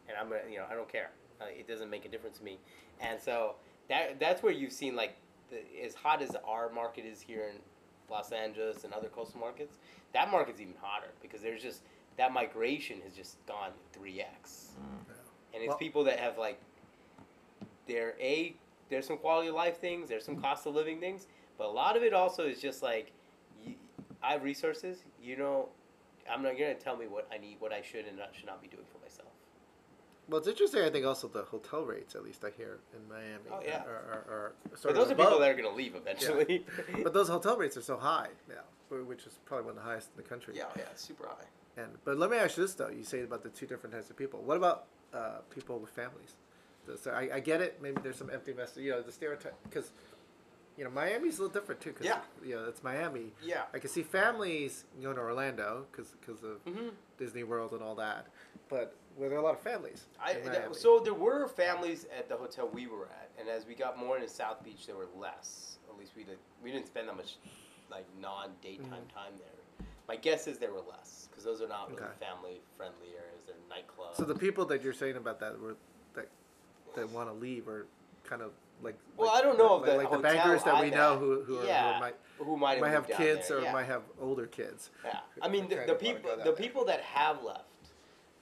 and 0.09 0.17
I'm 0.19 0.29
gonna, 0.29 0.41
you 0.51 0.59
know, 0.59 0.65
I 0.71 0.75
don't 0.75 0.91
care. 0.91 1.11
Uh, 1.41 1.45
it 1.47 1.69
doesn't 1.69 1.89
make 1.91 2.05
a 2.05 2.09
difference 2.09 2.39
to 2.39 2.45
me. 2.45 2.59
And 3.01 3.21
so 3.21 3.55
that 3.89 4.19
that's 4.19 4.43
where 4.43 4.53
you've 4.53 4.73
seen 4.73 4.97
like 4.97 5.17
the, 5.51 5.59
as 5.85 5.95
hot 5.95 6.21
as 6.23 6.37
our 6.47 6.71
market 6.71 7.05
is 7.05 7.21
here 7.21 7.49
in 7.51 7.57
Los 8.11 8.33
Angeles 8.33 8.85
and 8.85 8.93
other 8.93 9.09
coastal 9.09 9.39
markets, 9.41 9.77
that 10.13 10.31
market's 10.31 10.61
even 10.61 10.75
hotter 10.81 11.11
because 11.23 11.41
there's 11.43 11.63
just 11.63 11.83
that 12.17 12.33
migration 12.33 13.01
has 13.05 13.15
just 13.15 13.37
gone 13.47 13.71
three 13.93 14.21
x, 14.21 14.71
and 15.55 15.63
it's 15.63 15.69
Well- 15.69 15.79
people 15.79 16.05
that 16.05 16.19
have 16.19 16.39
like 16.39 16.61
they're 17.87 18.15
a 18.21 18.55
there's 18.91 19.07
some 19.07 19.19
quality 19.19 19.49
of 19.49 19.55
life 19.55 19.79
things, 19.79 20.09
there's 20.09 20.25
some 20.25 20.41
cost 20.41 20.67
of 20.67 20.75
living 20.75 20.99
things, 20.99 21.27
but 21.59 21.67
a 21.67 21.71
lot 21.71 21.97
of 21.97 22.03
it 22.03 22.13
also 22.15 22.47
is 22.47 22.61
just 22.61 22.83
like 22.83 23.13
I 24.23 24.33
have 24.33 24.43
resources. 24.43 24.99
You 25.23 25.37
know, 25.37 25.69
I'm 26.31 26.43
not 26.43 26.53
gonna 26.53 26.75
tell 26.75 26.97
me 26.97 27.07
what 27.07 27.29
I 27.33 27.39
need, 27.39 27.57
what 27.61 27.73
I 27.73 27.83
should 27.83 28.07
and 28.07 28.17
not 28.17 28.35
should 28.35 28.47
not 28.47 28.61
be 28.63 28.69
doing 28.69 28.85
for 28.93 28.99
myself. 28.99 29.29
Well, 30.29 30.39
it's 30.39 30.49
interesting. 30.49 30.83
I 30.83 30.91
think 30.91 31.07
also 31.07 31.27
the 31.27 31.43
hotel 31.43 31.85
rates, 31.85 32.15
at 32.15 32.23
least 32.23 32.45
I 32.45 32.51
hear 32.51 32.81
in 32.95 33.09
Miami, 33.09 33.49
Oh, 33.51 33.61
yeah. 33.65 33.83
are, 33.85 33.89
are, 33.89 34.25
are 34.29 34.53
But 34.83 34.95
those 34.95 35.11
of 35.11 35.19
are 35.19 35.25
people 35.25 35.39
that 35.41 35.51
are 35.51 35.55
gonna 35.55 35.75
leave 35.75 35.95
eventually. 35.95 36.65
Yeah. 36.91 36.97
But 37.03 37.15
those 37.15 37.29
hotel 37.29 37.57
rates 37.57 37.77
are 37.77 37.83
so 37.83 37.97
high 37.97 38.29
now, 38.49 38.97
which 39.05 39.25
is 39.27 39.39
probably 39.47 39.67
one 39.67 39.79
of 39.79 39.83
the 39.83 39.89
highest 39.89 40.11
in 40.17 40.23
the 40.23 40.29
country. 40.29 40.55
Yeah, 40.57 40.65
yeah, 40.77 40.83
it's 40.91 41.03
super 41.03 41.27
high. 41.27 41.47
And 41.81 41.93
but 42.05 42.19
let 42.19 42.31
me 42.31 42.37
ask 42.37 42.57
you 42.57 42.65
this 42.65 42.75
though: 42.75 42.89
you 42.89 43.05
say 43.05 43.23
about 43.23 43.43
the 43.43 43.49
two 43.51 43.67
different 43.67 43.95
types 43.95 44.11
of 44.11 44.17
people. 44.17 44.41
What 44.43 44.57
about 44.57 44.85
uh, 45.15 45.39
people 45.55 45.79
with 45.79 45.91
families? 45.91 46.37
So 47.03 47.11
I, 47.11 47.29
I 47.35 47.41
get 47.41 47.61
it. 47.61 47.79
Maybe 47.83 48.01
there's 48.03 48.17
some 48.17 48.31
empty 48.31 48.53
mess. 48.55 48.77
You 48.77 48.93
know, 48.93 49.03
the 49.03 49.13
stereotype 49.13 49.55
because 49.65 49.93
you 50.79 50.85
know 50.85 50.91
Miami's 50.91 51.39
a 51.39 51.43
little 51.43 51.53
different 51.61 51.81
too. 51.81 51.93
Cause, 51.93 52.07
Yeah. 52.07 52.21
You 52.45 52.55
know, 52.55 52.65
it's 52.67 52.83
Miami. 52.85 53.33
Yeah. 53.45 53.63
I 53.75 53.79
can 53.81 53.91
see 53.91 54.03
families 54.05 54.85
going 55.03 55.17
to 55.17 55.23
Orlando 55.23 55.85
because 55.91 56.15
of 56.45 56.61
hmm 56.73 56.89
Disney 57.19 57.43
World 57.43 57.73
and 57.73 57.83
all 57.83 57.97
that. 57.97 58.27
But 58.69 58.95
were 59.17 59.29
there 59.29 59.39
a 59.39 59.43
lot 59.43 59.55
of 59.55 59.61
families? 59.61 60.07
I, 60.23 60.35
that- 60.35 60.77
so 60.77 61.01
there 61.01 61.15
were 61.15 61.49
families 61.49 62.07
at 62.17 62.29
the 62.29 62.37
hotel 62.37 62.69
we 62.73 62.87
were 62.87 63.07
at, 63.07 63.29
and 63.39 63.49
as 63.49 63.67
we 63.67 63.75
got 63.75 63.99
more 63.99 64.17
into 64.17 64.29
South 64.29 64.63
Beach, 64.63 64.87
there 64.87 64.95
were 64.97 65.09
less. 65.19 65.79
At 65.91 65.99
least 65.99 66.13
we 66.17 66.23
did. 66.23 66.39
We 66.63 66.71
didn't 66.71 66.87
spend 66.87 67.09
that 67.09 67.17
much, 67.17 67.37
like 67.91 68.05
non-daytime 68.21 68.87
Mhm. 68.87 69.13
time 69.15 69.33
there. 69.39 69.87
My 70.07 70.15
guess 70.17 70.47
is 70.47 70.59
there 70.59 70.73
were 70.73 70.81
less 70.89 71.27
because 71.29 71.45
those 71.45 71.61
are 71.61 71.67
not 71.69 71.91
really 71.91 72.03
Okay. 72.03 72.13
family-friendly 72.21 73.09
areas. 73.17 73.43
They're 73.47 73.57
nightclubs. 73.69 74.17
So 74.17 74.25
the 74.25 74.35
people 74.35 74.65
that 74.67 74.83
you're 74.83 74.93
saying 74.93 75.17
about 75.17 75.41
that 75.41 75.59
were 75.61 75.77
that 76.15 76.29
that 76.95 77.09
want 77.11 77.29
to 77.29 77.35
leave 77.35 77.67
are 77.69 77.87
kind 78.25 78.43
of 78.43 78.53
like 78.83 78.97
Well, 79.17 79.29
like- 79.29 79.39
I 79.39 79.43
don't 79.47 79.59
know 79.59 79.77
like, 79.77 79.89
if 79.89 79.93
the 79.93 79.97
like 79.99 80.11
the 80.11 80.19
bankers 80.19 80.63
that 80.65 80.81
we 80.81 80.89
I'm 80.89 80.95
know 80.95 81.15
at- 81.15 81.19
who 81.19 81.43
who, 81.43 81.59
are, 81.59 81.61
who 81.63 82.01
might 82.01 82.15
who 82.39 82.57
might 82.57 82.73
have, 82.75 82.81
might 82.81 82.91
have 82.91 83.09
kids 83.09 83.49
there, 83.49 83.59
or 83.59 83.63
yeah. 83.63 83.73
might 83.73 83.87
have 83.87 84.03
older 84.21 84.47
kids. 84.47 84.91
Yeah, 85.05 85.19
I 85.43 85.49
mean 85.49 85.69
the, 85.69 85.85
the 85.87 85.95
people 85.95 86.31
that 86.37 86.45
the 86.45 86.51
way. 86.53 86.57
people 86.57 86.85
that 86.87 87.01
have 87.01 87.43
left, 87.43 87.65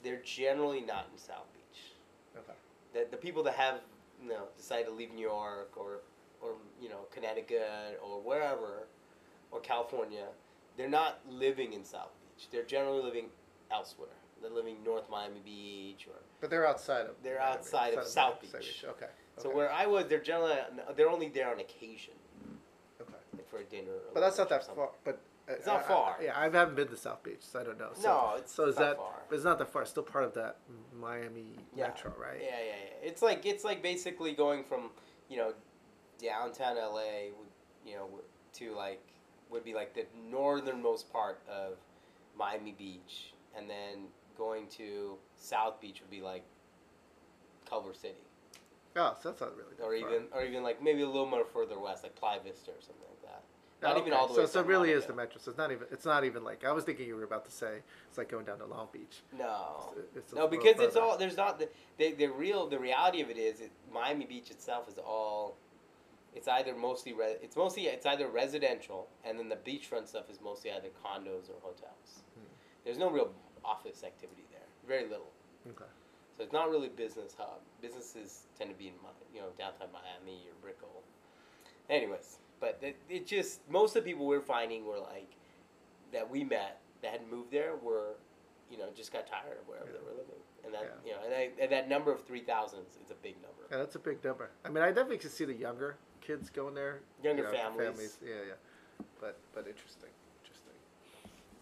they're 0.03 0.21
generally 0.23 0.81
not 0.81 1.09
in 1.13 1.19
South 1.19 1.47
Beach. 1.55 1.93
Okay. 2.37 2.53
The, 2.93 3.07
the 3.11 3.17
people 3.17 3.43
that 3.45 3.55
have 3.55 3.81
you 4.23 4.29
know 4.29 4.49
decided 4.57 4.87
to 4.87 4.93
leave 4.93 5.13
New 5.13 5.23
York 5.27 5.73
or 5.77 6.01
or 6.43 6.53
you 6.81 6.89
know 6.89 7.07
Connecticut 7.11 8.01
or 8.05 8.21
wherever 8.21 8.87
or 9.51 9.61
California, 9.61 10.27
they're 10.77 10.89
not 10.89 11.21
living 11.29 11.73
in 11.73 11.85
South 11.85 12.11
Beach. 12.21 12.49
They're 12.51 12.65
generally 12.65 13.03
living 13.03 13.27
elsewhere. 13.71 14.09
They're 14.43 14.51
living 14.51 14.77
North 14.85 15.09
Miami 15.11 15.41
Beach 15.45 16.07
or 16.07 16.17
But 16.41 16.51
they're 16.51 16.67
outside 16.67 17.07
of. 17.07 17.15
They're 17.23 17.39
Miami, 17.39 17.55
outside 17.57 17.89
of 17.89 17.95
Miami, 17.97 18.11
South 18.11 18.35
outside 18.35 18.61
Beach. 18.61 18.85
Okay. 18.87 19.07
So 19.37 19.49
okay, 19.49 19.57
where 19.57 19.73
I 19.73 19.87
was, 19.87 20.07
they're 20.07 20.21
generally 20.21 20.57
they're 20.97 21.11
only 21.11 21.29
there 21.29 21.51
on 21.51 21.61
occasion, 21.61 22.15
Okay. 23.01 23.13
like 23.35 23.49
for 23.49 23.59
a 23.59 23.65
dinner. 23.65 23.93
Or 23.93 24.15
But 24.15 24.21
that's 24.21 24.39
not 24.39 24.51
lunch 24.51 24.53
or 24.53 24.55
that 24.59 24.65
something. 24.67 24.85
far. 24.85 24.93
But 25.05 25.21
uh, 25.49 25.53
It's 25.55 25.67
not 25.67 25.77
I- 25.77 25.85
I- 25.85 25.89
far. 25.89 26.17
yeah, 26.23 26.39
I 26.39 26.45
haven't 26.45 26.75
been 26.75 26.89
to 26.89 26.97
South 26.97 27.23
Beach, 27.23 27.41
so 27.41 27.61
I 27.61 27.65
don't 27.65 27.79
know. 27.79 27.91
So, 27.95 28.09
No, 28.09 28.35
it's 28.39 28.53
so 28.53 28.65
is 28.67 28.77
not 28.77 28.83
that? 28.85 28.97
far. 28.97 29.23
But 29.29 29.35
it's 29.37 29.45
not 29.45 29.59
that 29.59 29.69
far. 29.69 29.83
It's 29.83 29.91
still 29.91 30.03
part 30.03 30.25
of 30.25 30.35
that 30.35 30.57
Miami 30.99 31.57
Yeah. 31.75 31.89
metro, 31.89 32.13
right? 32.19 32.41
Yeah, 32.41 32.59
yeah, 32.59 32.65
yeah. 32.67 33.09
It's 33.09 33.23
like 33.23 33.45
it's 33.47 33.63
like 33.65 33.83
basically 33.83 34.33
going 34.33 34.65
from 34.65 34.91
you 35.29 35.37
know 35.37 35.55
downtown 36.19 36.77
LA, 36.79 37.31
would, 37.37 37.49
you 37.85 37.95
know, 37.97 38.09
to 38.55 38.75
like 38.75 39.03
would 39.51 39.63
be 39.65 39.75
like 39.75 39.95
the 39.95 40.07
northernmost 40.29 41.13
part 41.13 41.41
of 41.49 41.77
Miami 42.37 42.73
Beach, 42.73 43.33
and 43.57 43.69
then 43.71 44.09
going 44.37 44.67
to 44.69 45.17
South 45.37 45.81
Beach 45.81 46.01
would 46.01 46.11
be 46.11 46.21
like 46.23 46.43
Culver 47.69 47.95
City, 47.95 48.26
Oh, 48.97 49.17
so 49.23 49.29
that's 49.31 49.41
not 49.41 49.57
really. 49.57 49.75
That 49.79 49.85
or 49.85 49.99
far. 49.99 50.09
even 50.11 50.27
or 50.33 50.45
even 50.45 50.63
like 50.63 50.83
maybe 50.83 51.03
a 51.03 51.07
little 51.07 51.27
more 51.27 51.45
further 51.45 51.79
west, 51.79 52.03
like 52.03 52.15
Playa 52.17 52.41
Vista 52.43 52.71
or 52.71 52.81
something 52.81 53.05
like 53.09 53.23
that. 53.23 53.43
Not 53.83 53.97
Oh, 53.97 54.01
even 54.01 54.13
all 54.15 54.27
the 54.27 54.35
so, 54.35 54.41
way. 54.41 54.47
So 54.47 54.61
it 54.61 54.63
to 54.63 54.69
really 54.71 54.91
is 54.91 55.05
the 55.05 55.13
metro. 55.13 55.39
So 55.39 55.51
it's 55.51 55.59
not 55.59 55.71
even. 55.71 55.87
It's 55.91 56.07
not 56.07 56.25
even 56.25 56.43
like 56.43 56.65
I 56.65 56.73
was 56.73 56.85
thinking 56.85 57.07
you 57.07 57.15
were 57.17 57.25
about 57.25 57.45
to 57.45 57.51
say. 57.51 57.83
It's 58.09 58.17
like 58.17 58.31
going 58.31 58.47
down 58.47 58.59
to 58.61 58.67
Long 58.67 58.89
Beach. 58.93 59.19
No. 59.37 59.93
It's- 59.99 60.17
it's 60.17 60.33
No, 60.33 60.49
because 60.49 60.81
it's 60.81 60.97
all 60.97 61.19
there's 61.19 61.37
not 61.37 61.59
the, 61.59 61.69
the 61.99 62.13
the 62.13 62.27
real 62.29 62.67
the 62.69 62.79
reality 62.79 63.21
of 63.21 63.29
it 63.29 63.37
is 63.37 63.61
it, 63.61 63.71
Miami 63.93 64.25
Beach 64.25 64.51
itself 64.51 64.89
is 64.89 64.97
all 64.99 65.57
it's 66.35 66.49
either 66.49 66.75
mostly 66.75 67.13
re, 67.13 67.37
it's 67.43 67.57
mostly 67.57 67.87
it's 67.87 68.07
either 68.07 68.29
residential 68.29 69.09
and 69.25 69.39
then 69.39 69.49
the 69.51 69.57
beachfront 69.57 70.07
stuff 70.09 70.29
is 70.31 70.39
mostly 70.43 70.71
either 70.71 70.89
condos 71.05 71.49
or 71.51 71.57
hotels. 71.63 72.23
Hmm. 72.35 72.45
There's 72.85 72.99
no 72.99 73.11
real 73.11 73.33
office 73.65 74.05
activity 74.05 74.45
there, 74.51 74.61
very 74.87 75.05
little. 75.09 75.33
Okay. 75.69 75.85
So 76.37 76.45
it's 76.45 76.53
not 76.53 76.71
really 76.71 76.89
business 76.89 77.35
hub. 77.39 77.61
Businesses 77.81 78.43
tend 78.59 78.71
to 78.71 78.77
be 78.77 78.89
in 78.89 78.95
you 79.35 79.41
know 79.41 79.49
downtown 79.59 79.89
Miami 79.93 80.43
or 80.49 80.55
Brickell. 80.63 81.03
Anyways, 81.89 82.39
but 82.61 82.79
it, 82.83 82.97
it 83.09 83.27
just 83.27 83.61
most 83.71 83.97
of 83.97 84.05
the 84.05 84.11
people 84.11 84.27
we're 84.27 84.41
finding 84.41 84.85
were 84.85 84.99
like 84.99 85.31
that 86.13 86.29
we 86.31 86.45
met 86.45 86.81
that 87.03 87.13
had 87.13 87.21
moved 87.31 87.51
there 87.53 87.77
were 87.77 88.15
you 88.71 88.77
know 88.79 88.87
just 88.95 89.13
got 89.13 89.27
tired 89.27 89.57
of 89.61 89.67
wherever 89.69 89.87
Yeah. 89.87 89.93
they 89.99 90.05
were 90.05 90.11
living, 90.19 90.41
and 90.65 90.75
that 90.75 90.83
Yeah. 90.83 91.11
you 91.11 91.13
know 91.17 91.25
and, 91.25 91.35
I, 91.35 91.51
and 91.63 91.73
that 91.73 91.89
number 91.89 92.13
of 92.13 92.25
three 92.25 92.41
thousands 92.41 92.97
is 93.03 93.11
a 93.11 93.15
big 93.23 93.37
number. 93.37 93.63
Yeah, 93.71 93.79
that's 93.79 93.97
a 93.97 94.01
big 94.01 94.23
number. 94.25 94.51
I 94.65 94.69
mean, 94.69 94.83
I 94.85 94.89
definitely 94.89 95.19
can 95.19 95.31
see 95.31 95.45
the 95.45 95.55
younger 95.55 95.97
kids 96.21 96.51
going 96.51 96.75
there. 96.75 97.01
Younger 97.23 97.45
you 97.45 97.49
know, 97.49 97.55
families. 97.55 98.19
Yeah, 98.23 98.35
yeah. 98.49 99.05
But 99.21 99.39
but 99.55 99.67
interesting, 99.67 100.11
interesting. 100.43 100.73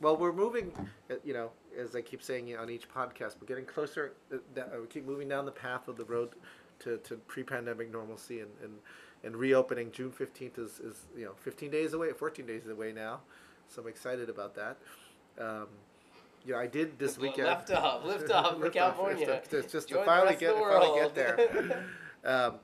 Well, 0.00 0.16
we're 0.16 0.32
moving. 0.32 0.72
uh, 1.10 1.14
You 1.22 1.34
know, 1.34 1.50
as 1.78 1.94
I 1.96 2.00
keep 2.02 2.22
saying 2.22 2.56
on 2.56 2.70
each 2.70 2.88
podcast, 2.88 3.36
we're 3.40 3.46
getting 3.46 3.64
closer. 3.66 4.12
uh, 4.32 4.38
that- 4.54 4.72
uh, 4.74 4.80
We 4.80 4.86
keep 4.86 5.06
moving 5.06 5.28
down 5.28 5.44
the 5.44 5.52
path 5.52 5.88
of 5.88 5.96
the 5.96 6.04
road 6.04 6.30
to, 6.80 6.98
to 6.98 7.16
pre-pandemic 7.16 7.90
normalcy 7.92 8.40
and, 8.40 8.50
and, 8.62 8.72
and 9.22 9.36
reopening. 9.36 9.90
June 9.92 10.10
fifteenth 10.10 10.58
is, 10.58 10.80
is 10.80 11.06
you 11.16 11.24
know 11.24 11.32
fifteen 11.40 11.70
days 11.70 11.92
away, 11.94 12.12
fourteen 12.12 12.46
days 12.46 12.66
away 12.68 12.92
now. 12.92 13.20
So 13.68 13.82
I'm 13.82 13.88
excited 13.88 14.28
about 14.28 14.54
that. 14.56 14.76
Um, 15.38 15.66
you 16.44 16.52
know, 16.52 16.58
I 16.58 16.66
did 16.66 16.98
this 16.98 17.18
weekend. 17.18 17.48
Lift 17.48 17.70
off, 17.70 18.04
lift 18.04 18.28
for 18.30 18.56
Lift 18.56 18.74
California. 18.74 19.26
lift 19.26 19.54
off. 19.54 19.70
Just, 19.70 19.88
to 19.88 19.94
Join 19.94 20.00
the 20.00 20.06
finally 20.06 20.36
get 20.36 20.54
finally 20.54 21.00
get 21.00 21.14
there. 21.14 21.84
um, 22.24 22.54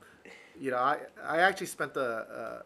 you 0.59 0.69
know, 0.71 0.77
I 0.77 0.99
I 1.23 1.39
actually 1.39 1.67
spent 1.67 1.93
the 1.93 2.01
uh, 2.03 2.61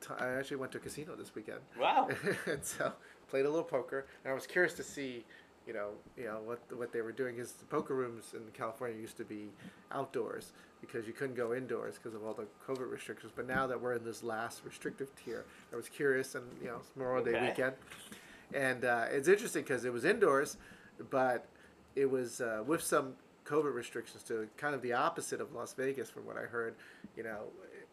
t- 0.00 0.14
I 0.18 0.30
actually 0.34 0.56
went 0.56 0.72
to 0.72 0.78
a 0.78 0.80
casino 0.80 1.14
this 1.16 1.34
weekend, 1.34 1.60
wow. 1.78 2.08
and 2.46 2.64
so 2.64 2.92
played 3.28 3.44
a 3.44 3.50
little 3.50 3.64
poker, 3.64 4.06
and 4.24 4.30
I 4.32 4.34
was 4.34 4.46
curious 4.46 4.72
to 4.74 4.82
see, 4.82 5.24
you 5.66 5.72
know, 5.72 5.88
you 6.16 6.24
know 6.24 6.38
what 6.44 6.60
what 6.76 6.92
they 6.92 7.00
were 7.00 7.12
doing. 7.12 7.38
Is 7.38 7.52
the 7.52 7.64
poker 7.66 7.94
rooms 7.94 8.32
in 8.34 8.40
California 8.52 8.96
used 8.98 9.16
to 9.18 9.24
be 9.24 9.48
outdoors 9.92 10.52
because 10.80 11.06
you 11.06 11.12
couldn't 11.12 11.36
go 11.36 11.54
indoors 11.54 11.94
because 11.96 12.14
of 12.14 12.24
all 12.24 12.34
the 12.34 12.46
COVID 12.66 12.90
restrictions. 12.90 13.32
But 13.34 13.46
now 13.46 13.66
that 13.66 13.80
we're 13.80 13.94
in 13.94 14.04
this 14.04 14.22
last 14.22 14.62
restrictive 14.64 15.08
tier, 15.24 15.44
I 15.72 15.76
was 15.76 15.88
curious, 15.88 16.34
and 16.34 16.44
you 16.60 16.68
know, 16.68 16.76
it's 16.80 16.90
Memorial 16.96 17.24
Day 17.24 17.36
Okay. 17.36 17.48
weekend, 17.48 17.74
and 18.54 18.84
uh, 18.84 19.06
it's 19.10 19.28
interesting 19.28 19.62
because 19.62 19.84
it 19.84 19.92
was 19.92 20.04
indoors, 20.04 20.56
but 21.10 21.46
it 21.96 22.10
was 22.10 22.40
uh, 22.40 22.62
with 22.66 22.82
some 22.82 23.14
COVID 23.44 23.74
restrictions 23.74 24.22
to 24.24 24.48
kind 24.56 24.74
of 24.74 24.82
the 24.82 24.92
opposite 24.92 25.40
of 25.40 25.54
Las 25.54 25.72
Vegas, 25.74 26.10
from 26.10 26.26
what 26.26 26.36
I 26.36 26.42
heard. 26.42 26.74
You 27.16 27.22
know, 27.24 27.44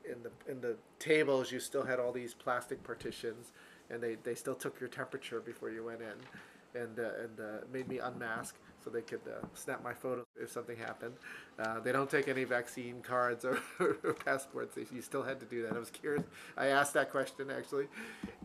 in 0.10 0.18
the 0.24 0.52
in 0.52 0.62
the 0.62 0.76
tables, 1.00 1.52
you 1.52 1.60
still 1.60 1.84
had 1.84 2.00
all 2.00 2.12
these 2.12 2.34
plastic 2.34 2.84
partitions, 2.84 3.52
and 3.90 4.02
they, 4.02 4.16
they 4.24 4.36
still 4.36 4.56
took 4.56 4.80
your 4.80 4.90
temperature 4.90 5.40
before 5.40 5.70
you 5.70 5.84
went 5.86 6.02
in, 6.02 6.14
and 6.76 7.00
uh, 7.00 7.04
and 7.24 7.40
uh, 7.40 7.44
made 7.72 7.88
me 7.88 8.00
unmask 8.00 8.56
so 8.84 8.90
they 8.90 9.02
could 9.02 9.22
uh, 9.28 9.46
snap 9.54 9.84
my 9.84 9.94
photo 9.94 10.24
if 10.42 10.52
something 10.52 10.78
happened. 10.78 11.14
Uh, 11.60 11.80
they 11.80 11.92
don't 11.92 12.10
take 12.10 12.28
any 12.28 12.44
vaccine 12.44 13.02
cards 13.02 13.46
or, 13.50 13.60
or 13.80 14.14
passports. 14.14 14.78
You 14.92 15.02
still 15.02 15.24
had 15.24 15.40
to 15.40 15.46
do 15.46 15.62
that. 15.64 15.74
I 15.76 15.80
was 15.80 15.90
curious. 15.90 16.24
I 16.58 16.68
asked 16.68 16.94
that 16.96 17.12
question 17.12 17.50
actually, 17.50 17.88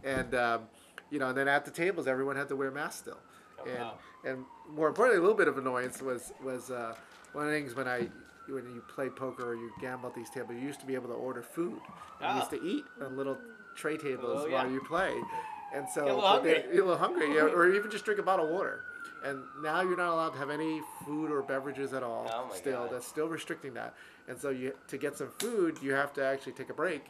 and 0.04 0.34
um, 0.34 0.62
you 1.10 1.18
know, 1.18 1.28
and 1.28 1.36
then 1.38 1.48
at 1.48 1.64
the 1.64 1.70
tables, 1.70 2.06
everyone 2.06 2.36
had 2.36 2.48
to 2.48 2.56
wear 2.56 2.70
masks 2.70 3.00
still. 3.00 3.18
Oh, 3.60 3.68
and 3.68 3.78
wow. 3.80 3.94
and 4.24 4.44
more 4.72 4.88
importantly, 4.88 5.18
a 5.18 5.22
little 5.22 5.36
bit 5.36 5.48
of 5.48 5.58
annoyance 5.58 6.00
was 6.02 6.32
was 6.42 6.70
uh, 6.70 6.94
one 7.32 7.46
of 7.46 7.50
the 7.50 7.56
things 7.58 7.74
when 7.74 7.88
I 7.88 8.08
when 8.48 8.64
you 8.74 8.82
play 8.88 9.08
poker 9.10 9.50
or 9.50 9.54
you 9.54 9.70
gamble 9.80 10.08
at 10.08 10.14
these 10.14 10.30
tables, 10.30 10.52
you 10.58 10.66
used 10.66 10.80
to 10.80 10.86
be 10.86 10.94
able 10.94 11.08
to 11.08 11.14
order 11.14 11.42
food. 11.42 11.80
You 12.20 12.28
used 12.36 12.46
Ah. 12.46 12.56
to 12.56 12.62
eat 12.62 12.84
on 13.04 13.16
little 13.16 13.36
tray 13.76 13.96
tables 13.98 14.44
Oh, 14.46 14.50
while 14.50 14.66
yeah. 14.66 14.72
you 14.72 14.80
play, 14.80 15.12
and 15.74 15.88
so 15.88 16.04
Get 16.04 16.12
a 16.12 16.14
little 16.16 16.40
they- 16.42 16.54
hungry. 16.54 16.74
you're 16.74 16.84
a 16.84 16.88
little 16.88 16.98
hungry, 16.98 17.34
yeah, 17.34 17.40
or 17.54 17.68
even 17.72 17.90
just 17.90 18.04
drink 18.04 18.20
a 18.20 18.22
bottle 18.22 18.46
of 18.46 18.52
water. 18.52 18.82
And 19.24 19.40
now 19.64 19.80
you're 19.80 19.96
not 19.96 20.12
allowed 20.12 20.30
to 20.30 20.38
have 20.38 20.48
any 20.50 20.80
food 21.04 21.32
or 21.32 21.42
beverages 21.42 21.92
at 21.92 22.04
all. 22.04 22.30
Oh 22.32 22.54
still, 22.54 22.82
God. 22.84 22.92
that's 22.92 23.06
still 23.06 23.26
restricting 23.26 23.74
that. 23.74 23.94
And 24.28 24.38
so 24.38 24.50
you 24.50 24.72
to 24.88 24.96
get 24.98 25.16
some 25.16 25.30
food, 25.40 25.78
you 25.82 25.92
have 25.92 26.12
to 26.14 26.24
actually 26.24 26.52
take 26.52 26.70
a 26.70 26.74
break 26.74 27.06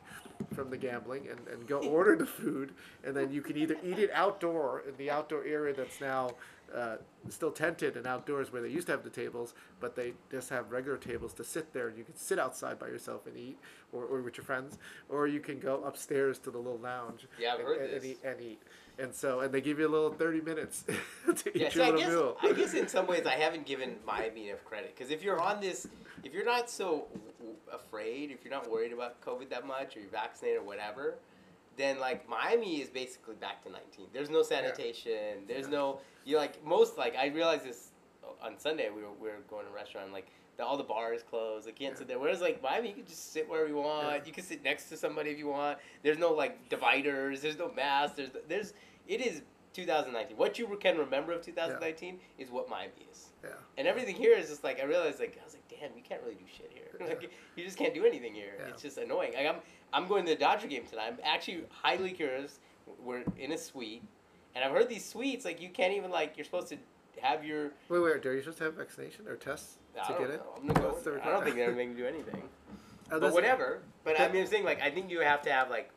from 0.55 0.71
the 0.71 0.77
gambling 0.79 1.27
and, 1.29 1.39
and 1.49 1.67
go 1.69 1.79
order 1.89 2.17
the 2.17 2.25
food, 2.27 2.73
and 3.05 3.15
then 3.15 3.31
you 3.31 3.43
can 3.43 3.57
either 3.59 3.77
eat 3.85 3.99
it 3.99 4.11
outdoor 4.15 4.85
in 4.89 4.97
the 4.97 5.11
outdoor 5.11 5.45
area 5.45 5.75
that's 5.75 6.01
now 6.01 6.31
uh, 6.75 6.97
still 7.29 7.51
tented 7.51 7.97
and 7.97 8.07
outdoors 8.07 8.53
where 8.53 8.63
they 8.63 8.69
used 8.69 8.87
to 8.87 8.93
have 8.93 9.05
the 9.05 9.11
tables, 9.11 9.55
but 9.81 9.97
they 9.97 10.13
just 10.31 10.51
have 10.51 10.71
regular 10.71 10.99
tables 10.99 11.33
to 11.35 11.45
sit 11.45 11.73
there 11.73 11.89
and 11.89 11.97
you 11.99 12.05
can 12.05 12.17
sit 12.17 12.39
outside 12.39 12.79
by 12.79 12.87
yourself 12.89 13.27
and 13.27 13.37
eat, 13.37 13.59
or, 13.93 14.05
or 14.05 14.21
with 14.23 14.37
your 14.37 14.45
friends, 14.45 14.79
or 15.09 15.27
you 15.27 15.41
can 15.41 15.59
go 15.59 15.83
upstairs 15.85 16.39
to 16.41 16.51
the 16.51 16.59
little 16.59 16.79
lounge. 16.79 17.27
Yeah, 17.39 17.55
I've 17.55 17.61
and, 17.61 17.69
heard 17.69 17.81
and, 17.83 17.95
and 17.95 18.05
eat, 18.05 18.19
and 18.25 18.41
eat. 18.41 18.63
And 18.99 19.15
so, 19.15 19.41
and 19.41 19.55
they 19.55 19.61
give 19.61 19.79
you 19.79 19.87
a 19.87 19.89
little 19.89 20.13
thirty 20.13 20.41
minutes 20.41 20.85
to 21.35 21.49
eat 21.57 21.75
Yeah, 21.75 21.75
your 21.75 21.85
I 21.85 21.91
little 21.91 22.01
guess, 22.01 22.11
meal. 22.11 22.37
I 22.43 22.53
guess 22.53 22.75
in 22.75 22.89
some 22.89 23.07
ways 23.07 23.27
I 23.27 23.35
haven't 23.35 23.65
given 23.65 23.97
my 24.05 24.19
Miami 24.21 24.49
enough 24.49 24.65
credit 24.65 24.95
because 24.97 25.13
if 25.13 25.23
you're 25.23 25.41
on 25.41 25.61
this, 25.61 25.87
if 26.25 26.35
you're 26.35 26.45
not 26.45 26.69
so 26.69 27.07
afraid, 27.73 28.31
if 28.33 28.45
you're 28.45 28.53
not 28.53 28.69
worried 28.71 28.93
about 28.93 29.21
COVID 29.25 29.51
that 29.51 29.67
much, 29.67 29.97
or 29.97 30.01
you're 30.01 30.11
vaccinated 30.11 30.61
or 30.61 30.65
whatever, 30.65 31.15
then 31.79 31.99
like 31.99 32.29
Miami 32.29 32.83
is 32.83 32.89
basically 32.91 33.37
back 33.37 33.63
to 33.65 33.71
19. 33.71 34.09
There's 34.13 34.31
no 34.31 34.43
sanitation. 34.43 35.45
There's 35.47 35.69
no 35.69 36.01
you 36.25 36.37
like 36.37 36.65
most 36.65 36.99
like 36.99 37.17
I 37.17 37.29
realized 37.29 37.65
this 37.65 37.93
on 38.43 38.59
Sunday. 38.59 38.91
We 38.95 39.03
were 39.03 39.13
we 39.21 39.29
were 39.29 39.37
going 39.49 39.65
to 39.67 39.73
a 39.73 39.75
restaurant 39.75 40.13
like. 40.13 40.27
The, 40.57 40.65
all 40.65 40.77
the 40.77 40.83
bars 40.83 41.23
closed. 41.23 41.67
Like, 41.67 41.79
you 41.81 41.87
can't 41.87 41.97
sit 41.97 42.09
there. 42.09 42.19
Whereas, 42.19 42.41
like 42.41 42.61
Miami, 42.61 42.89
you 42.89 42.95
can 42.97 43.07
just 43.07 43.33
sit 43.33 43.49
wherever 43.49 43.69
you 43.69 43.77
want. 43.77 44.09
Yeah. 44.09 44.21
You 44.27 44.33
can 44.33 44.43
sit 44.43 44.65
next 44.65 44.89
to 44.89 44.97
somebody 44.97 45.31
if 45.31 45.39
you 45.39 45.47
want. 45.47 45.79
There's 46.03 46.19
no 46.19 46.33
like 46.33 46.69
dividers. 46.69 47.43
There's 47.43 47.57
no 47.57 47.71
masks. 47.71 48.17
There's 48.17 48.31
there's 48.49 48.75
it 49.07 49.21
is 49.21 49.43
2019. 49.73 50.37
What 50.37 50.59
you 50.59 50.67
can 50.81 50.99
remember 50.99 51.33
of 51.33 51.43
2019 51.43 52.19
is 52.39 52.51
what 52.51 52.69
Miami 52.69 53.07
is. 53.11 53.29
Yeah. 53.45 53.51
And 53.77 53.87
everything 53.87 54.17
here 54.17 54.37
is 54.37 54.49
just 54.49 54.65
like 54.65 54.81
I 54.81 54.85
realized 54.85 55.21
like 55.21 55.39
I 55.41 55.45
was 55.45 55.55
like, 55.55 55.69
damn, 55.69 55.97
you 55.97 56.03
can't 56.03 56.21
really 56.23 56.35
do 56.35 56.45
shit 56.53 56.71
here. 56.73 56.85
Yeah. 57.01 57.07
like 57.07 57.31
you 57.55 57.65
just 57.65 57.79
can't 57.79 57.95
do 57.95 58.05
anything 58.05 58.35
here. 58.35 58.55
Yeah. 58.59 58.71
It's 58.71 58.83
just 58.83 58.99
annoying. 58.99 59.33
Like 59.35 59.47
I'm 59.47 59.61
I'm 59.93 60.07
going 60.07 60.25
to 60.27 60.33
the 60.33 60.39
Dodger 60.39 60.67
game 60.67 60.85
tonight. 60.89 61.07
I'm 61.09 61.19
actually 61.23 61.65
highly 61.71 62.11
curious. 62.11 62.59
We're 63.03 63.23
in 63.39 63.53
a 63.53 63.59
suite, 63.59 64.03
and 64.55 64.65
I've 64.65 64.73
heard 64.73 64.89
these 64.89 65.05
suites 65.05 65.45
like 65.45 65.61
you 65.61 65.69
can't 65.69 65.93
even 65.95 66.11
like 66.11 66.37
you're 66.37 66.45
supposed 66.45 66.69
to 66.69 66.79
have 67.23 67.45
your. 67.45 67.73
Wait, 67.89 67.99
wait. 67.99 68.27
Are 68.27 68.35
you 68.35 68.41
supposed 68.41 68.59
to 68.59 68.65
have 68.65 68.75
vaccination 68.75 69.27
or 69.29 69.37
tests 69.37 69.77
I 70.01 70.13
to 70.13 70.19
get 70.19 70.29
know. 70.29 70.35
in? 70.35 70.41
I'm 70.57 70.67
gonna 70.69 70.81
go. 70.81 70.99
The. 70.99 71.25
I 71.27 71.31
don't 71.31 71.45
think 71.45 71.57
they're 71.57 71.73
making 71.73 71.97
you 71.97 72.05
do 72.05 72.07
anything. 72.07 72.43
Oh, 73.11 73.19
but 73.19 73.33
whatever. 73.33 73.81
But 74.05 74.21
I 74.21 74.29
mean, 74.29 74.43
I'm 74.43 74.49
saying 74.49 74.67
like 74.67 74.83
I 74.83 74.91
think 74.91 75.11
you 75.11 75.21
have 75.21 75.41
to 75.43 75.51
have 75.51 75.71
like. 75.71 75.91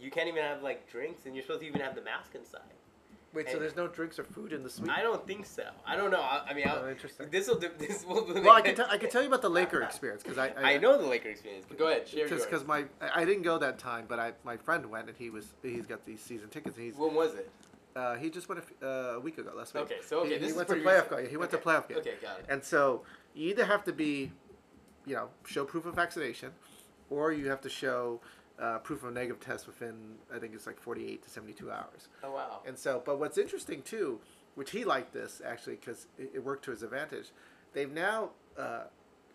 You 0.00 0.10
can't 0.10 0.26
even 0.26 0.42
have 0.42 0.60
like 0.60 0.90
drinks, 0.90 1.26
and 1.26 1.34
you're 1.36 1.42
supposed 1.44 1.60
to 1.60 1.66
even 1.68 1.80
have 1.80 1.94
the 1.94 2.02
mask 2.02 2.34
inside. 2.34 2.60
Wait, 3.36 3.50
so 3.50 3.58
there's 3.58 3.76
no 3.76 3.86
drinks 3.86 4.18
or 4.18 4.24
food 4.24 4.52
in 4.52 4.62
the 4.62 4.70
suite? 4.70 4.90
I 4.90 5.02
don't 5.02 5.24
think 5.26 5.44
so. 5.44 5.64
I 5.86 5.94
don't 5.94 6.10
know. 6.10 6.20
I, 6.20 6.42
I 6.48 6.54
mean, 6.54 6.64
Oh, 6.66 6.78
I'll, 6.82 6.88
interesting. 6.88 7.28
this 7.30 7.46
will. 7.48 7.60
This 7.78 8.04
will. 8.06 8.24
Well, 8.26 8.50
I 8.52 8.62
can, 8.62 8.74
tell 8.74 8.86
I 8.90 8.96
can 8.96 9.10
tell 9.10 9.20
you 9.20 9.28
about 9.28 9.42
the 9.42 9.50
Laker 9.50 9.82
experience 9.82 10.22
because 10.22 10.38
I, 10.38 10.52
I 10.74 10.78
know 10.78 10.96
the 11.00 11.06
Laker 11.06 11.28
experience, 11.28 11.66
but 11.68 11.78
go 11.78 11.88
ahead. 11.88 12.08
Share 12.08 12.26
yours. 12.26 12.44
because 12.44 12.66
my 12.66 12.84
I 13.00 13.22
I 13.22 13.24
didn't 13.26 13.42
go 13.42 13.58
that 13.58 13.78
time, 13.78 14.06
but 14.08 14.18
I 14.18 14.32
my 14.44 14.56
friend 14.56 14.86
went 14.86 15.08
and 15.08 15.16
he 15.16 15.28
was 15.30 15.52
he's 15.62 15.86
got 15.86 16.04
these 16.06 16.20
season 16.20 16.48
tickets 16.48 16.76
and 16.76 16.86
he's 16.86 16.96
When 16.96 17.14
was 17.14 17.34
it? 17.34 17.50
uh, 17.94 18.14
he 18.16 18.28
just 18.30 18.48
went 18.48 18.60
a, 18.60 18.64
f- 18.64 18.82
uh, 18.82 19.16
a 19.16 19.20
week 19.20 19.38
ago 19.38 19.50
last 19.56 19.74
week. 19.74 19.84
Okay, 19.84 19.96
so 20.06 20.20
okay, 20.20 20.30
he, 20.30 20.34
this 20.36 20.42
he 20.44 20.50
is 20.50 20.56
went 20.56 20.68
to 20.68 20.74
pretty 20.74 20.86
playoff 20.86 21.02
recent. 21.10 21.20
game. 21.22 21.30
He 21.30 21.36
went 21.36 21.52
okay. 21.54 21.62
to 21.62 21.68
playoff 21.68 21.88
game. 21.88 21.98
Okay, 21.98 22.14
got 22.22 22.38
it. 22.38 22.46
And 22.48 22.62
so 22.64 23.02
you 23.34 23.50
either 23.50 23.64
have 23.64 23.84
to 23.84 23.92
be, 23.92 24.32
you 25.06 25.14
know, 25.14 25.28
show 25.46 25.64
proof 25.64 25.86
of 25.86 25.94
vaccination, 25.94 26.52
or 27.10 27.32
you 27.32 27.48
have 27.48 27.60
to 27.62 27.68
show 27.70 28.20
uh, 28.60 28.78
proof 28.78 29.04
of 29.04 29.12
negative 29.12 29.40
test 29.40 29.66
within 29.66 29.94
I 30.34 30.38
think 30.38 30.54
it's 30.54 30.66
like 30.66 30.80
48 30.80 31.22
to 31.22 31.30
72 31.30 31.70
hours. 31.70 32.08
Oh 32.22 32.32
wow. 32.32 32.60
And 32.66 32.78
so, 32.78 33.02
but 33.04 33.18
what's 33.18 33.38
interesting 33.38 33.82
too, 33.82 34.20
which 34.54 34.70
he 34.70 34.84
liked 34.84 35.12
this 35.12 35.42
actually 35.44 35.76
because 35.76 36.06
it, 36.18 36.30
it 36.34 36.44
worked 36.44 36.64
to 36.66 36.70
his 36.70 36.82
advantage. 36.82 37.32
They've 37.72 37.92
now 37.92 38.30
uh, 38.58 38.84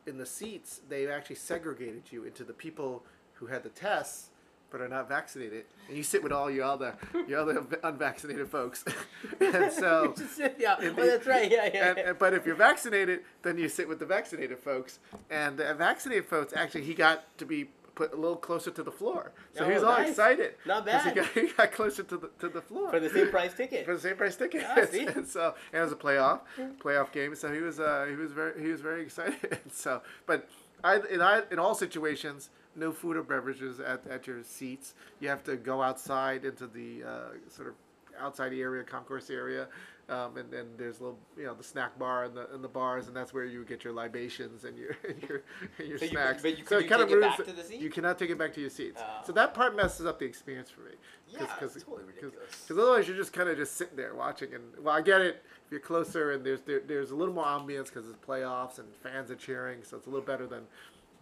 in 0.07 0.17
the 0.17 0.25
seats 0.25 0.81
they've 0.89 1.09
actually 1.09 1.35
segregated 1.35 2.03
you 2.11 2.23
into 2.23 2.43
the 2.43 2.53
people 2.53 3.03
who 3.33 3.47
had 3.47 3.63
the 3.63 3.69
tests 3.69 4.29
but 4.71 4.79
are 4.79 4.87
not 4.87 5.09
vaccinated, 5.09 5.65
and 5.89 5.97
you 5.97 6.01
sit 6.01 6.23
with 6.23 6.31
all 6.31 6.49
your 6.49 6.63
other 6.63 6.95
your 7.27 7.41
other 7.41 7.65
unvaccinated 7.83 8.47
folks. 8.47 8.85
and 9.41 9.69
so. 9.71 10.15
yeah, 10.57 10.79
in 10.79 10.87
oh, 10.87 10.93
the- 10.93 11.01
that's 11.01 11.27
right. 11.27 11.51
Yeah, 11.51 11.69
yeah. 11.73 11.89
And, 11.89 11.97
and- 11.99 12.17
but 12.17 12.33
if 12.33 12.45
you're 12.45 12.55
vaccinated, 12.55 13.19
then 13.43 13.57
you 13.57 13.67
sit 13.67 13.87
with 13.87 13.99
the 13.99 14.05
vaccinated 14.05 14.59
folks. 14.59 14.99
And 15.29 15.57
the 15.57 15.73
vaccinated 15.73 16.25
folks, 16.25 16.53
actually, 16.55 16.83
he 16.85 16.93
got 16.93 17.37
to 17.37 17.45
be 17.45 17.67
put 17.95 18.13
a 18.13 18.15
little 18.15 18.37
closer 18.37 18.71
to 18.71 18.83
the 18.83 18.91
floor, 18.91 19.31
so 19.55 19.65
he 19.65 19.71
Oh, 19.71 19.73
was 19.75 19.83
all 19.83 19.97
nice. 19.97 20.09
excited. 20.09 20.55
Not 20.65 20.85
'cause 20.85 21.03
He 21.03 21.09
bad. 21.09 21.15
got, 21.15 21.25
he 21.33 21.47
got 21.47 21.71
closer 21.71 22.03
to 22.03 22.17
the 22.17 22.29
to 22.39 22.49
the 22.49 22.61
floor 22.61 22.89
For 22.89 22.99
the 22.99 23.09
same 23.09 23.29
price 23.29 23.53
ticket. 23.53 23.85
for 23.85 23.93
the 23.95 24.01
same 24.01 24.15
price 24.15 24.35
ticket. 24.35 24.63
Ah, 24.67 24.85
see? 24.89 25.05
and 25.05 25.27
so 25.37 25.55
and 25.73 25.81
it 25.81 25.83
was 25.83 25.91
a 25.91 25.95
playoff 25.95 26.41
playoff 26.79 27.11
game. 27.11 27.35
So 27.35 27.51
he 27.53 27.61
was 27.61 27.79
uh, 27.79 28.05
he 28.09 28.15
was 28.15 28.31
very 28.31 28.61
he 28.61 28.69
was 28.69 28.81
very 28.81 29.01
excited. 29.01 29.59
so, 29.71 30.01
but 30.25 30.47
I 30.83 30.99
in 31.09 31.21
I 31.21 31.43
in 31.51 31.59
all 31.59 31.75
situations, 31.75 32.49
no 32.75 32.91
food 32.91 33.17
or 33.17 33.23
beverages 33.23 33.79
at, 33.79 34.05
at 34.07 34.27
your 34.27 34.41
seats. 34.43 34.93
You 35.19 35.29
have 35.29 35.43
to 35.43 35.55
go 35.57 35.81
outside 35.81 36.45
into 36.45 36.67
the 36.67 37.03
uh, 37.03 37.09
sort 37.49 37.67
of 37.69 37.75
outside 38.19 38.53
area, 38.53 38.83
concourse 38.83 39.29
area. 39.29 39.67
Um, 40.11 40.35
and 40.35 40.51
then 40.51 40.65
there's 40.77 40.99
a 40.99 41.03
little, 41.03 41.19
you 41.37 41.45
know, 41.45 41.53
the 41.55 41.63
snack 41.63 41.97
bar 41.97 42.25
and 42.25 42.35
the 42.35 42.53
and 42.53 42.61
the 42.61 42.67
bars, 42.67 43.07
and 43.07 43.15
that's 43.15 43.33
where 43.33 43.45
you 43.45 43.63
get 43.63 43.83
your 43.85 43.93
libations 43.93 44.65
and 44.65 44.77
your 44.77 44.89
and 45.07 45.21
your, 45.23 45.43
and 45.79 45.87
your 45.87 45.97
So 45.97 46.03
you- 46.05 46.11
snacks. 46.11 46.41
but 46.41 46.57
you- 46.57 46.65
so 46.65 46.77
it 46.79 46.83
you 46.83 46.89
kind 46.89 47.01
of 47.01 47.07
take 47.07 47.15
it 47.15 47.19
ruins 47.19 47.37
back 47.37 47.45
to 47.47 47.53
the 47.53 47.63
seat? 47.63 47.79
You 47.79 47.89
cannot 47.89 48.19
take 48.19 48.29
it 48.29 48.37
back 48.37 48.53
to 48.55 48.59
your 48.61 48.69
seats. 48.69 49.01
Oh. 49.01 49.21
So 49.25 49.31
that 49.31 49.53
part 49.53 49.73
messes 49.73 50.05
up 50.05 50.19
the 50.19 50.25
experience 50.25 50.69
for 50.69 50.81
me. 50.81 50.91
Yeah, 51.29 51.45
it's 51.61 51.75
totally 51.83 52.03
ridiculous. 52.03 52.35
Because 52.67 52.77
otherwise, 52.77 53.07
you're 53.07 53.15
just 53.15 53.31
kind 53.31 53.47
of 53.47 53.55
just 53.55 53.77
sitting 53.77 53.95
there 53.95 54.13
watching. 54.13 54.53
And 54.53 54.63
well, 54.83 54.93
I 54.93 55.01
get 55.01 55.21
it. 55.21 55.43
If 55.65 55.71
you're 55.71 55.79
closer 55.79 56.31
and 56.33 56.45
there's 56.45 56.59
there, 56.61 56.81
there's 56.85 57.11
a 57.11 57.15
little 57.15 57.33
more 57.33 57.45
ambience 57.45 57.85
because 57.85 58.09
it's 58.09 58.17
playoffs 58.27 58.79
and 58.79 58.87
fans 59.01 59.31
are 59.31 59.35
cheering, 59.35 59.81
so 59.83 59.95
it's 59.95 60.07
a 60.07 60.09
little 60.09 60.25
better 60.25 60.45
than 60.45 60.63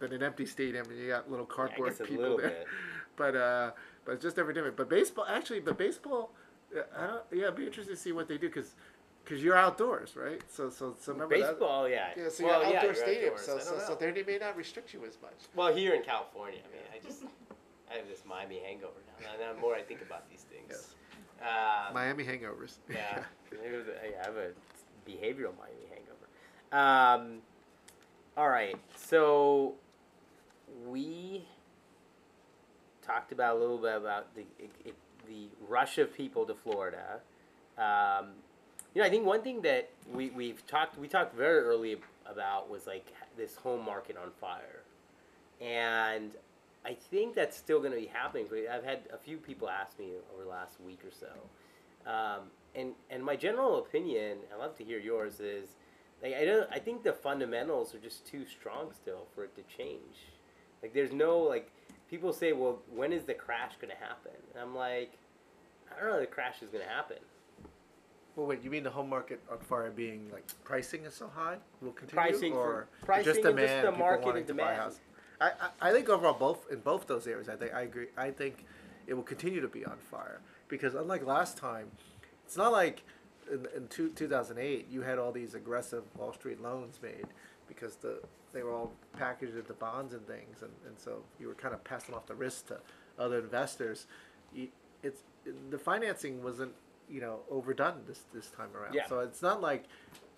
than 0.00 0.12
an 0.12 0.22
empty 0.24 0.46
stadium 0.46 0.86
and 0.90 0.98
you 0.98 1.08
got 1.08 1.30
little 1.30 1.46
Yeah, 1.46 1.52
I 1.52 1.56
cardboard 1.56 1.90
guess 1.90 2.00
a 2.00 2.04
people 2.04 2.22
little 2.22 2.38
there. 2.38 2.48
bit. 2.48 2.66
But 3.16 3.36
uh, 3.36 3.70
but 4.04 4.12
it's 4.12 4.22
just 4.22 4.38
every 4.38 4.54
different. 4.54 4.76
But 4.76 4.88
baseball, 4.88 5.26
actually, 5.28 5.60
but 5.60 5.76
baseball, 5.76 6.32
I 6.96 7.06
don't, 7.06 7.22
yeah, 7.32 7.44
it'd 7.44 7.56
be 7.56 7.66
interesting 7.66 7.94
to 7.94 8.00
see 8.00 8.12
what 8.12 8.28
they 8.28 8.38
do 8.38 8.48
because 8.48 8.74
because 9.24 9.42
you're 9.42 9.56
outdoors, 9.56 10.16
right? 10.16 10.40
So 10.50 10.70
so 10.70 10.94
so 11.00 11.12
remember 11.12 11.38
that. 11.38 11.50
Baseball, 11.50 11.88
yeah. 11.88 12.08
Yeah, 12.16 12.28
so 12.28 12.44
well, 12.44 12.62
you're 12.62 12.70
yeah, 12.70 12.76
outdoor 12.78 12.92
you're 12.92 12.94
stadium, 12.94 13.32
outdoors. 13.34 13.46
so 13.46 13.58
so, 13.58 13.78
so 13.78 13.92
know. 14.06 14.12
they 14.12 14.22
may 14.22 14.38
not 14.38 14.56
restrict 14.56 14.92
you 14.94 15.04
as 15.04 15.18
much. 15.22 15.34
Well, 15.54 15.74
here 15.74 15.94
in 15.94 16.02
California, 16.02 16.60
I 16.64 16.74
mean, 16.74 16.84
I 16.94 17.06
just 17.06 17.24
I 17.90 17.94
have 17.94 18.08
this 18.08 18.22
Miami 18.26 18.60
hangover 18.64 18.94
now. 19.20 19.30
Now, 19.46 19.52
the 19.54 19.60
more 19.60 19.74
I 19.74 19.82
think 19.82 20.02
about 20.02 20.28
these 20.30 20.42
things, 20.42 20.68
Yes. 20.70 20.94
um, 21.42 21.94
Miami 21.94 22.24
hangovers. 22.24 22.76
yeah, 22.88 23.24
it 23.52 23.76
was 23.76 23.86
have 24.24 24.36
a 24.36 24.50
behavioral 25.08 25.52
Miami 25.58 25.86
hangover. 25.90 26.26
Um, 26.72 27.42
all 28.36 28.48
right, 28.48 28.76
so 28.96 29.74
we 30.86 31.44
talked 33.02 33.32
about 33.32 33.56
a 33.56 33.58
little 33.58 33.78
bit 33.78 33.96
about 33.96 34.34
the 34.34 34.42
it, 34.58 34.94
the 35.30 35.48
rush 35.66 35.96
of 35.96 36.12
people 36.12 36.44
to 36.44 36.54
Florida. 36.54 37.20
Um, 37.78 38.32
you 38.94 39.00
know, 39.00 39.06
I 39.06 39.10
think 39.10 39.24
one 39.24 39.42
thing 39.42 39.62
that 39.62 39.88
we 40.12 40.30
we've 40.30 40.66
talked 40.66 40.98
we 40.98 41.08
talked 41.08 41.34
very 41.34 41.60
early 41.60 41.96
about 42.26 42.68
was 42.68 42.86
like 42.86 43.06
this 43.36 43.54
home 43.54 43.84
market 43.84 44.16
on 44.16 44.32
fire, 44.40 44.82
and 45.60 46.32
I 46.84 46.94
think 46.94 47.34
that's 47.34 47.56
still 47.56 47.78
going 47.78 47.92
to 47.92 47.98
be 47.98 48.06
happening. 48.06 48.46
I've 48.70 48.84
had 48.84 49.00
a 49.12 49.18
few 49.18 49.36
people 49.36 49.70
ask 49.70 49.98
me 49.98 50.10
over 50.34 50.42
the 50.42 50.50
last 50.50 50.80
week 50.80 51.00
or 51.04 51.12
so, 51.12 52.10
um, 52.10 52.50
and 52.74 52.92
and 53.08 53.24
my 53.24 53.36
general 53.36 53.78
opinion, 53.78 54.38
I'd 54.52 54.58
love 54.58 54.76
to 54.78 54.84
hear 54.84 54.98
yours, 54.98 55.38
is 55.38 55.76
like 56.20 56.34
I 56.34 56.44
don't 56.44 56.68
I 56.72 56.80
think 56.80 57.04
the 57.04 57.12
fundamentals 57.12 57.94
are 57.94 58.00
just 58.00 58.26
too 58.26 58.44
strong 58.44 58.92
still 58.92 59.26
for 59.34 59.44
it 59.44 59.54
to 59.54 59.62
change. 59.76 60.26
Like 60.82 60.94
there's 60.94 61.12
no 61.12 61.38
like 61.38 61.70
people 62.10 62.32
say, 62.32 62.52
well, 62.52 62.80
when 62.92 63.12
is 63.12 63.24
the 63.24 63.34
crash 63.34 63.72
going 63.80 63.92
to 63.94 64.04
happen? 64.04 64.32
And 64.52 64.60
I'm 64.62 64.74
like, 64.74 65.12
I 65.96 66.00
don't 66.02 66.10
know 66.12 66.20
the 66.20 66.26
crash 66.26 66.56
is 66.62 66.68
going 66.68 66.84
to 66.84 66.90
happen. 66.90 67.18
Well, 68.36 68.46
wait. 68.46 68.62
You 68.62 68.70
mean 68.70 68.82
the 68.82 68.90
home 68.90 69.08
market 69.08 69.40
on 69.50 69.58
fire 69.58 69.90
being 69.90 70.28
like 70.32 70.44
pricing 70.64 71.04
is 71.04 71.14
so 71.14 71.28
high 71.34 71.56
will 71.80 71.92
continue, 71.92 72.20
Pricing 72.22 72.52
for- 72.52 72.88
pricing 73.04 73.24
just 73.24 73.44
and 73.44 73.56
just 73.56 73.66
demand? 73.68 73.86
the 73.86 73.92
market 73.98 74.36
and 74.36 74.46
to 74.46 74.54
buy 74.54 74.72
a 74.72 74.76
demand. 74.76 74.94
I, 75.40 75.50
I 75.80 75.88
I 75.88 75.92
think 75.92 76.08
overall 76.08 76.34
both 76.34 76.70
in 76.70 76.80
both 76.80 77.06
those 77.06 77.26
areas, 77.26 77.48
I 77.48 77.56
think 77.56 77.72
I 77.74 77.82
agree. 77.82 78.06
I 78.16 78.30
think 78.30 78.64
it 79.06 79.14
will 79.14 79.22
continue 79.24 79.60
to 79.60 79.68
be 79.68 79.84
on 79.84 79.96
fire 80.10 80.40
because 80.68 80.94
unlike 80.94 81.24
last 81.26 81.56
time, 81.56 81.88
it's 82.46 82.56
not 82.56 82.72
like 82.72 83.02
in, 83.50 83.66
in 83.76 83.88
two, 83.88 84.10
2008 84.10 84.86
you 84.88 85.02
had 85.02 85.18
all 85.18 85.32
these 85.32 85.54
aggressive 85.54 86.04
Wall 86.16 86.32
Street 86.32 86.62
loans 86.62 87.00
made 87.02 87.26
because 87.66 87.96
the 87.96 88.20
they 88.52 88.62
were 88.62 88.72
all 88.72 88.92
packaged 89.18 89.56
into 89.56 89.72
bonds 89.74 90.12
and 90.14 90.26
things, 90.26 90.62
and, 90.62 90.72
and 90.86 90.98
so 90.98 91.22
you 91.38 91.46
were 91.48 91.54
kind 91.54 91.74
of 91.74 91.82
passing 91.84 92.14
off 92.14 92.26
the 92.26 92.34
risk 92.34 92.66
to 92.68 92.78
other 93.18 93.38
investors. 93.38 94.06
It's 95.02 95.22
the 95.70 95.78
financing 95.78 96.42
wasn't 96.42 96.72
you 97.08 97.20
know 97.20 97.40
overdone 97.50 98.02
this 98.06 98.24
this 98.34 98.48
time 98.50 98.68
around. 98.76 98.94
Yeah. 98.94 99.08
So 99.08 99.20
it's 99.20 99.42
not 99.42 99.60
like 99.60 99.84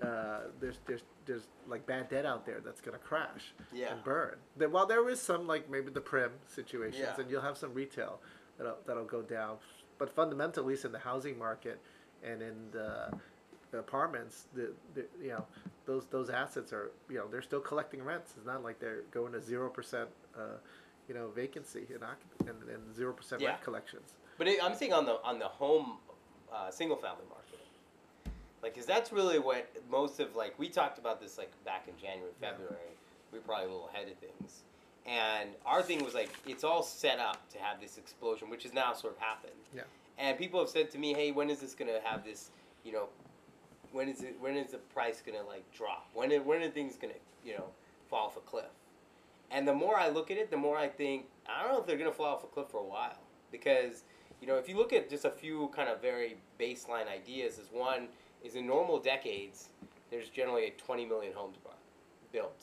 uh, 0.02 0.40
there's 0.60 0.78
there's 0.86 1.02
there's 1.26 1.46
like 1.68 1.86
bad 1.86 2.08
debt 2.08 2.26
out 2.26 2.46
there 2.46 2.60
that's 2.64 2.80
gonna 2.80 2.98
crash 2.98 3.52
Yeah. 3.72 3.92
and 3.94 4.04
burn. 4.04 4.36
There, 4.56 4.68
while 4.68 4.86
there 4.86 5.08
is 5.08 5.20
some 5.20 5.46
like 5.46 5.68
maybe 5.70 5.90
the 5.90 6.00
Primm 6.00 6.30
situations, 6.46 7.00
Yeah. 7.16 7.20
and 7.20 7.30
you'll 7.30 7.42
have 7.42 7.56
some 7.58 7.74
retail 7.74 8.20
that'll 8.58 8.78
that'll 8.86 9.04
go 9.04 9.22
down, 9.22 9.56
but 9.98 10.10
fundamentally, 10.10 10.62
at 10.64 10.68
least 10.68 10.84
in 10.84 10.92
the 10.92 10.98
housing 11.00 11.38
market 11.38 11.80
and 12.22 12.40
in 12.42 12.70
the 12.70 13.12
apartments, 13.78 14.46
the, 14.54 14.72
the 14.94 15.06
you 15.22 15.30
know 15.30 15.44
those 15.86 16.06
those 16.10 16.30
assets 16.30 16.72
are 16.72 16.90
you 17.10 17.16
know 17.18 17.26
they're 17.30 17.42
still 17.42 17.60
collecting 17.60 18.02
rents. 18.02 18.34
It's 18.36 18.46
not 18.46 18.62
like 18.62 18.78
they're 18.78 19.02
going 19.10 19.32
to 19.32 19.40
zero 19.40 19.68
percent. 19.68 20.08
Uh, 20.36 20.56
you 21.08 21.14
know, 21.14 21.28
vacancy 21.34 21.84
and 21.92 22.48
and 22.48 22.62
and 22.70 22.94
zero 22.94 23.12
percent 23.12 23.42
Yeah. 23.42 23.48
rent 23.50 23.62
collections. 23.62 24.14
But 24.38 24.46
it, 24.46 24.62
I'm 24.62 24.74
saying 24.74 24.92
on 24.92 25.04
the 25.04 25.20
on 25.24 25.38
the 25.40 25.48
home 25.48 25.98
uh, 26.52 26.70
single 26.70 26.96
family 26.96 27.24
market, 27.28 27.58
like, 28.62 28.74
cause 28.76 28.86
that's 28.86 29.12
really 29.12 29.38
what 29.40 29.68
most 29.90 30.20
of 30.20 30.36
like 30.36 30.56
we 30.58 30.68
talked 30.68 30.98
about 30.98 31.20
this 31.20 31.38
like 31.38 31.50
back 31.64 31.88
in 31.88 31.94
January, 32.00 32.30
Yeah. 32.40 32.50
February. 32.52 32.76
We 33.32 33.38
were 33.38 33.44
probably 33.44 33.64
a 33.66 33.68
little 33.72 33.88
ahead 33.88 34.08
of 34.08 34.16
things, 34.18 34.62
and 35.06 35.50
our 35.66 35.82
thing 35.82 36.04
was 36.04 36.14
like 36.14 36.30
it's 36.46 36.62
all 36.64 36.82
set 36.84 37.18
up 37.18 37.48
to 37.50 37.58
have 37.58 37.80
this 37.80 37.98
explosion, 37.98 38.48
which 38.48 38.62
has 38.62 38.72
now 38.72 38.92
sort 38.92 39.14
of 39.14 39.18
happened. 39.18 39.52
Yeah. 39.74 39.82
And 40.18 40.38
people 40.38 40.60
have 40.60 40.68
said 40.68 40.90
to 40.92 40.98
me, 40.98 41.14
"Hey, 41.14 41.32
when 41.32 41.50
is 41.50 41.58
this 41.60 41.74
gonna 41.74 42.00
have 42.04 42.24
this? 42.24 42.50
You 42.84 42.92
know, 42.92 43.08
when 43.92 44.08
is 44.08 44.22
it? 44.22 44.36
When 44.40 44.56
is 44.56 44.72
the 44.72 44.78
price 44.78 45.22
gonna 45.24 45.46
like 45.46 45.64
drop? 45.72 46.08
When 46.14 46.32
are, 46.32 46.42
when 46.42 46.62
are 46.62 46.70
things 46.70 46.96
gonna 46.96 47.14
you 47.44 47.54
know 47.54 47.66
fall 48.08 48.26
off 48.26 48.36
a 48.36 48.40
cliff?" 48.40 48.72
And 49.50 49.68
the 49.68 49.74
more 49.74 49.98
I 49.98 50.08
look 50.08 50.30
at 50.30 50.38
it, 50.38 50.50
the 50.50 50.56
more 50.56 50.76
I 50.76 50.88
think 50.88 51.26
I 51.46 51.62
don't 51.62 51.72
know 51.72 51.80
if 51.80 51.86
they're 51.86 51.98
gonna 51.98 52.12
fall 52.12 52.26
off 52.26 52.44
a 52.44 52.46
cliff 52.46 52.68
for 52.68 52.78
a 52.78 52.84
while 52.84 53.18
because 53.50 54.04
you 54.40 54.46
know 54.46 54.56
if 54.56 54.68
you 54.68 54.76
look 54.76 54.92
at 54.92 55.10
just 55.10 55.24
a 55.24 55.30
few 55.30 55.70
kind 55.74 55.88
of 55.88 56.00
very 56.00 56.36
baseline 56.58 57.08
ideas, 57.08 57.58
is 57.58 57.68
one 57.70 58.08
is 58.42 58.54
in 58.54 58.66
normal 58.66 58.98
decades 58.98 59.68
there's 60.12 60.28
generally 60.28 60.66
a 60.66 60.70
20 60.72 61.06
million 61.06 61.32
homes 61.32 61.56
built 62.32 62.62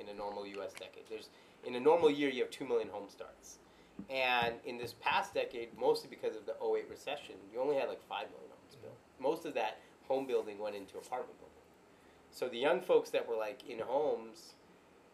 in 0.00 0.08
a 0.08 0.14
normal 0.14 0.46
U.S. 0.46 0.72
decade. 0.72 1.04
There's 1.08 1.28
in 1.64 1.74
a 1.74 1.80
normal 1.80 2.10
year 2.10 2.30
you 2.30 2.42
have 2.42 2.50
two 2.50 2.66
million 2.66 2.88
home 2.88 3.08
starts, 3.08 3.58
and 4.08 4.54
in 4.64 4.78
this 4.78 4.94
past 5.00 5.34
decade, 5.34 5.68
mostly 5.78 6.08
because 6.08 6.36
of 6.36 6.46
the 6.46 6.52
08 6.52 6.88
recession, 6.88 7.34
you 7.52 7.60
only 7.60 7.76
had 7.76 7.88
like 7.88 8.02
five 8.08 8.28
million 8.30 8.50
homes 8.50 8.76
built. 8.80 8.96
Most 9.20 9.44
of 9.44 9.52
that 9.54 9.78
home 10.10 10.26
building 10.26 10.58
went 10.58 10.74
into 10.74 10.98
apartment 10.98 11.38
building. 11.38 11.54
So 12.32 12.48
the 12.48 12.58
young 12.58 12.80
folks 12.80 13.10
that 13.10 13.28
were 13.28 13.36
like 13.36 13.62
in 13.68 13.78
homes 13.78 14.54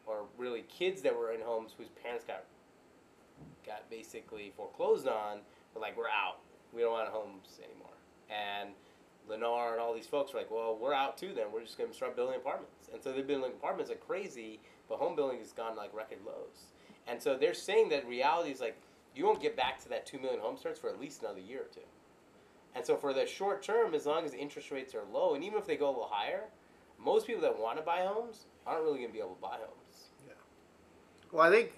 or 0.06 0.24
really 0.38 0.62
kids 0.62 1.02
that 1.02 1.14
were 1.14 1.32
in 1.32 1.40
homes 1.42 1.72
whose 1.76 1.90
parents 2.02 2.24
got 2.24 2.44
got 3.66 3.90
basically 3.90 4.54
foreclosed 4.56 5.06
on 5.06 5.40
were 5.74 5.82
like 5.82 5.98
we're 5.98 6.08
out. 6.08 6.38
We 6.72 6.80
don't 6.80 6.92
want 6.92 7.10
homes 7.10 7.60
anymore. 7.62 7.92
And 8.30 8.70
lennar 9.28 9.72
and 9.72 9.80
all 9.80 9.92
these 9.92 10.06
folks 10.06 10.32
were 10.32 10.38
like 10.40 10.50
well 10.50 10.78
we're 10.80 10.94
out 10.94 11.18
too 11.18 11.32
then. 11.36 11.52
We're 11.52 11.62
just 11.62 11.76
going 11.76 11.90
to 11.90 11.96
start 11.96 12.16
building 12.16 12.36
apartments. 12.36 12.88
And 12.90 13.02
so 13.02 13.12
they're 13.12 13.22
building 13.22 13.52
apartments 13.52 13.90
like 13.90 14.00
crazy 14.06 14.60
but 14.88 14.98
home 14.98 15.14
building 15.14 15.40
has 15.40 15.52
gone 15.52 15.76
like 15.76 15.94
record 15.94 16.20
lows. 16.24 16.72
And 17.06 17.20
so 17.20 17.36
they're 17.36 17.54
saying 17.54 17.90
that 17.90 18.08
reality 18.08 18.50
is 18.50 18.60
like 18.60 18.80
you 19.14 19.26
won't 19.26 19.42
get 19.42 19.58
back 19.58 19.78
to 19.82 19.90
that 19.90 20.06
2 20.06 20.18
million 20.20 20.40
home 20.40 20.56
starts 20.56 20.80
for 20.80 20.88
at 20.88 20.98
least 20.98 21.20
another 21.22 21.40
year 21.40 21.60
or 21.60 21.70
two 21.74 21.80
and 22.76 22.84
so 22.84 22.96
for 22.96 23.12
the 23.12 23.26
short 23.26 23.62
term 23.62 23.94
as 23.94 24.06
long 24.06 24.24
as 24.24 24.34
interest 24.34 24.70
rates 24.70 24.94
are 24.94 25.04
low 25.12 25.34
and 25.34 25.42
even 25.42 25.58
if 25.58 25.66
they 25.66 25.76
go 25.76 25.86
a 25.86 25.90
little 25.90 26.10
higher 26.10 26.44
most 27.02 27.26
people 27.26 27.42
that 27.42 27.58
want 27.58 27.76
to 27.78 27.82
buy 27.82 28.04
homes 28.04 28.44
aren't 28.66 28.82
really 28.84 28.98
going 28.98 29.08
to 29.08 29.12
be 29.12 29.18
able 29.18 29.34
to 29.34 29.40
buy 29.40 29.56
homes 29.56 30.10
Yeah. 30.26 30.34
Well, 31.32 31.42
I 31.42 31.50
think 31.50 31.72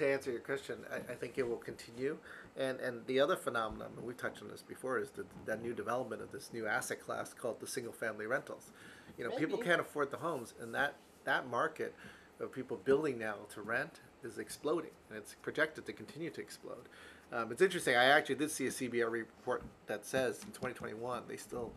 to 0.00 0.12
answer 0.12 0.30
your 0.30 0.40
question, 0.40 0.78
I, 0.90 1.12
I 1.12 1.14
think 1.14 1.36
it 1.36 1.46
will 1.46 1.56
continue. 1.56 2.16
And 2.56 2.80
and 2.80 3.06
the 3.06 3.20
other 3.20 3.36
phenomenon, 3.36 3.90
and 3.96 4.06
we 4.06 4.14
touched 4.14 4.42
on 4.42 4.48
this 4.48 4.62
before, 4.62 4.98
is 4.98 5.10
the, 5.10 5.24
that 5.46 5.62
new 5.62 5.74
development 5.74 6.22
of 6.22 6.32
this 6.32 6.50
new 6.52 6.66
asset 6.66 7.00
class 7.00 7.32
called 7.32 7.60
the 7.60 7.66
single 7.66 7.92
family 7.92 8.26
rentals. 8.26 8.72
You 9.18 9.24
know, 9.24 9.36
people 9.36 9.58
can't 9.58 9.80
afford 9.80 10.10
the 10.10 10.16
homes, 10.16 10.54
and 10.60 10.74
that 10.74 10.94
that 11.24 11.48
market 11.48 11.94
of 12.40 12.52
people 12.52 12.78
building 12.78 13.18
now 13.18 13.36
to 13.54 13.60
rent 13.60 14.00
is 14.24 14.38
exploding, 14.38 14.90
and 15.08 15.18
it's 15.18 15.34
projected 15.42 15.86
to 15.86 15.92
continue 15.92 16.30
to 16.30 16.40
explode. 16.40 16.88
Um, 17.32 17.52
it's 17.52 17.62
interesting. 17.62 17.96
I 17.96 18.04
actually 18.04 18.34
did 18.36 18.50
see 18.50 18.66
a 18.66 18.70
CBRE 18.70 19.10
report 19.12 19.62
that 19.86 20.04
says 20.04 20.42
in 20.42 20.50
2021 20.50 21.22
they 21.28 21.36
still 21.36 21.72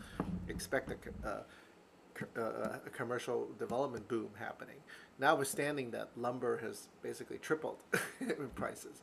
expect 0.48 0.92
a, 0.92 1.28
uh, 1.28 1.42
uh, 2.38 2.78
a 2.86 2.90
commercial 2.90 3.50
development 3.60 4.08
boom 4.08 4.30
happening. 4.38 4.78
Notwithstanding 5.20 5.92
that 5.92 6.10
lumber 6.16 6.58
has 6.58 6.90
basically 7.04 7.38
tripled 7.38 7.78
in 8.20 8.50
prices, 8.56 9.02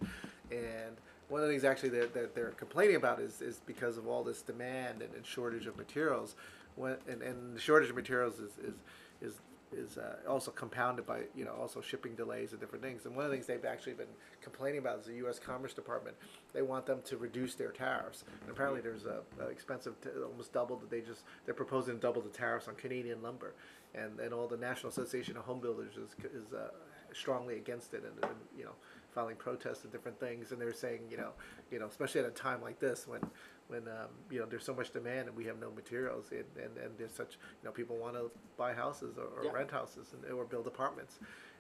and 0.51 0.97
one 1.29 1.41
of 1.41 1.47
the 1.47 1.53
things 1.53 1.65
actually 1.65 1.91
that, 1.91 2.13
that 2.13 2.35
they're 2.35 2.51
complaining 2.51 2.97
about 2.97 3.21
is, 3.21 3.41
is 3.41 3.61
because 3.65 3.97
of 3.97 4.09
all 4.09 4.25
this 4.25 4.43
demand 4.43 5.01
and, 5.01 5.15
and 5.15 5.25
shortage 5.25 5.67
of 5.67 5.77
materials. 5.77 6.35
When, 6.75 6.97
and, 7.09 7.23
and 7.23 7.55
the 7.55 7.61
shortage 7.61 7.91
of 7.91 7.97
materials 7.97 8.41
is 8.41 8.53
is 8.59 8.75
is, 9.23 9.35
is 9.73 9.99
uh, 9.99 10.17
also 10.29 10.51
compounded 10.51 11.07
by 11.07 11.23
you 11.35 11.45
know 11.45 11.53
also 11.53 11.81
shipping 11.81 12.15
delays 12.15 12.53
and 12.53 12.61
different 12.61 12.85
things. 12.85 13.07
And 13.07 13.15
one 13.15 13.25
of 13.25 13.31
the 13.31 13.37
things 13.37 13.47
they've 13.47 13.65
actually 13.65 13.95
been 13.95 14.15
complaining 14.43 14.79
about 14.79 15.01
is 15.01 15.07
the 15.07 15.15
U.S. 15.15 15.39
Commerce 15.39 15.73
Department. 15.73 16.17
They 16.53 16.63
want 16.63 16.87
them 16.87 17.01
to 17.05 17.17
reduce 17.17 17.55
their 17.55 17.71
tariffs. 17.71 18.25
And 18.43 18.51
apparently, 18.51 18.81
there's 18.81 19.05
a, 19.05 19.21
a 19.41 19.49
expensive, 19.49 19.95
almost 20.25 20.53
double 20.53 20.77
that 20.77 20.91
they 20.91 21.01
just 21.01 21.23
they're 21.45 21.55
proposing 21.55 21.95
to 21.95 22.01
double 22.01 22.23
the 22.23 22.31
tariffs 22.31 22.69
on 22.69 22.75
Canadian 22.75 23.23
lumber, 23.23 23.55
and 23.95 24.19
and 24.21 24.35
all 24.35 24.49
the 24.49 24.57
National 24.57 24.91
Association 24.91 25.37
of 25.37 25.45
Home 25.45 25.61
Builders 25.61 25.97
is 25.97 26.11
is 26.33 26.53
uh, 26.53 26.69
strongly 27.13 27.57
against 27.57 27.95
it, 27.95 28.03
and, 28.05 28.25
and 28.25 28.39
you 28.57 28.65
know 28.65 28.75
filing 29.11 29.37
protests 29.37 29.85
and 29.85 29.93
different 29.93 30.19
things. 30.21 30.53
And 30.53 30.61
they're 30.61 30.73
saying 30.73 31.01
you 31.11 31.17
know 31.17 31.31
you 31.71 31.79
know 31.79 31.87
especially 31.87 32.21
at 32.21 32.27
a 32.27 32.31
time 32.31 32.63
like 32.63 32.79
this 32.81 33.07
when 33.07 33.21
when 33.69 33.87
um, 33.89 34.09
you 34.31 34.39
know 34.41 34.47
there's 34.47 34.65
so 34.65 34.75
much 34.75 34.93
demand 34.93 35.29
and 35.29 35.37
we 35.37 35.45
have 35.45 35.59
no 35.61 35.71
materials 35.71 36.27
and, 36.33 36.45
and, 36.57 36.77
and 36.79 36.99
there's 36.99 37.13
such 37.13 37.35
you 37.63 37.65
know 37.69 37.71
people 37.73 37.97
want 37.97 38.15
to 38.15 38.31
buy 38.57 38.73
houses 38.73 39.17
or, 39.19 39.25
or 39.39 39.45
Yeah. 39.45 39.53
rent 39.53 39.71
houses 39.71 40.09
and, 40.15 40.33
or 40.33 40.45
build 40.45 40.67
apartments 40.67 41.19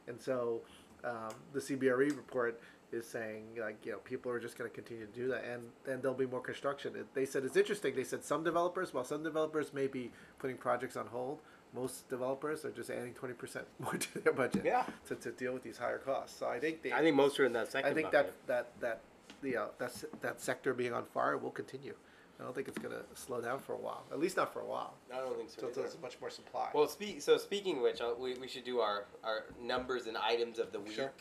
and 0.09 0.21
so 0.21 0.63
um, 1.05 1.31
the 1.53 1.61
CBRE 1.61 2.15
report 2.17 2.61
is 2.93 3.07
saying 3.07 3.45
like 3.59 3.87
you 3.87 3.93
know 3.93 3.99
people 3.99 4.31
are 4.33 4.41
just 4.41 4.59
going 4.59 4.69
to 4.69 4.75
continue 4.75 5.07
to 5.07 5.13
do 5.13 5.29
that 5.29 5.45
and 5.45 5.63
and 5.87 6.03
there'll 6.03 6.17
be 6.17 6.27
more 6.27 6.41
construction 6.41 6.97
It- 6.97 7.15
they 7.15 7.25
said 7.25 7.45
it's 7.45 7.57
interesting 7.57 7.95
they 7.95 8.05
said 8.05 8.25
some 8.25 8.43
developers 8.43 8.93
while 8.93 9.05
some 9.05 9.23
developers 9.23 9.73
may 9.73 9.87
be 9.87 10.11
putting 10.39 10.57
projects 10.57 10.97
on 10.97 11.07
hold 11.07 11.41
most 11.75 12.09
developers 12.09 12.65
are 12.65 12.71
just 12.71 12.91
adding 12.91 13.15
20% 13.15 13.63
more 13.79 13.95
to 13.95 14.19
their 14.21 14.33
budget 14.33 14.63
Yeah. 14.65 14.85
to, 15.09 15.15
to 15.17 15.31
deal 15.33 15.53
with 15.53 15.63
these 15.63 15.79
higher 15.79 15.99
costs 15.99 16.39
so 16.39 16.47
I 16.47 16.59
think 16.59 16.83
they 16.83 16.93
I 16.93 17.01
think 17.01 17.15
most 17.17 17.39
are 17.41 17.45
in 17.45 17.53
that 17.53 17.71
second 17.71 17.91
I 17.91 17.95
think 17.95 18.11
bucket. 18.11 18.35
that 18.47 18.67
that 18.81 19.01
that 19.43 19.47
you 19.49 19.55
know 19.55 19.69
that's 19.79 20.05
that 20.21 20.41
sector 20.41 20.75
being 20.75 20.93
on 20.93 21.05
fire 21.05 21.37
will 21.39 21.51
continue. 21.51 21.95
I 22.39 22.43
don't 22.43 22.55
think 22.55 22.69
it's 22.69 22.79
going 22.79 22.95
to 22.95 23.03
slow 23.15 23.41
down 23.43 23.59
for 23.61 23.75
a 23.75 23.79
while. 23.79 24.05
At 24.11 24.19
least 24.19 24.37
not 24.39 24.51
for 24.53 24.61
a 24.61 24.65
while. 24.67 24.95
I 25.13 25.17
don't 25.19 25.37
think 25.37 25.51
so. 25.51 25.61
So 25.61 25.69
either. 25.69 25.81
there's 25.83 25.97
much 26.01 26.19
more 26.23 26.31
supply. 26.31 26.69
Well, 26.75 26.89
speak, 26.89 27.21
so 27.21 27.37
speaking 27.37 27.77
of 27.77 27.83
which, 27.83 28.01
uh, 28.01 28.13
we, 28.19 28.33
we 28.35 28.49
should 28.49 28.65
do 28.65 28.81
our, 28.81 29.05
our 29.23 29.45
numbers 29.63 30.07
and 30.07 30.17
items 30.17 30.59
of 30.59 30.73
the 30.73 30.81
week. 30.81 30.95
Sure. 30.95 31.13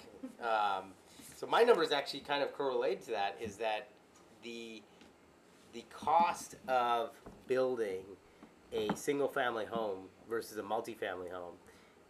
Um, 0.42 0.94
so 1.36 1.46
my 1.46 1.64
numbers 1.64 1.92
actually 1.92 2.22
kind 2.22 2.42
of 2.42 2.54
correlate 2.54 3.02
to 3.06 3.12
that. 3.12 3.36
Is 3.42 3.58
that 3.58 3.90
the 4.44 4.82
the 5.74 5.84
cost 5.90 6.56
of 6.70 7.12
building 7.48 8.04
a 8.74 8.90
single 8.96 9.28
family 9.28 9.66
home 9.66 10.06
versus 10.30 10.58
a 10.58 10.62
multifamily 10.62 11.32
home, 11.32 11.56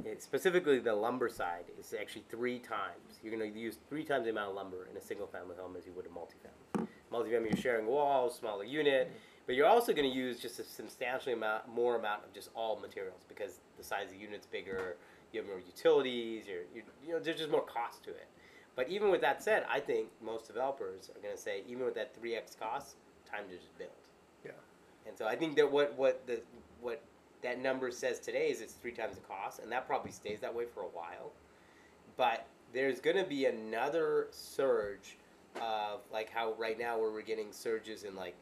it, 0.05 0.21
specifically 0.21 0.79
the 0.79 0.93
lumber 0.93 1.29
side, 1.29 1.65
is 1.79 1.93
actually 1.99 2.23
three 2.29 2.59
times. 2.59 3.19
You're 3.23 3.35
going 3.35 3.51
to 3.51 3.59
use 3.59 3.77
three 3.89 4.03
times 4.03 4.25
the 4.25 4.31
amount 4.31 4.49
of 4.49 4.55
lumber 4.55 4.87
in 4.89 4.97
a 4.97 5.01
single 5.01 5.27
family 5.27 5.55
home 5.59 5.75
as 5.77 5.85
you 5.85 5.93
would 5.93 6.05
a 6.05 6.09
multifamily. 6.09 6.87
Multifamily, 7.11 7.51
you're 7.51 7.61
sharing 7.61 7.87
walls, 7.87 8.37
smaller 8.37 8.63
unit, 8.63 9.11
but 9.45 9.55
you're 9.55 9.67
also 9.67 9.93
going 9.93 10.09
to 10.09 10.15
use 10.15 10.39
just 10.39 10.59
a 10.59 10.63
substantially 10.63 11.33
amount 11.33 11.67
more 11.67 11.97
amount 11.97 12.23
of 12.23 12.33
just 12.33 12.49
all 12.53 12.79
materials 12.79 13.25
because 13.27 13.61
the 13.77 13.83
size 13.83 14.05
of 14.05 14.11
the 14.11 14.17
unit's 14.17 14.45
bigger. 14.45 14.95
You 15.33 15.41
have 15.41 15.49
more 15.49 15.59
utilities. 15.59 16.45
You're, 16.47 16.61
you 16.73 16.83
you 17.05 17.13
know, 17.13 17.19
there's 17.19 17.37
just 17.37 17.51
more 17.51 17.63
cost 17.63 18.03
to 18.03 18.09
it. 18.11 18.27
But 18.75 18.89
even 18.89 19.09
with 19.11 19.21
that 19.21 19.43
said, 19.43 19.65
I 19.69 19.79
think 19.79 20.07
most 20.23 20.47
developers 20.47 21.09
are 21.15 21.19
going 21.19 21.35
to 21.35 21.41
say, 21.41 21.63
even 21.67 21.83
with 21.85 21.95
that 21.95 22.15
three 22.15 22.35
x 22.35 22.55
cost, 22.55 22.95
time 23.29 23.43
to 23.49 23.55
just 23.55 23.77
build. 23.77 23.91
Yeah. 24.45 24.51
And 25.07 25.17
so 25.17 25.27
I 25.27 25.35
think 25.35 25.55
that 25.55 25.71
what 25.71 25.97
what 25.97 26.25
the 26.27 26.41
what 26.79 27.01
that 27.41 27.59
number 27.59 27.91
says 27.91 28.19
today 28.19 28.49
is 28.49 28.61
it's 28.61 28.73
three 28.73 28.91
times 28.91 29.15
the 29.15 29.21
cost, 29.21 29.59
and 29.59 29.71
that 29.71 29.87
probably 29.87 30.11
stays 30.11 30.39
that 30.41 30.53
way 30.53 30.65
for 30.65 30.81
a 30.81 30.87
while. 30.87 31.31
But 32.17 32.45
there's 32.73 32.99
going 32.99 33.17
to 33.17 33.23
be 33.23 33.45
another 33.45 34.27
surge 34.31 35.17
of 35.61 36.01
like 36.11 36.29
how 36.29 36.53
right 36.53 36.77
now 36.77 36.99
where 36.99 37.11
we're 37.11 37.21
getting 37.21 37.51
surges 37.51 38.03
in 38.03 38.15
like 38.15 38.35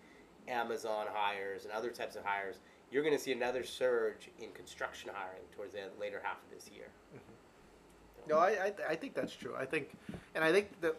Amazon 0.47 1.07
hires 1.11 1.63
and 1.63 1.73
other 1.73 1.89
types 1.89 2.15
of 2.15 2.23
hires, 2.23 2.57
you're 2.91 3.03
going 3.03 3.15
to 3.15 3.21
see 3.21 3.31
another 3.31 3.63
surge 3.63 4.29
in 4.39 4.51
construction 4.51 5.11
hiring 5.13 5.43
towards 5.55 5.73
the 5.73 5.79
later 5.99 6.21
half 6.23 6.37
of 6.37 6.49
this 6.53 6.69
year. 6.73 6.87
Mm-hmm. 7.15 8.29
No, 8.29 8.39
I, 8.39 8.49
I, 8.49 8.91
I 8.91 8.95
think 8.95 9.13
that's 9.13 9.33
true. 9.33 9.55
I 9.57 9.65
think, 9.65 9.95
and 10.35 10.43
I 10.43 10.51
think 10.51 10.69
that 10.81 10.95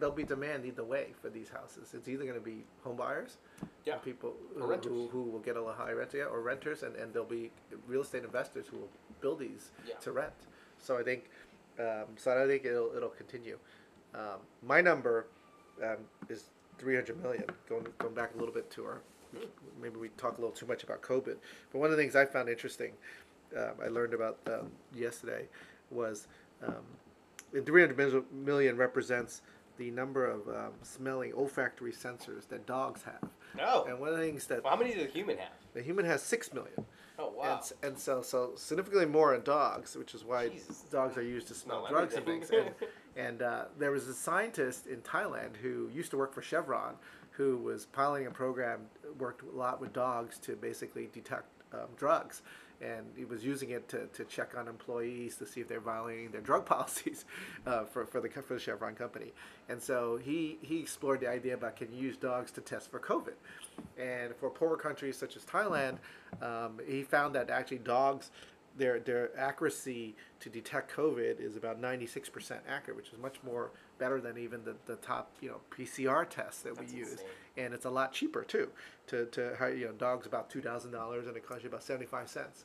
there'll 0.00 0.14
be 0.14 0.24
demand 0.24 0.64
either 0.64 0.82
way 0.82 1.08
for 1.20 1.28
these 1.28 1.48
houses. 1.50 1.92
It's 1.94 2.08
either 2.08 2.24
going 2.24 2.34
to 2.38 2.40
be 2.44 2.64
home 2.82 2.96
buyers, 2.96 3.36
Yeah. 3.84 3.96
people 3.96 4.34
who, 4.56 4.66
renters. 4.66 4.90
who, 4.90 5.08
who 5.08 5.22
will 5.24 5.38
get 5.40 5.56
a 5.56 5.62
high 5.76 5.92
rent, 5.92 6.10
yeah, 6.14 6.24
or 6.24 6.40
renters, 6.40 6.82
and, 6.82 6.96
and 6.96 7.12
there'll 7.12 7.28
be 7.28 7.50
real 7.86 8.00
estate 8.00 8.24
investors 8.24 8.66
who 8.66 8.78
will 8.78 8.88
build 9.20 9.38
these 9.38 9.70
Yeah. 9.86 9.94
to 10.00 10.12
rent. 10.12 10.32
So 10.78 10.98
I 10.98 11.02
think, 11.02 11.28
um, 11.78 12.06
so 12.16 12.42
I 12.42 12.46
think 12.46 12.64
it'll 12.64 12.90
it'll 12.96 13.10
continue. 13.10 13.58
Um, 14.14 14.40
my 14.66 14.80
number 14.80 15.26
um, 15.84 15.98
is 16.28 16.44
300 16.78 17.22
million. 17.22 17.44
Going 17.68 17.86
going 17.98 18.14
back 18.14 18.34
a 18.34 18.38
little 18.38 18.54
bit 18.54 18.70
to 18.72 18.84
our, 18.86 19.00
maybe 19.80 19.98
we 19.98 20.08
talk 20.16 20.38
a 20.38 20.40
little 20.40 20.56
too 20.56 20.66
much 20.66 20.82
about 20.82 21.02
COVID, 21.02 21.36
but 21.70 21.78
one 21.78 21.90
of 21.90 21.96
the 21.96 22.02
things 22.02 22.16
I 22.16 22.24
found 22.24 22.48
interesting, 22.48 22.92
um, 23.56 23.72
I 23.84 23.88
learned 23.88 24.14
about 24.14 24.38
um, 24.46 24.70
yesterday, 24.94 25.46
was 25.90 26.26
um, 26.66 26.84
the 27.52 27.60
300 27.60 27.96
represents 28.78 29.42
the 29.80 29.90
number 29.90 30.26
of 30.26 30.46
um, 30.48 30.72
smelling 30.82 31.32
olfactory 31.32 31.90
sensors 31.90 32.46
that 32.48 32.66
dogs 32.66 33.02
have. 33.02 33.30
Oh. 33.58 33.84
And 33.88 33.98
one 33.98 34.10
of 34.10 34.18
the 34.18 34.22
things 34.22 34.46
that 34.48 34.62
Well, 34.62 34.74
how 34.74 34.78
many 34.78 34.92
does 34.94 35.06
a 35.06 35.08
human 35.08 35.38
have? 35.38 35.52
the 35.72 35.80
human 35.80 36.04
has 36.04 36.22
six 36.22 36.52
million. 36.52 36.84
Oh, 37.18 37.32
wow. 37.34 37.62
And, 37.82 37.90
and 37.92 37.98
so, 37.98 38.20
so 38.20 38.52
significantly 38.56 39.06
more 39.06 39.34
in 39.34 39.40
dogs, 39.40 39.96
which 39.96 40.14
is 40.14 40.22
why 40.22 40.50
Jesus. 40.50 40.82
dogs 40.90 41.16
are 41.16 41.22
used 41.22 41.48
to 41.48 41.54
smell 41.54 41.86
Smell 41.86 41.92
drugs 41.98 42.14
and 42.14 42.26
things. 42.26 42.50
And, 42.50 42.70
and 43.16 43.42
uh, 43.42 43.64
there 43.78 43.90
was 43.90 44.06
a 44.06 44.12
scientist 44.14 44.86
in 44.86 44.98
Thailand 44.98 45.56
who 45.62 45.88
used 45.92 46.10
to 46.10 46.18
work 46.18 46.34
for 46.34 46.42
Chevron, 46.42 46.94
who 47.30 47.56
was 47.56 47.86
piloting 47.86 48.26
a 48.26 48.30
program, 48.30 48.80
worked 49.18 49.42
a 49.42 49.56
lot 49.56 49.80
with 49.80 49.94
dogs 49.94 50.36
to 50.40 50.56
basically 50.56 51.08
detect 51.10 51.46
um, 51.72 51.88
drugs. 51.96 52.42
And 52.80 53.06
he 53.16 53.24
was 53.24 53.44
using 53.44 53.70
it 53.70 53.88
to, 53.90 54.06
to 54.06 54.24
check 54.24 54.56
on 54.56 54.66
employees 54.68 55.36
to 55.36 55.46
see 55.46 55.60
if 55.60 55.68
they're 55.68 55.80
violating 55.80 56.30
their 56.30 56.40
drug 56.40 56.64
policies 56.74 57.24
uh, 57.66 57.84
for, 57.84 58.06
for, 58.06 58.20
the, 58.20 58.28
for 58.28 58.54
the 58.54 58.60
Chevron 58.60 58.94
company. 58.94 59.32
And 59.68 59.80
so 59.80 60.16
he, 60.16 60.58
he 60.62 60.80
explored 60.80 61.20
the 61.20 61.28
idea 61.28 61.54
about 61.54 61.76
can 61.76 61.92
you 61.92 62.00
use 62.00 62.16
dogs 62.16 62.50
to 62.52 62.60
test 62.60 62.90
for 62.90 62.98
COVID. 62.98 63.34
And 63.98 64.34
for 64.36 64.50
poorer 64.50 64.76
countries 64.76 65.16
such 65.16 65.36
as 65.36 65.44
Thailand, 65.44 65.98
um, 66.40 66.80
he 66.86 67.02
found 67.02 67.34
that 67.34 67.50
actually 67.50 67.78
dogs, 67.78 68.30
their 68.76 69.00
their 69.00 69.36
accuracy 69.38 70.14
to 70.38 70.48
detect 70.48 70.94
COVID 70.94 71.40
is 71.40 71.56
about 71.56 71.80
96% 71.80 72.58
accurate, 72.68 72.96
which 72.96 73.12
is 73.12 73.18
much 73.18 73.36
more 73.44 73.70
better 74.00 74.20
than 74.20 74.36
even 74.38 74.64
the, 74.64 74.74
the 74.86 74.96
top 74.96 75.30
you 75.40 75.48
know 75.50 75.60
PCR 75.70 76.28
tests 76.28 76.62
that 76.62 76.74
That's 76.76 76.92
we 76.92 76.98
use. 76.98 77.12
insane. 77.12 77.26
And 77.56 77.74
it's 77.74 77.84
a 77.84 77.90
lot 77.90 78.12
cheaper 78.12 78.42
too. 78.42 78.70
To 79.08 79.26
to 79.26 79.54
hire 79.58 79.74
you 79.74 79.86
know 79.86 79.92
dogs 79.92 80.26
about 80.26 80.50
two 80.50 80.60
thousand 80.60 80.90
dollars 80.90 81.28
and 81.28 81.36
it 81.36 81.46
costs 81.46 81.62
you 81.62 81.68
about 81.68 81.84
75 81.84 82.28
cents 82.28 82.64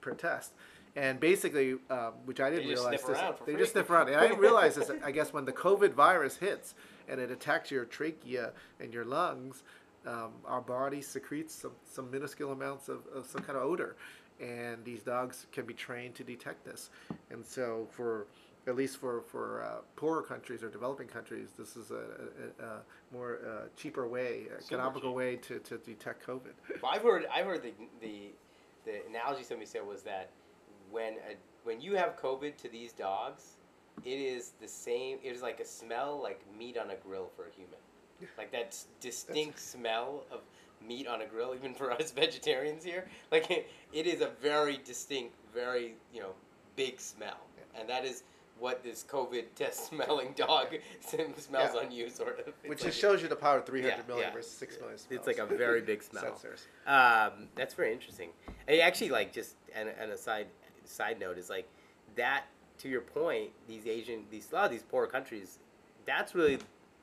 per 0.00 0.12
test. 0.12 0.52
And 0.96 1.18
basically, 1.18 1.72
um, 1.90 2.12
which 2.24 2.38
I 2.38 2.50
didn't 2.50 2.68
just 2.68 2.84
realize, 2.84 3.00
sniff 3.00 3.06
this, 3.08 3.18
around 3.18 3.34
they 3.46 3.52
free. 3.52 3.60
just 3.62 3.72
sniff 3.72 3.90
around. 3.90 4.08
And 4.10 4.16
I 4.16 4.28
didn't 4.28 4.38
realize 4.38 4.76
this. 4.76 4.92
I 5.04 5.10
guess 5.10 5.32
when 5.32 5.44
the 5.44 5.52
COVID 5.52 5.92
virus 5.92 6.36
hits 6.36 6.74
and 7.08 7.18
it 7.20 7.32
attacks 7.32 7.72
your 7.72 7.84
trachea 7.84 8.52
and 8.78 8.94
your 8.94 9.04
lungs, 9.04 9.64
um, 10.06 10.32
our 10.44 10.60
body 10.60 11.00
secretes 11.02 11.52
some, 11.52 11.72
some 11.84 12.12
minuscule 12.12 12.52
amounts 12.52 12.88
of, 12.88 13.00
of 13.12 13.26
some 13.26 13.42
kind 13.42 13.58
of 13.58 13.64
odor. 13.64 13.96
And 14.40 14.84
these 14.84 15.02
dogs 15.02 15.46
can 15.50 15.66
be 15.66 15.74
trained 15.74 16.14
to 16.16 16.22
detect 16.24 16.64
this. 16.64 16.90
And 17.30 17.44
so, 17.44 17.88
for 17.90 18.26
at 18.66 18.76
least 18.76 18.96
for, 18.98 19.22
for 19.22 19.62
uh, 19.62 19.80
poorer 19.96 20.22
countries 20.22 20.62
or 20.62 20.70
developing 20.70 21.06
countries, 21.06 21.48
this 21.58 21.76
is 21.76 21.90
a, 21.90 21.94
a, 22.60 22.64
a 22.64 22.80
more 23.12 23.38
uh, 23.46 23.68
cheaper 23.76 24.08
way, 24.08 24.46
economical 24.58 25.10
cheap. 25.10 25.16
way 25.16 25.36
to, 25.36 25.58
to 25.60 25.78
detect 25.78 26.26
COVID. 26.26 26.52
Well, 26.82 26.92
I've 26.92 27.02
heard 27.02 27.26
I've 27.32 27.46
heard 27.46 27.62
the, 27.62 27.72
the 28.00 28.32
the 28.84 29.00
analogy 29.08 29.42
somebody 29.42 29.66
said 29.66 29.86
was 29.86 30.02
that 30.02 30.30
when 30.90 31.14
a, 31.14 31.36
when 31.64 31.80
you 31.80 31.96
have 31.96 32.16
COVID 32.16 32.56
to 32.58 32.68
these 32.68 32.92
dogs, 32.92 33.56
it 34.04 34.18
is 34.18 34.52
the 34.60 34.68
same. 34.68 35.18
It 35.22 35.34
is 35.34 35.42
like 35.42 35.60
a 35.60 35.64
smell 35.66 36.20
like 36.22 36.40
meat 36.58 36.78
on 36.78 36.90
a 36.90 36.96
grill 36.96 37.30
for 37.36 37.46
a 37.46 37.50
human, 37.50 37.78
like 38.38 38.50
that 38.52 38.68
s- 38.68 38.86
distinct 39.00 39.60
smell 39.60 40.24
of 40.30 40.40
meat 40.86 41.06
on 41.06 41.22
a 41.22 41.26
grill. 41.26 41.54
Even 41.54 41.74
for 41.74 41.90
us 41.90 42.12
vegetarians 42.12 42.82
here, 42.84 43.06
like 43.30 43.50
it, 43.50 43.68
it 43.92 44.06
is 44.06 44.22
a 44.22 44.30
very 44.40 44.80
distinct, 44.84 45.34
very 45.52 45.94
you 46.12 46.20
know 46.20 46.30
big 46.76 47.00
smell, 47.00 47.40
and 47.78 47.88
that 47.88 48.04
is 48.04 48.22
what 48.58 48.82
this 48.82 49.04
COVID 49.08 49.44
test 49.56 49.86
smelling 49.88 50.32
dog 50.36 50.68
smells 51.00 51.48
Yeah. 51.74 51.80
on 51.80 51.90
you, 51.90 52.08
sort 52.10 52.38
of. 52.40 52.48
It's 52.48 52.68
Which 52.68 52.80
like 52.80 52.88
just 52.90 53.00
shows 53.00 53.22
you 53.22 53.28
the 53.28 53.36
power 53.36 53.58
of 53.58 53.66
300 53.66 53.88
Yeah, 53.88 54.02
million 54.06 54.28
yeah. 54.28 54.34
versus 54.34 54.52
6 54.52 54.78
million 54.80 54.98
smells. 54.98 55.18
It's 55.18 55.26
like 55.26 55.38
a 55.38 55.46
very 55.46 55.80
big 55.80 56.02
smell. 56.10 56.24
Sensors. 56.24 56.66
Um, 56.86 57.48
that's 57.54 57.74
very 57.74 57.92
interesting. 57.92 58.30
I 58.68 58.78
actually 58.78 59.10
like 59.10 59.32
just 59.32 59.56
and, 59.74 59.88
and 60.00 60.10
a 60.12 60.18
side 60.18 60.46
side 60.84 61.18
note 61.20 61.38
is 61.38 61.50
like 61.50 61.68
that 62.16 62.44
to 62.78 62.88
your 62.88 63.00
point. 63.00 63.50
These 63.68 63.86
Asian, 63.86 64.24
these 64.30 64.50
a 64.52 64.54
lot 64.54 64.64
of 64.66 64.70
these 64.70 64.82
poor 64.82 65.06
countries, 65.06 65.58
that's 66.06 66.34
really 66.34 66.58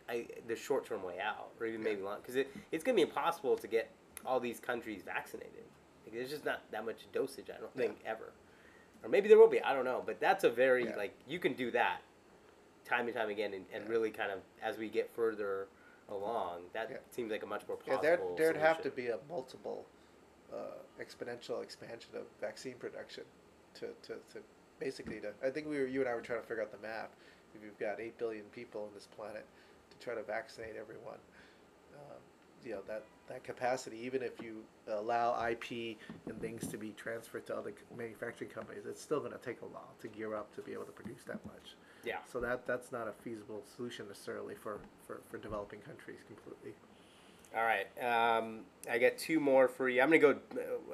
I, 0.09 0.27
the 0.47 0.55
short 0.55 0.85
term 0.85 1.03
way 1.03 1.19
out, 1.19 1.49
or 1.59 1.65
even 1.65 1.81
maybe 1.83 2.01
long, 2.01 2.17
because 2.21 2.35
it, 2.35 2.53
it's 2.71 2.83
gonna 2.83 2.95
be 2.95 3.01
impossible 3.01 3.57
to 3.57 3.67
get 3.67 3.89
all 4.25 4.39
these 4.39 4.59
countries 4.59 5.01
vaccinated. 5.05 5.63
Like, 6.05 6.13
there's 6.15 6.29
just 6.29 6.43
not 6.45 6.61
that 6.71 6.85
much 6.85 7.07
dosage. 7.13 7.49
I 7.49 7.59
don't 7.59 7.73
think 7.75 7.97
ever, 8.05 8.31
or 9.03 9.09
maybe 9.09 9.27
there 9.27 9.37
will 9.37 9.47
be. 9.47 9.61
I 9.61 9.73
don't 9.73 9.85
know. 9.85 10.03
But 10.05 10.19
that's 10.19 10.43
a 10.43 10.49
very 10.49 10.85
Yeah. 10.85 10.95
like 10.95 11.13
you 11.27 11.39
can 11.39 11.53
do 11.53 11.71
that 11.71 12.01
time 12.85 13.07
and 13.07 13.15
time 13.15 13.29
again, 13.29 13.53
and, 13.53 13.65
and 13.73 13.83
Yeah. 13.85 13.89
really 13.89 14.11
kind 14.11 14.31
of 14.31 14.39
as 14.61 14.77
we 14.77 14.89
get 14.89 15.09
further 15.13 15.67
along, 16.09 16.63
that 16.73 16.89
Yeah. 16.89 16.97
seems 17.09 17.31
like 17.31 17.43
a 17.43 17.45
much 17.45 17.67
more 17.67 17.77
Yeah, 17.87 17.95
possible. 17.97 18.35
there, 18.35 18.51
there'd 18.53 18.61
have 18.61 18.81
to 18.81 18.89
be 18.91 19.07
a 19.07 19.19
multiple 19.29 19.85
uh, 20.53 20.73
exponential 20.99 21.63
expansion 21.63 22.13
of 22.17 22.23
vaccine 22.41 22.75
production 22.75 23.23
to, 23.73 23.87
to, 24.01 24.15
to 24.33 24.43
basically 24.79 25.21
to. 25.21 25.33
I 25.41 25.49
think 25.49 25.67
we 25.67 25.77
were 25.79 25.85
you 25.85 26.01
and 26.01 26.09
I 26.09 26.13
were 26.15 26.21
trying 26.21 26.41
to 26.41 26.45
figure 26.45 26.61
out 26.61 26.71
the 26.73 26.85
math. 26.85 27.15
If 27.55 27.63
you've 27.63 27.79
got 27.79 27.99
eight 28.01 28.17
billion 28.17 28.43
people 28.51 28.83
on 28.83 28.89
this 28.93 29.07
planet, 29.07 29.45
to 29.91 29.97
try 30.03 30.13
to 30.15 30.23
vaccinate 30.23 30.75
everyone, 30.75 31.19
you 32.65 32.71
know 32.71 32.81
that 32.87 33.03
that 33.27 33.43
capacity. 33.43 33.97
Even 34.03 34.21
if 34.21 34.41
you 34.41 34.63
allow 34.87 35.47
IP 35.47 35.97
and 36.27 36.39
things 36.39 36.67
to 36.67 36.77
be 36.77 36.89
transferred 36.91 37.45
to 37.47 37.55
other 37.55 37.73
manufacturing 37.95 38.49
companies, 38.49 38.83
it's 38.87 39.01
still 39.01 39.19
going 39.19 39.31
to 39.31 39.37
take 39.37 39.61
a 39.61 39.65
while 39.65 39.93
to 40.01 40.07
gear 40.07 40.35
up 40.35 40.53
to 40.55 40.61
be 40.61 40.73
able 40.73 40.85
to 40.85 40.91
produce 40.91 41.23
that 41.27 41.43
much. 41.45 41.75
Yeah. 42.03 42.17
So 42.31 42.39
that 42.39 42.65
that's 42.65 42.91
not 42.91 43.07
a 43.07 43.13
feasible 43.23 43.63
solution 43.75 44.07
necessarily 44.07 44.55
for, 44.55 44.79
for, 45.05 45.21
for 45.29 45.37
developing 45.37 45.79
countries 45.79 46.19
completely. 46.27 46.73
All 47.55 47.63
right. 47.63 47.87
Um, 48.01 48.61
I 48.89 48.97
got 48.97 49.17
two 49.17 49.39
more 49.39 49.67
for 49.67 49.89
you. 49.89 50.01
I'm 50.01 50.09
going 50.09 50.21
to 50.21 50.27
go 50.27 50.39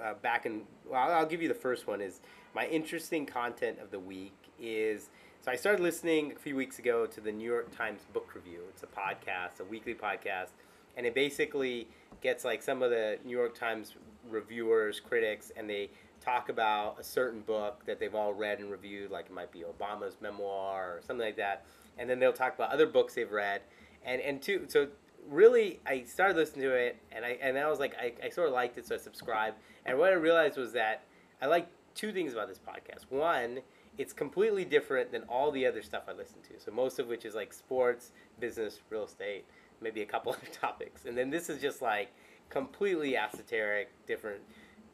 uh, 0.04 0.16
back 0.16 0.46
and 0.46 0.64
well, 0.90 1.02
I'll, 1.02 1.20
I'll 1.20 1.26
give 1.26 1.42
you 1.42 1.48
the 1.48 1.54
first 1.54 1.88
one. 1.88 2.02
Is 2.02 2.22
my 2.56 2.66
interesting 2.68 3.26
content 3.26 3.80
of 3.80 3.92
the 3.92 4.00
week 4.00 4.34
is 4.60 5.10
so 5.42 5.52
I 5.52 5.56
started 5.56 5.82
listening 5.82 6.34
a 6.36 6.40
few 6.40 6.56
weeks 6.56 6.80
ago 6.80 7.06
to 7.06 7.22
the 7.22 7.32
New 7.32 7.50
York 7.50 7.74
Times 7.76 8.02
Book 8.12 8.36
Review. 8.36 8.64
It's 8.70 8.84
a 8.84 8.88
podcast, 8.88 9.62
a 9.62 9.64
weekly 9.64 9.94
podcast, 9.94 10.50
and 10.98 11.06
it 11.06 11.16
basically 11.16 11.88
gets 12.22 12.44
like 12.44 12.62
some 12.62 12.82
of 12.82 12.90
the 12.90 13.20
New 13.24 13.38
York 13.38 13.58
Times 13.58 13.96
reviewers, 14.30 15.00
critics, 15.00 15.52
and 15.56 15.70
they 15.70 15.90
talk 16.20 16.50
about 16.50 17.00
a 17.00 17.04
certain 17.04 17.40
book 17.42 17.86
that 17.86 18.00
they've 18.00 18.16
all 18.16 18.34
read 18.34 18.60
and 18.60 18.70
reviewed, 18.70 19.12
like 19.12 19.28
it 19.28 19.32
might 19.32 19.52
be 19.52 19.64
Obama's 19.64 20.18
memoir 20.20 20.98
or 20.98 21.02
something 21.02 21.26
like 21.26 21.38
that, 21.38 21.66
and 21.98 22.10
then 22.10 22.20
they'll 22.20 22.34
talk 22.34 22.56
about 22.56 22.72
other 22.72 22.88
books 22.88 23.14
they've 23.14 23.32
read, 23.32 23.62
and 24.04 24.22
and 24.22 24.42
two 24.42 24.66
so 24.68 24.88
really 25.30 25.80
I 25.86 26.04
started 26.04 26.38
listening 26.38 26.64
to 26.64 26.74
it 26.74 26.98
and 27.12 27.26
I 27.26 27.38
and 27.42 27.58
I 27.58 27.70
was 27.70 27.80
like 27.80 27.96
I, 28.00 28.14
I 28.24 28.30
sort 28.30 28.48
of 28.48 28.54
liked 28.54 28.78
it 28.78 28.88
so 28.88 28.96
I 28.96 28.98
subscribed. 28.98 29.58
And 29.86 29.98
what 29.98 30.12
I 30.12 30.16
realized 30.16 30.58
was 30.58 30.74
that 30.74 31.04
I 31.42 31.48
like 31.48 31.68
two 31.96 32.12
things 32.12 32.34
about 32.34 32.48
this 32.48 32.60
podcast. 32.60 33.10
One 33.10 33.60
it's 33.98 34.14
completely 34.14 34.64
different 34.64 35.12
than 35.12 35.24
all 35.24 35.50
the 35.52 35.66
other 35.66 35.82
stuff 35.82 36.04
I 36.08 36.14
listen 36.14 36.38
to. 36.44 36.64
So 36.64 36.72
most 36.72 37.00
of 37.00 37.08
which 37.08 37.26
is 37.26 37.34
like 37.34 37.52
sports 37.52 38.12
business 38.40 38.80
real 38.90 39.06
estate 39.06 39.46
maybe 39.82 40.02
a 40.02 40.06
couple 40.06 40.32
other 40.34 40.48
topics 40.52 41.06
and 41.06 41.18
then 41.18 41.30
this 41.30 41.50
is 41.50 41.62
just 41.62 41.82
like 41.82 42.12
completely 42.50 43.18
esoteric 43.18 43.90
different 44.06 44.42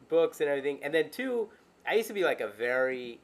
books 0.08 0.40
and 0.40 0.48
everything 0.48 0.78
and 0.82 0.92
then 0.92 1.10
two 1.10 1.48
I 1.88 1.94
used 1.94 2.08
to 2.08 2.14
be 2.14 2.24
like 2.24 2.40
a 2.40 2.48
very 2.48 3.20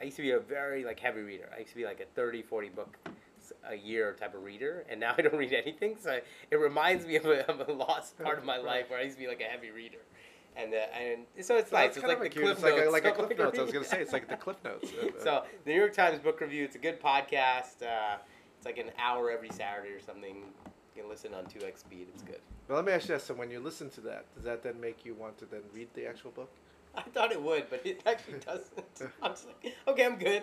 I 0.00 0.04
used 0.04 0.16
to 0.16 0.22
be 0.22 0.32
a 0.32 0.40
very 0.40 0.84
like 0.84 1.00
heavy 1.00 1.22
reader 1.22 1.50
I 1.54 1.60
used 1.60 1.70
to 1.70 1.76
be 1.76 1.84
like 1.84 2.00
a 2.00 2.06
30 2.14 2.42
40 2.42 2.68
book 2.70 2.98
a 3.68 3.74
year 3.74 4.14
type 4.18 4.34
of 4.34 4.42
reader, 4.42 4.84
and 4.88 5.00
now 5.00 5.14
I 5.18 5.22
don't 5.22 5.36
read 5.36 5.52
anything. 5.52 5.96
So 6.00 6.20
it 6.50 6.56
reminds 6.56 7.06
me 7.06 7.16
of 7.16 7.26
a, 7.26 7.48
of 7.50 7.68
a 7.68 7.72
lost 7.72 8.18
part 8.22 8.38
of 8.38 8.44
my 8.44 8.58
life 8.58 8.90
where 8.90 8.98
I 8.98 9.02
used 9.02 9.16
to 9.16 9.22
be 9.22 9.28
like 9.28 9.40
a 9.40 9.44
heavy 9.44 9.70
reader, 9.70 9.98
and 10.56 10.72
uh, 10.72 10.76
and 10.98 11.44
so 11.44 11.56
it's 11.56 11.72
nice. 11.72 11.96
It's 11.96 12.06
like 12.06 12.20
the 12.20 12.30
cliff 12.30 12.52
it's 12.52 12.62
like 12.62 12.76
notes. 12.76 12.88
a, 12.88 12.90
like 12.90 13.04
a 13.04 13.12
cliff 13.12 13.38
notes. 13.38 13.58
I 13.58 13.62
was 13.62 13.72
gonna 13.72 13.84
say 13.84 14.00
it's 14.00 14.12
like 14.12 14.28
the 14.28 14.36
cliff 14.36 14.56
notes. 14.64 14.90
So 15.22 15.44
the 15.64 15.70
New 15.70 15.76
York 15.78 15.94
Times 15.94 16.18
Book 16.20 16.40
Review. 16.40 16.64
It's 16.64 16.76
a 16.76 16.78
good 16.78 17.00
podcast. 17.00 17.82
Uh, 17.82 18.18
it's 18.56 18.66
like 18.66 18.78
an 18.78 18.90
hour 18.98 19.30
every 19.30 19.50
Saturday 19.50 19.90
or 19.90 20.00
something. 20.00 20.44
You 20.94 21.02
can 21.02 21.10
listen 21.10 21.34
on 21.34 21.46
two 21.46 21.64
x 21.66 21.80
speed. 21.80 22.06
It's 22.14 22.22
good. 22.22 22.40
Well, 22.68 22.76
let 22.76 22.84
me 22.84 22.92
ask 22.92 23.08
you 23.08 23.14
this: 23.14 23.24
So, 23.24 23.34
when 23.34 23.50
you 23.50 23.60
listen 23.60 23.90
to 23.90 24.00
that, 24.02 24.26
does 24.34 24.44
that 24.44 24.62
then 24.62 24.80
make 24.80 25.04
you 25.04 25.14
want 25.14 25.38
to 25.38 25.46
then 25.46 25.62
read 25.72 25.88
the 25.94 26.06
actual 26.06 26.30
book? 26.30 26.50
I 26.94 27.02
thought 27.02 27.32
it 27.32 27.42
would, 27.42 27.68
but 27.70 27.84
it 27.84 28.00
actually 28.06 28.38
doesn't. 28.40 29.12
I'm 29.22 29.32
just 29.32 29.46
like, 29.46 29.74
okay, 29.88 30.04
I'm 30.04 30.16
good. 30.16 30.42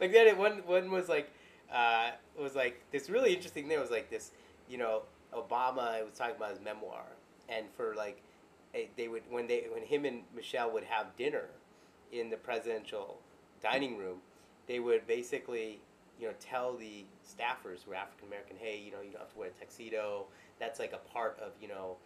like 0.00 0.12
then 0.12 0.26
it 0.26 0.36
one 0.36 0.62
one 0.66 0.90
was 0.90 1.08
like, 1.08 1.30
uh, 1.72 2.10
was 2.40 2.54
like 2.54 2.82
this 2.90 3.10
really 3.10 3.34
interesting 3.34 3.68
thing. 3.68 3.78
was 3.78 3.90
like 3.90 4.10
this, 4.10 4.32
you 4.68 4.78
know, 4.78 5.02
Obama 5.34 6.04
was 6.04 6.14
talking 6.16 6.36
about 6.36 6.50
his 6.50 6.60
memoir, 6.60 7.04
and 7.48 7.66
for 7.76 7.94
like, 7.94 8.22
eh, 8.74 8.86
they 8.96 9.08
would 9.08 9.22
when 9.28 9.46
they 9.46 9.66
when 9.70 9.82
him 9.82 10.04
and 10.06 10.22
Michelle 10.34 10.72
would 10.72 10.84
have 10.84 11.14
dinner 11.16 11.48
in 12.12 12.30
the 12.30 12.36
presidential 12.36 13.18
dining 13.62 13.98
room, 13.98 14.18
they 14.66 14.80
would 14.80 15.06
basically 15.06 15.80
you 16.18 16.26
know 16.26 16.34
tell 16.40 16.74
the 16.76 17.04
staffers 17.26 17.84
who 17.84 17.92
are 17.92 17.96
African 17.96 18.28
American, 18.28 18.56
hey, 18.58 18.80
you 18.84 18.92
know, 18.92 19.00
you 19.04 19.10
don't 19.10 19.20
have 19.20 19.32
to 19.32 19.38
wear 19.38 19.48
a 19.48 19.58
tuxedo. 19.58 20.26
That's 20.58 20.78
like 20.78 20.92
a 20.92 20.98
part 21.12 21.38
of 21.40 21.52
you 21.60 21.68
know 21.68 21.96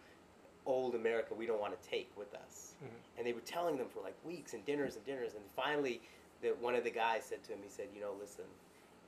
old 0.65 0.93
America 0.95 1.33
we 1.33 1.45
don't 1.47 1.59
want 1.59 1.79
to 1.81 1.89
take 1.89 2.11
with 2.17 2.33
us. 2.35 2.73
Mhm. 2.83 2.87
And 3.17 3.27
they 3.27 3.33
were 3.33 3.41
telling 3.41 3.77
them 3.77 3.87
for 3.89 4.01
like 4.01 4.15
weeks 4.25 4.53
and 4.53 4.63
dinners 4.65 4.95
and 4.95 5.05
dinners. 5.05 5.33
And 5.33 5.43
finally, 5.55 6.01
the, 6.41 6.49
one 6.59 6.75
of 6.75 6.83
the 6.83 6.91
guys 6.91 7.23
said 7.25 7.43
to 7.45 7.53
him, 7.53 7.59
he 7.63 7.69
said, 7.69 7.87
you 7.95 8.01
know, 8.01 8.13
listen, 8.19 8.45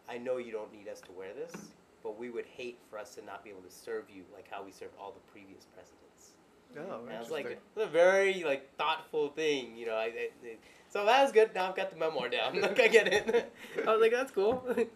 I 0.09 0.17
know 0.17 0.37
you 0.37 0.51
don't 0.51 0.71
need 0.73 0.87
us 0.87 0.99
to 1.01 1.11
wear 1.11 1.33
this, 1.33 1.53
but 2.01 2.17
we 2.17 2.29
would 2.31 2.45
hate 2.45 2.79
for 2.89 2.97
us 2.97 3.13
to 3.15 3.23
not 3.25 3.43
be 3.43 3.49
able 3.51 3.61
to 3.61 3.71
serve 3.71 4.05
you 4.13 4.23
like 4.33 4.45
how 4.49 4.63
we 4.63 4.71
served 4.71 4.93
all 4.99 5.11
the 5.11 5.31
previous 5.31 5.65
presidents. 5.75 6.31
Oh, 6.75 7.05
And 7.07 7.15
I 7.15 7.19
was 7.19 7.29
like, 7.29 7.45
it's 7.45 7.61
a 7.77 7.85
very 7.85 8.43
like 8.43 8.67
thoughtful 8.77 9.29
thing, 9.29 9.75
you 9.77 9.85
know. 9.85 9.93
I, 9.95 10.05
I, 10.05 10.29
I- 10.43 10.57
so 10.89 11.05
that 11.05 11.21
was 11.23 11.31
good. 11.31 11.53
Now 11.55 11.69
I've 11.69 11.75
got 11.75 11.89
the 11.91 11.97
memoir 11.97 12.29
down. 12.29 12.59
like 12.61 12.79
I 12.79 12.87
get 12.87 13.07
it. 13.07 13.51
I 13.87 13.91
was 13.91 14.01
like, 14.01 14.11
that's 14.11 14.31
cool. 14.31 14.63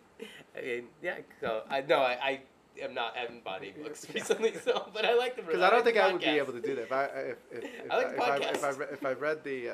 I 0.57 0.61
mean, 0.61 0.83
yeah. 1.01 1.17
So 1.41 1.63
I 1.69 1.81
no, 1.81 1.97
I, 1.99 2.17
I 2.21 2.39
am 2.81 2.93
not. 2.93 3.15
I 3.17 3.27
any 3.57 3.71
books 3.71 4.07
recently. 4.13 4.53
So, 4.63 4.87
but 4.93 5.05
I 5.05 5.13
like 5.15 5.35
the 5.35 5.41
Because 5.41 5.61
I 5.61 5.69
don't 5.69 5.83
think 5.83 5.97
I 5.97 6.11
would 6.11 6.21
be 6.21 6.27
able 6.27 6.53
to 6.53 6.61
do 6.61 6.75
that. 6.75 6.83
If 6.83 6.91
I 6.91 7.03
if 7.05 7.37
if, 7.51 7.63
if, 7.85 7.91
I 7.91 7.97
like 7.97 8.07
if, 8.07 8.19
I, 8.19 8.35
if, 8.35 8.41
I, 8.41 8.47
podcasts. 8.71 8.79
re- 8.79 8.87
if 8.91 9.05
I 9.05 9.11
read 9.13 9.43
the, 9.43 9.69
uh, 9.69 9.73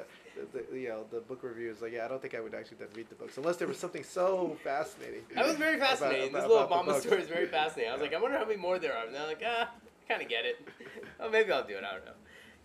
the, 0.54 0.64
the 0.72 0.80
you 0.80 0.90
know 0.90 1.06
the 1.12 1.20
book 1.22 1.40
reviews, 1.44 1.82
like 1.82 1.94
yeah, 1.94 2.06
I 2.06 2.08
don't 2.08 2.22
think 2.22 2.36
I 2.36 2.40
would 2.40 2.54
actually 2.54 2.78
then 2.78 2.90
read 2.96 3.10
the 3.10 3.16
books 3.16 3.38
unless 3.38 3.58
there 3.58 3.68
was 3.68 3.78
something 3.78 4.04
so 4.04 4.58
fascinating. 4.64 5.22
That 5.36 5.46
was 5.46 5.56
very 5.56 5.76
about- 5.76 5.98
fascinating. 6.00 6.30
about- 6.30 6.42
this 6.42 6.50
little 6.50 6.66
about 6.66 6.86
Obama 6.86 7.02
story 7.02 7.22
is 7.22 7.28
very 7.30 7.48
fascinating. 7.48 7.90
I 7.92 7.94
was 7.94 8.02
like, 8.02 8.14
I 8.14 8.22
wonder 8.22 8.38
how 8.38 8.46
many 8.46 8.58
more 8.58 8.80
there 8.80 8.96
are. 8.96 9.06
And 9.06 9.16
they're 9.16 9.28
like, 9.28 9.44
ah, 9.46 9.70
I 9.72 10.12
kind 10.12 10.22
of 10.22 10.30
get 10.30 10.46
it. 10.46 10.68
oh, 11.20 11.30
maybe 11.30 11.52
I'll 11.52 11.68
do 11.68 11.76
it. 11.78 11.84
I 11.84 11.94
don't 11.94 12.06
know. 12.06 12.12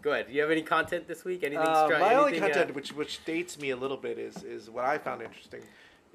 Go 0.01 0.13
ahead. 0.13 0.29
Do 0.29 0.33
you 0.33 0.43
have 0.43 0.51
any 0.51 0.63
content 0.63 1.09
this 1.09 1.25
week? 1.25 1.43
Anything? 1.43 1.67
Uh, 1.67 1.89
stri- 1.89 1.99
my 2.01 2.15
only 2.15 2.33
anything, 2.33 2.51
uh, 2.51 2.55
content, 2.55 2.75
which 2.77 2.93
which 2.93 3.25
dates 3.25 3.59
me 3.59 3.71
a 3.71 3.77
little 3.77 3.97
bit, 3.97 4.17
is 4.19 4.45
is 4.45 4.71
what 4.71 4.85
I 4.85 4.97
found 4.97 5.23
interesting, 5.23 5.63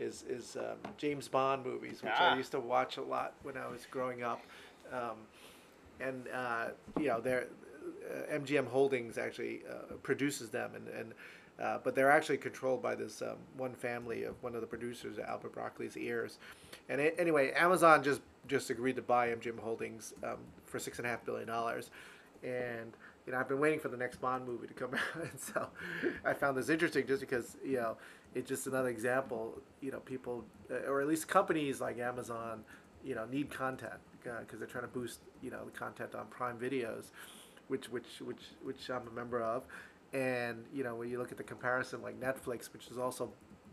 is 0.04 0.24
is 0.30 0.56
um, 0.58 0.78
James 0.98 1.28
Bond 1.28 1.66
movies, 1.66 2.04
which 2.04 2.12
Ah. 2.16 2.34
I 2.34 2.38
used 2.38 2.52
to 2.52 2.60
watch 2.60 2.98
a 2.98 3.02
lot 3.02 3.34
when 3.44 3.58
I 3.58 3.68
was 3.68 3.86
growing 3.90 4.22
up, 4.24 4.42
um, 4.92 5.18
and 6.00 6.26
uh, 6.34 6.66
you 7.00 7.08
know, 7.08 7.20
they're, 7.22 7.48
uh, 8.10 8.34
MGM 8.40 8.68
Holdings 8.68 9.18
actually 9.18 9.62
uh, 9.70 9.94
produces 10.04 10.50
them, 10.50 10.72
and 10.76 10.88
and. 10.90 11.14
Uh, 11.62 11.78
but 11.84 11.94
they're 11.94 12.10
actually 12.10 12.36
controlled 12.36 12.82
by 12.82 12.96
this 12.96 13.22
um, 13.22 13.38
one 13.58 13.76
family 13.76 14.24
of 14.24 14.34
one 14.42 14.56
of 14.56 14.62
the 14.62 14.66
producers, 14.68 15.20
Albert 15.20 15.54
Broccoli's 15.54 15.96
ears. 15.96 16.40
And 16.90 17.00
a- 17.00 17.18
anyway, 17.20 17.52
Amazon 17.52 18.04
just 18.04 18.22
just 18.48 18.72
agreed 18.72 18.96
to 18.96 19.04
buy 19.04 19.28
MGM 19.30 19.60
Holdings 19.60 20.16
um, 20.24 20.38
for 20.66 20.80
six 20.80 20.98
and 20.98 21.06
a 21.06 21.12
half 21.12 21.24
billion 21.24 21.48
dollars, 21.48 21.92
and 22.42 22.92
you 23.28 23.34
know 23.34 23.40
I've 23.40 23.48
been 23.48 23.60
waiting 23.60 23.80
for 23.80 23.90
the 23.90 23.98
next 23.98 24.20
Bond 24.20 24.48
movie 24.48 24.66
to 24.66 24.74
come 24.74 24.94
out, 24.96 25.22
and 25.22 25.40
so 25.40 25.68
I 26.26 26.34
found 26.34 26.58
this 26.58 26.70
interesting 26.70 27.06
just 27.06 27.22
because 27.22 27.56
you 27.64 27.78
know 27.78 27.98
it's 28.36 28.50
just 28.50 28.68
another 28.68 28.90
example. 28.90 29.62
You 29.82 29.92
know, 29.92 30.00
people 30.00 30.46
uh, 30.72 30.90
or 30.90 31.02
at 31.02 31.08
least 31.08 31.28
companies 31.28 31.82
like 31.82 32.00
Amazon, 32.00 32.64
you 33.04 33.16
know, 33.16 33.26
need 33.26 33.50
content 33.50 34.00
because 34.24 34.60
they're 34.60 34.68
trying 34.68 34.86
to 34.86 34.90
boost 34.90 35.20
you 35.42 35.52
know 35.52 35.66
the 35.66 35.72
content 35.72 36.16
on 36.16 36.28
Prime 36.28 36.58
Videos, 36.58 37.12
which 37.68 37.90
which 37.90 38.22
which 38.22 38.42
which 38.64 38.90
I'm 38.90 39.08
a 39.08 39.12
member 39.12 39.42
of, 39.42 39.64
and 40.14 40.64
you 40.74 40.84
know 40.84 40.96
when 40.96 41.10
you 41.10 41.18
look 41.18 41.32
at 41.32 41.38
the 41.38 41.44
comparison 41.44 42.02
like 42.02 42.20
Netflix, 42.20 42.72
which 42.74 42.88
is 42.88 42.98
also 42.98 43.32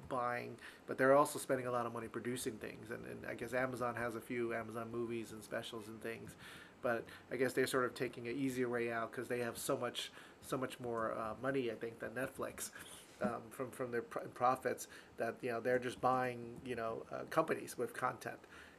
buying, 0.08 0.56
but 0.86 0.98
they're 0.98 1.16
also 1.16 1.38
spending 1.38 1.66
a 1.66 1.70
lot 1.70 1.86
of 1.86 1.92
money 1.92 2.08
producing 2.08 2.54
things. 2.54 2.90
And, 2.90 3.06
and 3.06 3.24
I 3.26 3.34
guess 3.34 3.54
Amazon 3.54 3.94
has 3.94 4.16
a 4.16 4.20
few 4.20 4.52
Amazon 4.52 4.88
movies 4.90 5.30
and 5.30 5.42
specials 5.42 5.86
and 5.86 6.02
things, 6.02 6.34
but 6.82 7.04
I 7.30 7.36
guess 7.36 7.52
they're 7.52 7.68
sort 7.68 7.84
of 7.84 7.94
taking 7.94 8.26
an 8.28 8.36
easier 8.36 8.68
way 8.68 8.90
out 8.90 9.12
because 9.12 9.28
they 9.28 9.38
have 9.38 9.56
so 9.56 9.76
much 9.76 10.10
so 10.42 10.56
much 10.56 10.80
more 10.80 11.14
uh, 11.16 11.34
money, 11.42 11.70
I 11.70 11.74
think, 11.74 12.00
than 12.00 12.10
Netflix. 12.10 12.70
Um, 13.22 13.42
from 13.50 13.70
from 13.70 13.90
their 13.90 14.02
pr- 14.02 14.20
profits, 14.34 14.88
that 15.18 15.34
you 15.42 15.50
know 15.50 15.60
they're 15.60 15.78
just 15.78 16.00
buying 16.00 16.38
you 16.64 16.74
know 16.74 17.02
uh, 17.12 17.18
companies 17.30 17.76
with 17.76 17.92
content, 17.92 18.38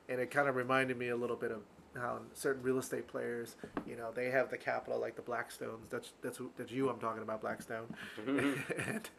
and 0.09 0.19
it 0.19 0.31
kind 0.31 0.47
of 0.49 0.55
reminded 0.55 0.97
me 0.97 1.09
a 1.09 1.15
little 1.15 1.35
bit 1.35 1.51
of 1.51 1.61
how 1.95 2.19
certain 2.33 2.63
real 2.63 2.77
estate 2.79 3.05
players, 3.05 3.57
you 3.85 3.97
know, 3.97 4.11
they 4.15 4.29
have 4.31 4.49
the 4.49 4.57
capital 4.57 4.97
like 4.97 5.13
the 5.17 5.21
Blackstones. 5.21 5.89
That's 5.89 6.13
that's 6.21 6.39
that's 6.57 6.71
you 6.71 6.89
I'm 6.89 6.99
talking 6.99 7.21
about, 7.21 7.41
Blackstone, 7.41 7.85
and 8.27 9.09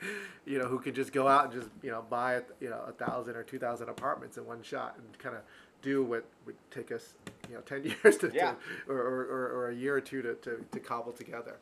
you 0.46 0.58
know 0.58 0.66
who 0.66 0.78
can 0.80 0.94
just 0.94 1.12
go 1.12 1.28
out 1.28 1.44
and 1.52 1.52
just 1.62 1.68
you 1.82 1.90
know 1.90 2.02
buy 2.08 2.40
you 2.60 2.70
know 2.70 2.80
a 2.88 2.92
thousand 2.92 3.36
or 3.36 3.42
two 3.42 3.58
thousand 3.58 3.90
apartments 3.90 4.38
in 4.38 4.46
one 4.46 4.62
shot 4.62 4.96
and 4.98 5.18
kind 5.18 5.36
of 5.36 5.42
do 5.82 6.02
what 6.02 6.24
would 6.46 6.56
take 6.70 6.90
us 6.92 7.14
you 7.48 7.54
know 7.54 7.60
ten 7.66 7.84
years 7.84 8.16
to, 8.16 8.30
Yeah. 8.34 8.54
to 8.86 8.92
or, 8.92 8.96
or, 8.98 9.20
or, 9.24 9.52
or 9.56 9.68
a 9.70 9.74
year 9.74 9.94
or 9.96 10.00
two 10.00 10.22
to, 10.22 10.34
to, 10.36 10.64
to 10.72 10.80
cobble 10.80 11.12
together. 11.12 11.56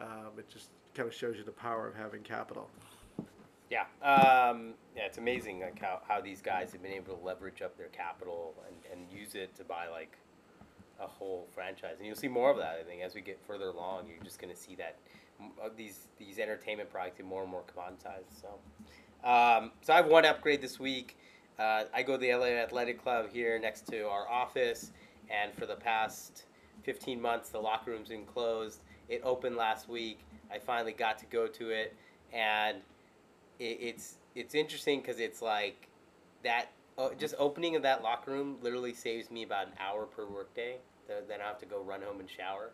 Um, 0.00 0.32
it 0.38 0.48
just 0.48 0.68
kind 0.94 1.08
of 1.08 1.14
shows 1.14 1.36
you 1.38 1.44
the 1.44 1.52
power 1.52 1.88
of 1.88 1.94
having 1.94 2.20
capital. 2.22 2.68
Yeah, 3.70 3.84
um, 4.02 4.74
yeah, 4.96 5.04
it's 5.06 5.18
amazing 5.18 5.60
like 5.60 5.78
how, 5.80 6.00
how 6.06 6.20
these 6.20 6.42
guys 6.42 6.72
have 6.72 6.82
been 6.82 6.92
able 6.92 7.16
to 7.16 7.24
leverage 7.24 7.62
up 7.62 7.76
their 7.78 7.88
capital 7.88 8.54
and, 8.66 8.76
and 8.92 9.12
use 9.12 9.36
it 9.36 9.54
to 9.56 9.64
buy 9.64 9.86
like 9.86 10.18
a 11.00 11.06
whole 11.06 11.46
franchise, 11.54 11.96
and 11.98 12.06
you'll 12.06 12.16
see 12.16 12.28
more 12.28 12.50
of 12.50 12.56
that. 12.58 12.78
I 12.80 12.82
think 12.82 13.00
as 13.02 13.14
we 13.14 13.20
get 13.20 13.38
further 13.46 13.68
along, 13.68 14.08
you're 14.08 14.22
just 14.24 14.40
going 14.40 14.52
to 14.52 14.60
see 14.60 14.74
that 14.74 14.96
uh, 15.40 15.68
these 15.76 16.08
these 16.18 16.38
entertainment 16.38 16.90
products 16.90 17.16
get 17.16 17.26
more 17.26 17.42
and 17.42 17.50
more 17.50 17.62
commoditized. 17.62 18.40
So, 18.40 18.48
um, 19.28 19.70
so 19.82 19.92
I 19.92 19.96
have 19.96 20.06
one 20.06 20.24
upgrade 20.26 20.60
this 20.60 20.80
week. 20.80 21.16
Uh, 21.58 21.84
I 21.94 22.02
go 22.02 22.14
to 22.14 22.18
the 22.18 22.34
LA 22.34 22.46
Athletic 22.46 23.00
Club 23.00 23.26
here 23.32 23.58
next 23.58 23.86
to 23.88 24.08
our 24.08 24.28
office, 24.28 24.90
and 25.30 25.54
for 25.54 25.66
the 25.66 25.76
past 25.76 26.44
15 26.82 27.20
months, 27.20 27.50
the 27.50 27.58
locker 27.58 27.92
room's 27.92 28.08
been 28.08 28.24
closed. 28.24 28.82
It 29.08 29.20
opened 29.24 29.56
last 29.56 29.88
week. 29.88 30.20
I 30.52 30.58
finally 30.58 30.92
got 30.92 31.18
to 31.18 31.26
go 31.26 31.46
to 31.46 31.70
it, 31.70 31.94
and 32.32 32.78
it, 33.60 33.78
it's 33.80 34.14
it's 34.34 34.54
interesting 34.54 35.00
because 35.00 35.20
it's 35.20 35.40
like 35.42 35.86
that. 36.42 36.70
Uh, 36.98 37.08
just 37.18 37.34
opening 37.38 37.76
of 37.76 37.82
that 37.82 38.02
locker 38.02 38.30
room 38.30 38.58
literally 38.60 38.92
saves 38.92 39.30
me 39.30 39.42
about 39.42 39.66
an 39.68 39.72
hour 39.80 40.04
per 40.04 40.26
workday. 40.26 40.76
Th- 41.06 41.20
Then 41.28 41.40
I 41.40 41.44
have 41.44 41.58
to 41.60 41.66
go 41.66 41.80
run 41.80 42.02
home 42.02 42.20
and 42.20 42.28
shower, 42.28 42.72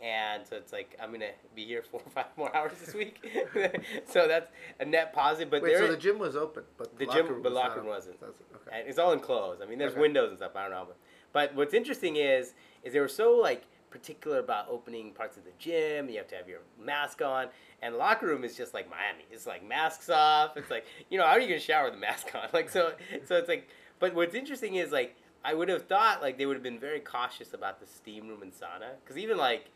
and 0.00 0.46
so 0.46 0.54
it's 0.56 0.72
like 0.72 0.96
I'm 1.02 1.10
gonna 1.10 1.30
be 1.56 1.64
here 1.64 1.82
four 1.82 2.00
or 2.04 2.10
five 2.10 2.26
more 2.36 2.54
hours 2.56 2.72
this 2.84 2.94
week. 2.94 3.26
so 4.06 4.28
that's 4.28 4.48
a 4.78 4.84
net 4.84 5.12
positive. 5.12 5.50
But 5.50 5.62
Wait, 5.62 5.70
there, 5.70 5.86
so 5.86 5.90
the 5.90 5.96
gym 5.96 6.18
was 6.20 6.36
open, 6.36 6.62
but 6.76 6.96
The 6.98 7.06
the, 7.06 7.12
gym- 7.12 7.22
locker 7.22 7.32
room 7.34 7.42
the 7.42 7.48
was 7.48 7.56
locker 7.56 7.80
room 7.80 7.88
wasn't. 7.88 8.16
Okay. 8.22 8.78
and 8.80 8.88
it's 8.88 8.98
all 8.98 9.12
enclosed. 9.12 9.60
I 9.62 9.66
mean, 9.66 9.78
there's 9.78 9.92
Okay. 9.92 10.00
windows 10.02 10.28
and 10.28 10.38
stuff. 10.38 10.52
I 10.54 10.62
don't 10.62 10.70
know, 10.70 10.86
but, 10.86 10.96
but 11.32 11.54
what's 11.56 11.74
interesting 11.74 12.14
is 12.16 12.54
is 12.84 12.92
they 12.92 13.00
were 13.00 13.08
so 13.08 13.32
like 13.32 13.64
particular 13.94 14.40
about 14.40 14.66
opening 14.68 15.12
parts 15.12 15.36
of 15.36 15.44
the 15.44 15.52
gym. 15.56 16.08
You 16.08 16.16
have 16.16 16.26
to 16.28 16.34
have 16.34 16.48
your 16.48 16.58
mask 16.84 17.22
on, 17.22 17.46
and 17.80 17.94
locker 17.94 18.26
room 18.26 18.42
is 18.42 18.56
just 18.56 18.74
like 18.74 18.90
Miami. 18.90 19.24
It's 19.30 19.46
like 19.46 19.64
masks 19.64 20.10
off. 20.10 20.56
It's 20.56 20.68
like 20.68 20.84
you 21.10 21.16
know 21.16 21.24
how 21.24 21.30
are 21.30 21.40
you 21.40 21.46
gonna 21.46 21.60
shower 21.60 21.84
with 21.84 21.94
the 21.94 22.00
mask 22.00 22.34
on? 22.34 22.48
Like 22.52 22.68
so, 22.68 22.92
so 23.24 23.36
it's 23.36 23.48
like. 23.48 23.68
But 24.00 24.14
what's 24.16 24.34
interesting 24.34 24.74
is 24.74 24.90
like 24.90 25.16
I 25.44 25.54
would 25.54 25.68
have 25.68 25.86
thought 25.86 26.20
like 26.20 26.38
they 26.38 26.44
would 26.44 26.56
have 26.56 26.62
been 26.62 26.80
very 26.80 26.98
cautious 26.98 27.54
about 27.54 27.78
the 27.78 27.86
steam 27.86 28.26
room 28.26 28.42
and 28.42 28.52
sauna 28.52 28.96
because 29.02 29.16
even 29.16 29.38
like 29.38 29.70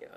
you 0.00 0.06
know. 0.06 0.14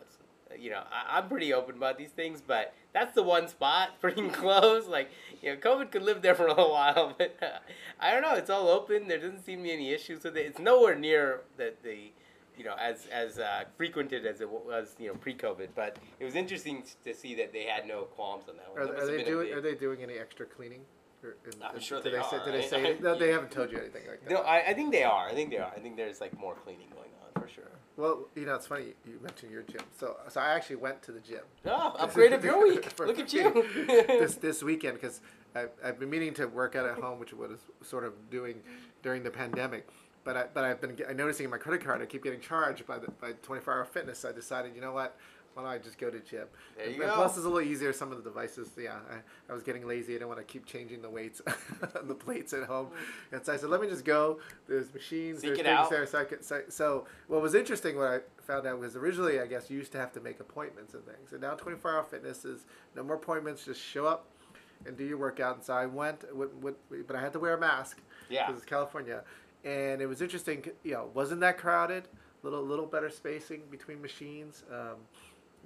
You 0.58 0.70
know, 0.70 0.84
I, 0.90 1.18
I'm 1.18 1.28
pretty 1.28 1.52
open 1.54 1.76
about 1.76 1.98
these 1.98 2.12
things, 2.12 2.42
but 2.42 2.74
that's 2.94 3.14
the 3.14 3.22
one 3.22 3.50
spot 3.50 3.90
pretty 4.02 4.30
close. 4.30 4.88
Like, 4.88 5.12
you 5.42 5.50
know, 5.52 5.58
COVID 5.58 5.92
could 5.92 6.04
live 6.04 6.22
there 6.22 6.36
for 6.36 6.46
a 6.46 6.52
little 6.52 6.72
while, 6.80 7.14
but 7.18 7.36
uh, 7.42 7.60
I 8.00 8.14
don't 8.14 8.22
know. 8.22 8.34
It's 8.36 8.50
all 8.50 8.70
open. 8.70 9.10
There 9.10 9.18
doesn't 9.18 9.46
seem 9.46 9.58
to 9.58 9.64
be 9.64 9.74
any 9.74 9.92
issues 9.92 10.24
with 10.24 10.38
it. 10.38 10.46
It's 10.46 10.58
nowhere 10.58 10.96
near 10.96 11.42
the, 11.58 11.74
the 11.84 12.12
you 12.58 12.64
know, 12.66 12.76
as 12.80 13.08
as 13.12 13.40
uh, 13.40 13.64
frequented 13.78 14.26
as 14.26 14.42
it 14.42 14.50
was, 14.50 14.96
you 15.00 15.08
know, 15.08 15.14
pre-COVID. 15.16 15.70
But 15.76 15.98
it 16.20 16.26
was 16.26 16.36
interesting 16.36 16.84
to 17.04 17.14
see 17.14 17.36
that 17.36 17.54
they 17.54 17.64
had 17.64 17.88
no 17.88 18.04
qualms 18.04 18.46
on 18.50 18.58
that 18.58 18.72
one. 18.74 18.82
Are, 18.82 18.86
That 18.94 19.04
are 19.04 19.08
they 19.18 19.24
doing? 19.24 19.54
Are 19.54 19.62
they 19.62 19.76
doing 19.76 20.04
any 20.04 20.16
extra 20.18 20.46
cleaning? 20.46 20.82
Or, 21.24 21.36
in- 21.46 21.64
I'm 21.64 21.76
in- 21.76 21.82
sure 21.82 22.02
did 22.02 22.14
they 22.14 22.22
say, 22.22 22.38
are. 22.38 22.46
Did 22.46 22.54
they 22.54 22.60
I- 22.60 22.68
say? 22.68 22.96
I- 22.96 23.00
no, 23.02 23.18
they 23.18 23.30
haven't 23.30 23.52
told 23.52 23.72
you 23.72 23.78
anything 23.80 24.04
like 24.08 24.24
that. 24.24 24.32
No, 24.32 24.42
I, 24.42 24.68
I 24.70 24.74
think 24.74 24.92
they 24.92 25.04
are. 25.04 25.28
I 25.28 25.34
think 25.34 25.50
they 25.50 25.58
are. 25.58 25.72
I 25.76 25.80
think 25.80 25.98
there's 25.98 26.22
like 26.22 26.38
more 26.40 26.56
cleaning 26.56 26.88
going 26.94 27.10
on 27.36 27.42
for 27.42 27.48
sure. 27.50 27.64
Well, 27.96 28.28
you 28.36 28.46
know, 28.46 28.54
it's 28.54 28.68
funny 28.68 28.94
you 29.08 29.20
mentioned 29.24 29.52
your 29.52 29.64
gym. 29.64 29.82
So, 30.00 30.18
so 30.30 30.40
I 30.40 30.54
actually 30.54 30.76
went 30.76 31.02
to 31.04 31.12
the 31.12 31.20
gym. 31.20 31.42
Oh, 31.66 31.96
upgrade 32.00 32.34
of 32.34 32.44
your 32.46 32.62
week. 32.68 32.86
For- 32.92 33.08
Look 33.08 33.18
at 33.20 33.34
you. 33.34 33.66
this 33.88 34.36
this 34.36 34.62
weekend 34.62 34.96
because 35.02 35.22
I've, 35.56 35.72
I've 35.84 36.00
been 36.00 36.10
meaning 36.12 36.36
to 36.36 36.46
work 36.46 36.76
out 36.76 36.86
at 36.88 37.00
home, 37.00 37.20
which 37.20 37.34
was 37.34 37.58
sort 37.82 38.04
of 38.04 38.14
doing 38.30 38.62
during 39.02 39.24
the 39.24 39.32
pandemic. 39.32 39.88
But 40.28 40.36
I 40.38 40.46
but 40.54 40.66
I've 40.66 40.82
been 40.82 40.94
get- 40.96 41.16
noticing 41.16 41.46
in 41.46 41.50
my 41.50 41.58
credit 41.58 41.86
card 41.86 42.02
I 42.02 42.06
keep 42.06 42.22
getting 42.22 42.42
charged 42.42 42.86
by 42.86 43.00
the 43.00 43.10
by 43.12 43.32
24 43.44 43.74
Hour 43.74 43.86
Fitness. 43.86 44.20
So 44.20 44.30
I 44.30 44.34
decided, 44.34 44.76
you 44.76 44.82
know 44.82 44.92
what? 44.92 45.16
Why 45.54 45.64
don't 45.64 45.72
I 45.72 45.78
just 45.78 45.98
go 45.98 46.10
to 46.12 46.20
gym? 46.20 46.48
There 46.76 46.86
you 46.86 46.92
and 47.02 47.02
go. 47.04 47.16
Plus, 47.16 47.38
it's 47.38 47.46
a 47.46 47.50
little 47.50 47.68
easier. 47.68 47.94
Some 47.94 48.12
of 48.12 48.18
the 48.22 48.30
devices, 48.30 48.70
yeah. 48.78 48.98
I, 49.10 49.52
I 49.52 49.54
was 49.56 49.64
getting 49.64 49.88
lazy. 49.88 50.14
I 50.14 50.18
didn't 50.18 50.28
want 50.28 50.40
to 50.42 50.44
keep 50.46 50.66
changing 50.66 51.02
the 51.02 51.10
weights, 51.10 51.42
on 51.48 52.08
the 52.10 52.14
plates 52.14 52.52
at 52.54 52.66
home. 52.66 52.88
Mm. 52.88 53.38
And 53.38 53.46
so 53.46 53.54
I 53.54 53.58
said, 53.58 53.70
let 53.70 53.82
me 53.82 53.88
just 53.88 54.04
go. 54.06 54.40
There's 54.68 54.94
machines. 54.94 55.40
Seek 55.40 55.56
there's 55.56 55.58
things 55.66 55.70
out. 55.70 55.90
there. 55.90 56.06
So, 56.06 56.20
I 56.20 56.26
could, 56.26 56.44
so, 56.46 56.62
so 56.70 57.08
what 57.28 57.42
was 57.42 57.56
interesting, 57.56 57.96
what 57.98 58.08
I 58.08 58.20
found 58.44 58.68
out 58.68 58.78
was 58.78 58.96
originally, 58.96 59.40
I 59.40 59.48
guess, 59.48 59.72
you 59.72 59.78
used 59.80 59.92
to 59.94 59.98
have 59.98 60.12
to 60.14 60.20
make 60.20 60.40
appointments 60.42 60.94
and 60.94 61.04
things. 61.06 61.32
And 61.32 61.42
now 61.42 61.56
24 61.56 61.92
Hour 61.92 62.04
Fitness 62.04 62.46
is 62.46 62.66
no 62.96 63.02
more 63.04 63.16
appointments. 63.16 63.66
Just 63.66 63.82
show 63.82 64.06
up 64.06 64.28
and 64.86 64.96
do 64.96 65.06
your 65.06 65.18
workout. 65.18 65.56
And 65.56 65.64
so 65.66 65.74
I 65.74 65.88
went, 65.88 66.24
with, 66.36 66.54
with, 66.62 66.76
but 67.08 67.16
I 67.16 67.22
had 67.22 67.34
to 67.34 67.40
wear 67.40 67.56
a 67.56 67.60
mask 67.60 67.98
Yeah. 68.30 68.46
because 68.46 68.62
it's 68.62 68.70
California. 68.70 69.24
And 69.68 70.02
it 70.02 70.06
was 70.06 70.22
interesting, 70.22 70.64
you 70.84 70.94
know, 70.94 71.10
wasn't 71.14 71.42
that 71.42 71.58
crowded, 71.58 72.08
little 72.44 72.64
little 72.64 72.86
better 72.86 73.10
spacing 73.10 73.64
between 73.70 74.02
machines. 74.02 74.64
Um, 74.72 74.96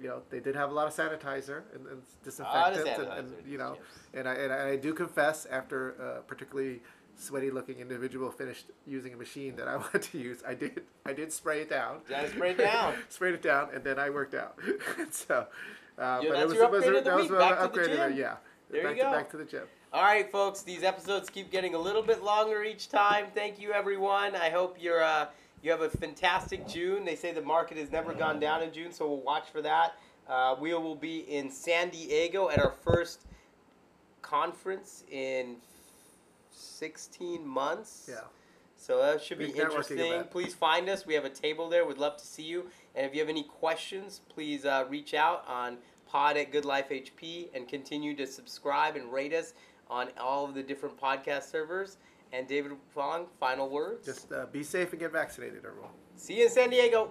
you 0.00 0.08
know, 0.08 0.22
they 0.30 0.40
did 0.40 0.56
have 0.56 0.70
a 0.70 0.74
lot 0.74 0.88
of 0.88 0.94
sanitizer 0.94 1.62
and, 1.74 1.86
and 1.86 2.02
disinfectant, 2.24 2.88
and, 2.88 3.08
and 3.12 3.32
you 3.46 3.58
know, 3.58 3.76
yes. 3.78 3.84
and 4.14 4.28
I 4.28 4.34
and 4.34 4.52
I 4.52 4.76
do 4.76 4.92
confess 4.92 5.46
after 5.46 5.90
a 5.90 6.22
particularly 6.22 6.80
sweaty 7.14 7.50
looking 7.50 7.78
individual 7.78 8.30
finished 8.32 8.66
using 8.86 9.12
a 9.14 9.16
machine 9.16 9.54
that 9.56 9.68
I 9.68 9.76
wanted 9.84 10.02
to 10.02 10.18
use, 10.18 10.42
I 10.46 10.54
did 10.54 10.82
I 11.06 11.12
did 11.12 11.32
spray 11.32 11.60
it 11.60 11.70
down. 11.70 12.00
Spray 12.30 12.50
it 12.50 12.58
down. 12.58 12.94
Sprayed 13.08 13.34
it 13.34 13.42
down, 13.42 13.68
and 13.72 13.84
then 13.84 13.98
I 14.00 14.10
worked 14.10 14.34
out. 14.34 14.58
so, 15.10 15.46
uh, 15.98 16.20
Yeah, 16.22 16.30
but 16.30 16.38
it 16.40 16.48
was, 16.48 16.56
it 16.56 16.70
was 16.70 16.84
upgrade 16.84 16.94
a- 16.94 16.98
of 16.98 17.04
the 17.04 17.10
that 17.10 17.16
was 17.16 17.22
week. 17.30 17.32
an 17.32 17.38
Back 17.38 17.50
to 17.50 17.56
the 17.56 17.64
upgrade 17.64 17.96
gym. 17.96 18.16
Yeah. 18.16 18.36
There 18.70 18.82
back 18.82 18.96
you 18.96 19.02
to, 19.02 19.08
go. 19.08 19.12
Back 19.12 19.30
to 19.30 19.36
the 19.36 19.44
gym. 19.44 19.62
All 19.94 20.02
right, 20.02 20.30
folks. 20.32 20.62
These 20.62 20.84
episodes 20.84 21.28
keep 21.28 21.50
getting 21.50 21.74
a 21.74 21.78
little 21.78 22.00
bit 22.00 22.24
longer 22.24 22.62
each 22.62 22.88
time. 22.88 23.26
Thank 23.34 23.60
you, 23.60 23.74
everyone. 23.74 24.34
I 24.34 24.48
hope 24.48 24.78
you're 24.80 25.02
uh, 25.02 25.26
you 25.62 25.70
have 25.70 25.82
a 25.82 25.90
fantastic 25.90 26.66
June. 26.66 27.04
They 27.04 27.14
say 27.14 27.30
the 27.32 27.42
market 27.42 27.76
has 27.76 27.92
never 27.92 28.14
gone 28.14 28.40
down 28.40 28.62
in 28.62 28.72
June, 28.72 28.90
so 28.90 29.06
we'll 29.06 29.20
watch 29.20 29.50
for 29.50 29.60
that. 29.60 29.96
Uh, 30.26 30.56
we 30.58 30.72
will 30.72 30.94
be 30.94 31.18
in 31.30 31.50
San 31.50 31.90
Diego 31.90 32.48
at 32.48 32.58
our 32.58 32.72
first 32.82 33.26
conference 34.22 35.04
in 35.10 35.56
16 36.52 37.46
months. 37.46 38.08
Yeah. 38.10 38.20
So 38.78 38.96
that 38.96 39.22
should 39.22 39.38
be 39.38 39.48
Big 39.48 39.58
interesting. 39.58 40.24
Please 40.30 40.54
find 40.54 40.88
us. 40.88 41.04
We 41.04 41.12
have 41.12 41.26
a 41.26 41.30
table 41.30 41.68
there. 41.68 41.84
We'd 41.84 41.98
love 41.98 42.16
to 42.16 42.26
see 42.26 42.44
you. 42.44 42.70
And 42.94 43.04
if 43.04 43.12
you 43.12 43.20
have 43.20 43.28
any 43.28 43.42
questions, 43.42 44.22
please 44.30 44.64
uh, 44.64 44.86
reach 44.88 45.12
out 45.12 45.44
on 45.46 45.76
pod 46.08 46.38
at 46.38 46.50
Good 46.50 46.64
Life 46.64 46.88
HP 46.88 47.48
and 47.54 47.68
continue 47.68 48.16
to 48.16 48.26
subscribe 48.26 48.96
and 48.96 49.12
rate 49.12 49.34
us 49.34 49.52
on 49.92 50.08
all 50.18 50.46
of 50.46 50.54
the 50.54 50.62
different 50.62 50.98
podcast 50.98 51.50
servers. 51.50 51.98
And 52.32 52.48
David 52.48 52.72
Fong, 52.94 53.26
final 53.38 53.68
words. 53.68 54.06
Just 54.06 54.32
uh, 54.32 54.46
be 54.50 54.62
safe 54.62 54.90
and 54.92 54.98
get 55.00 55.12
vaccinated, 55.12 55.66
everyone. 55.66 55.90
see 56.16 56.38
you 56.38 56.44
in 56.44 56.50
San 56.50 56.70
Diego. 56.70 57.10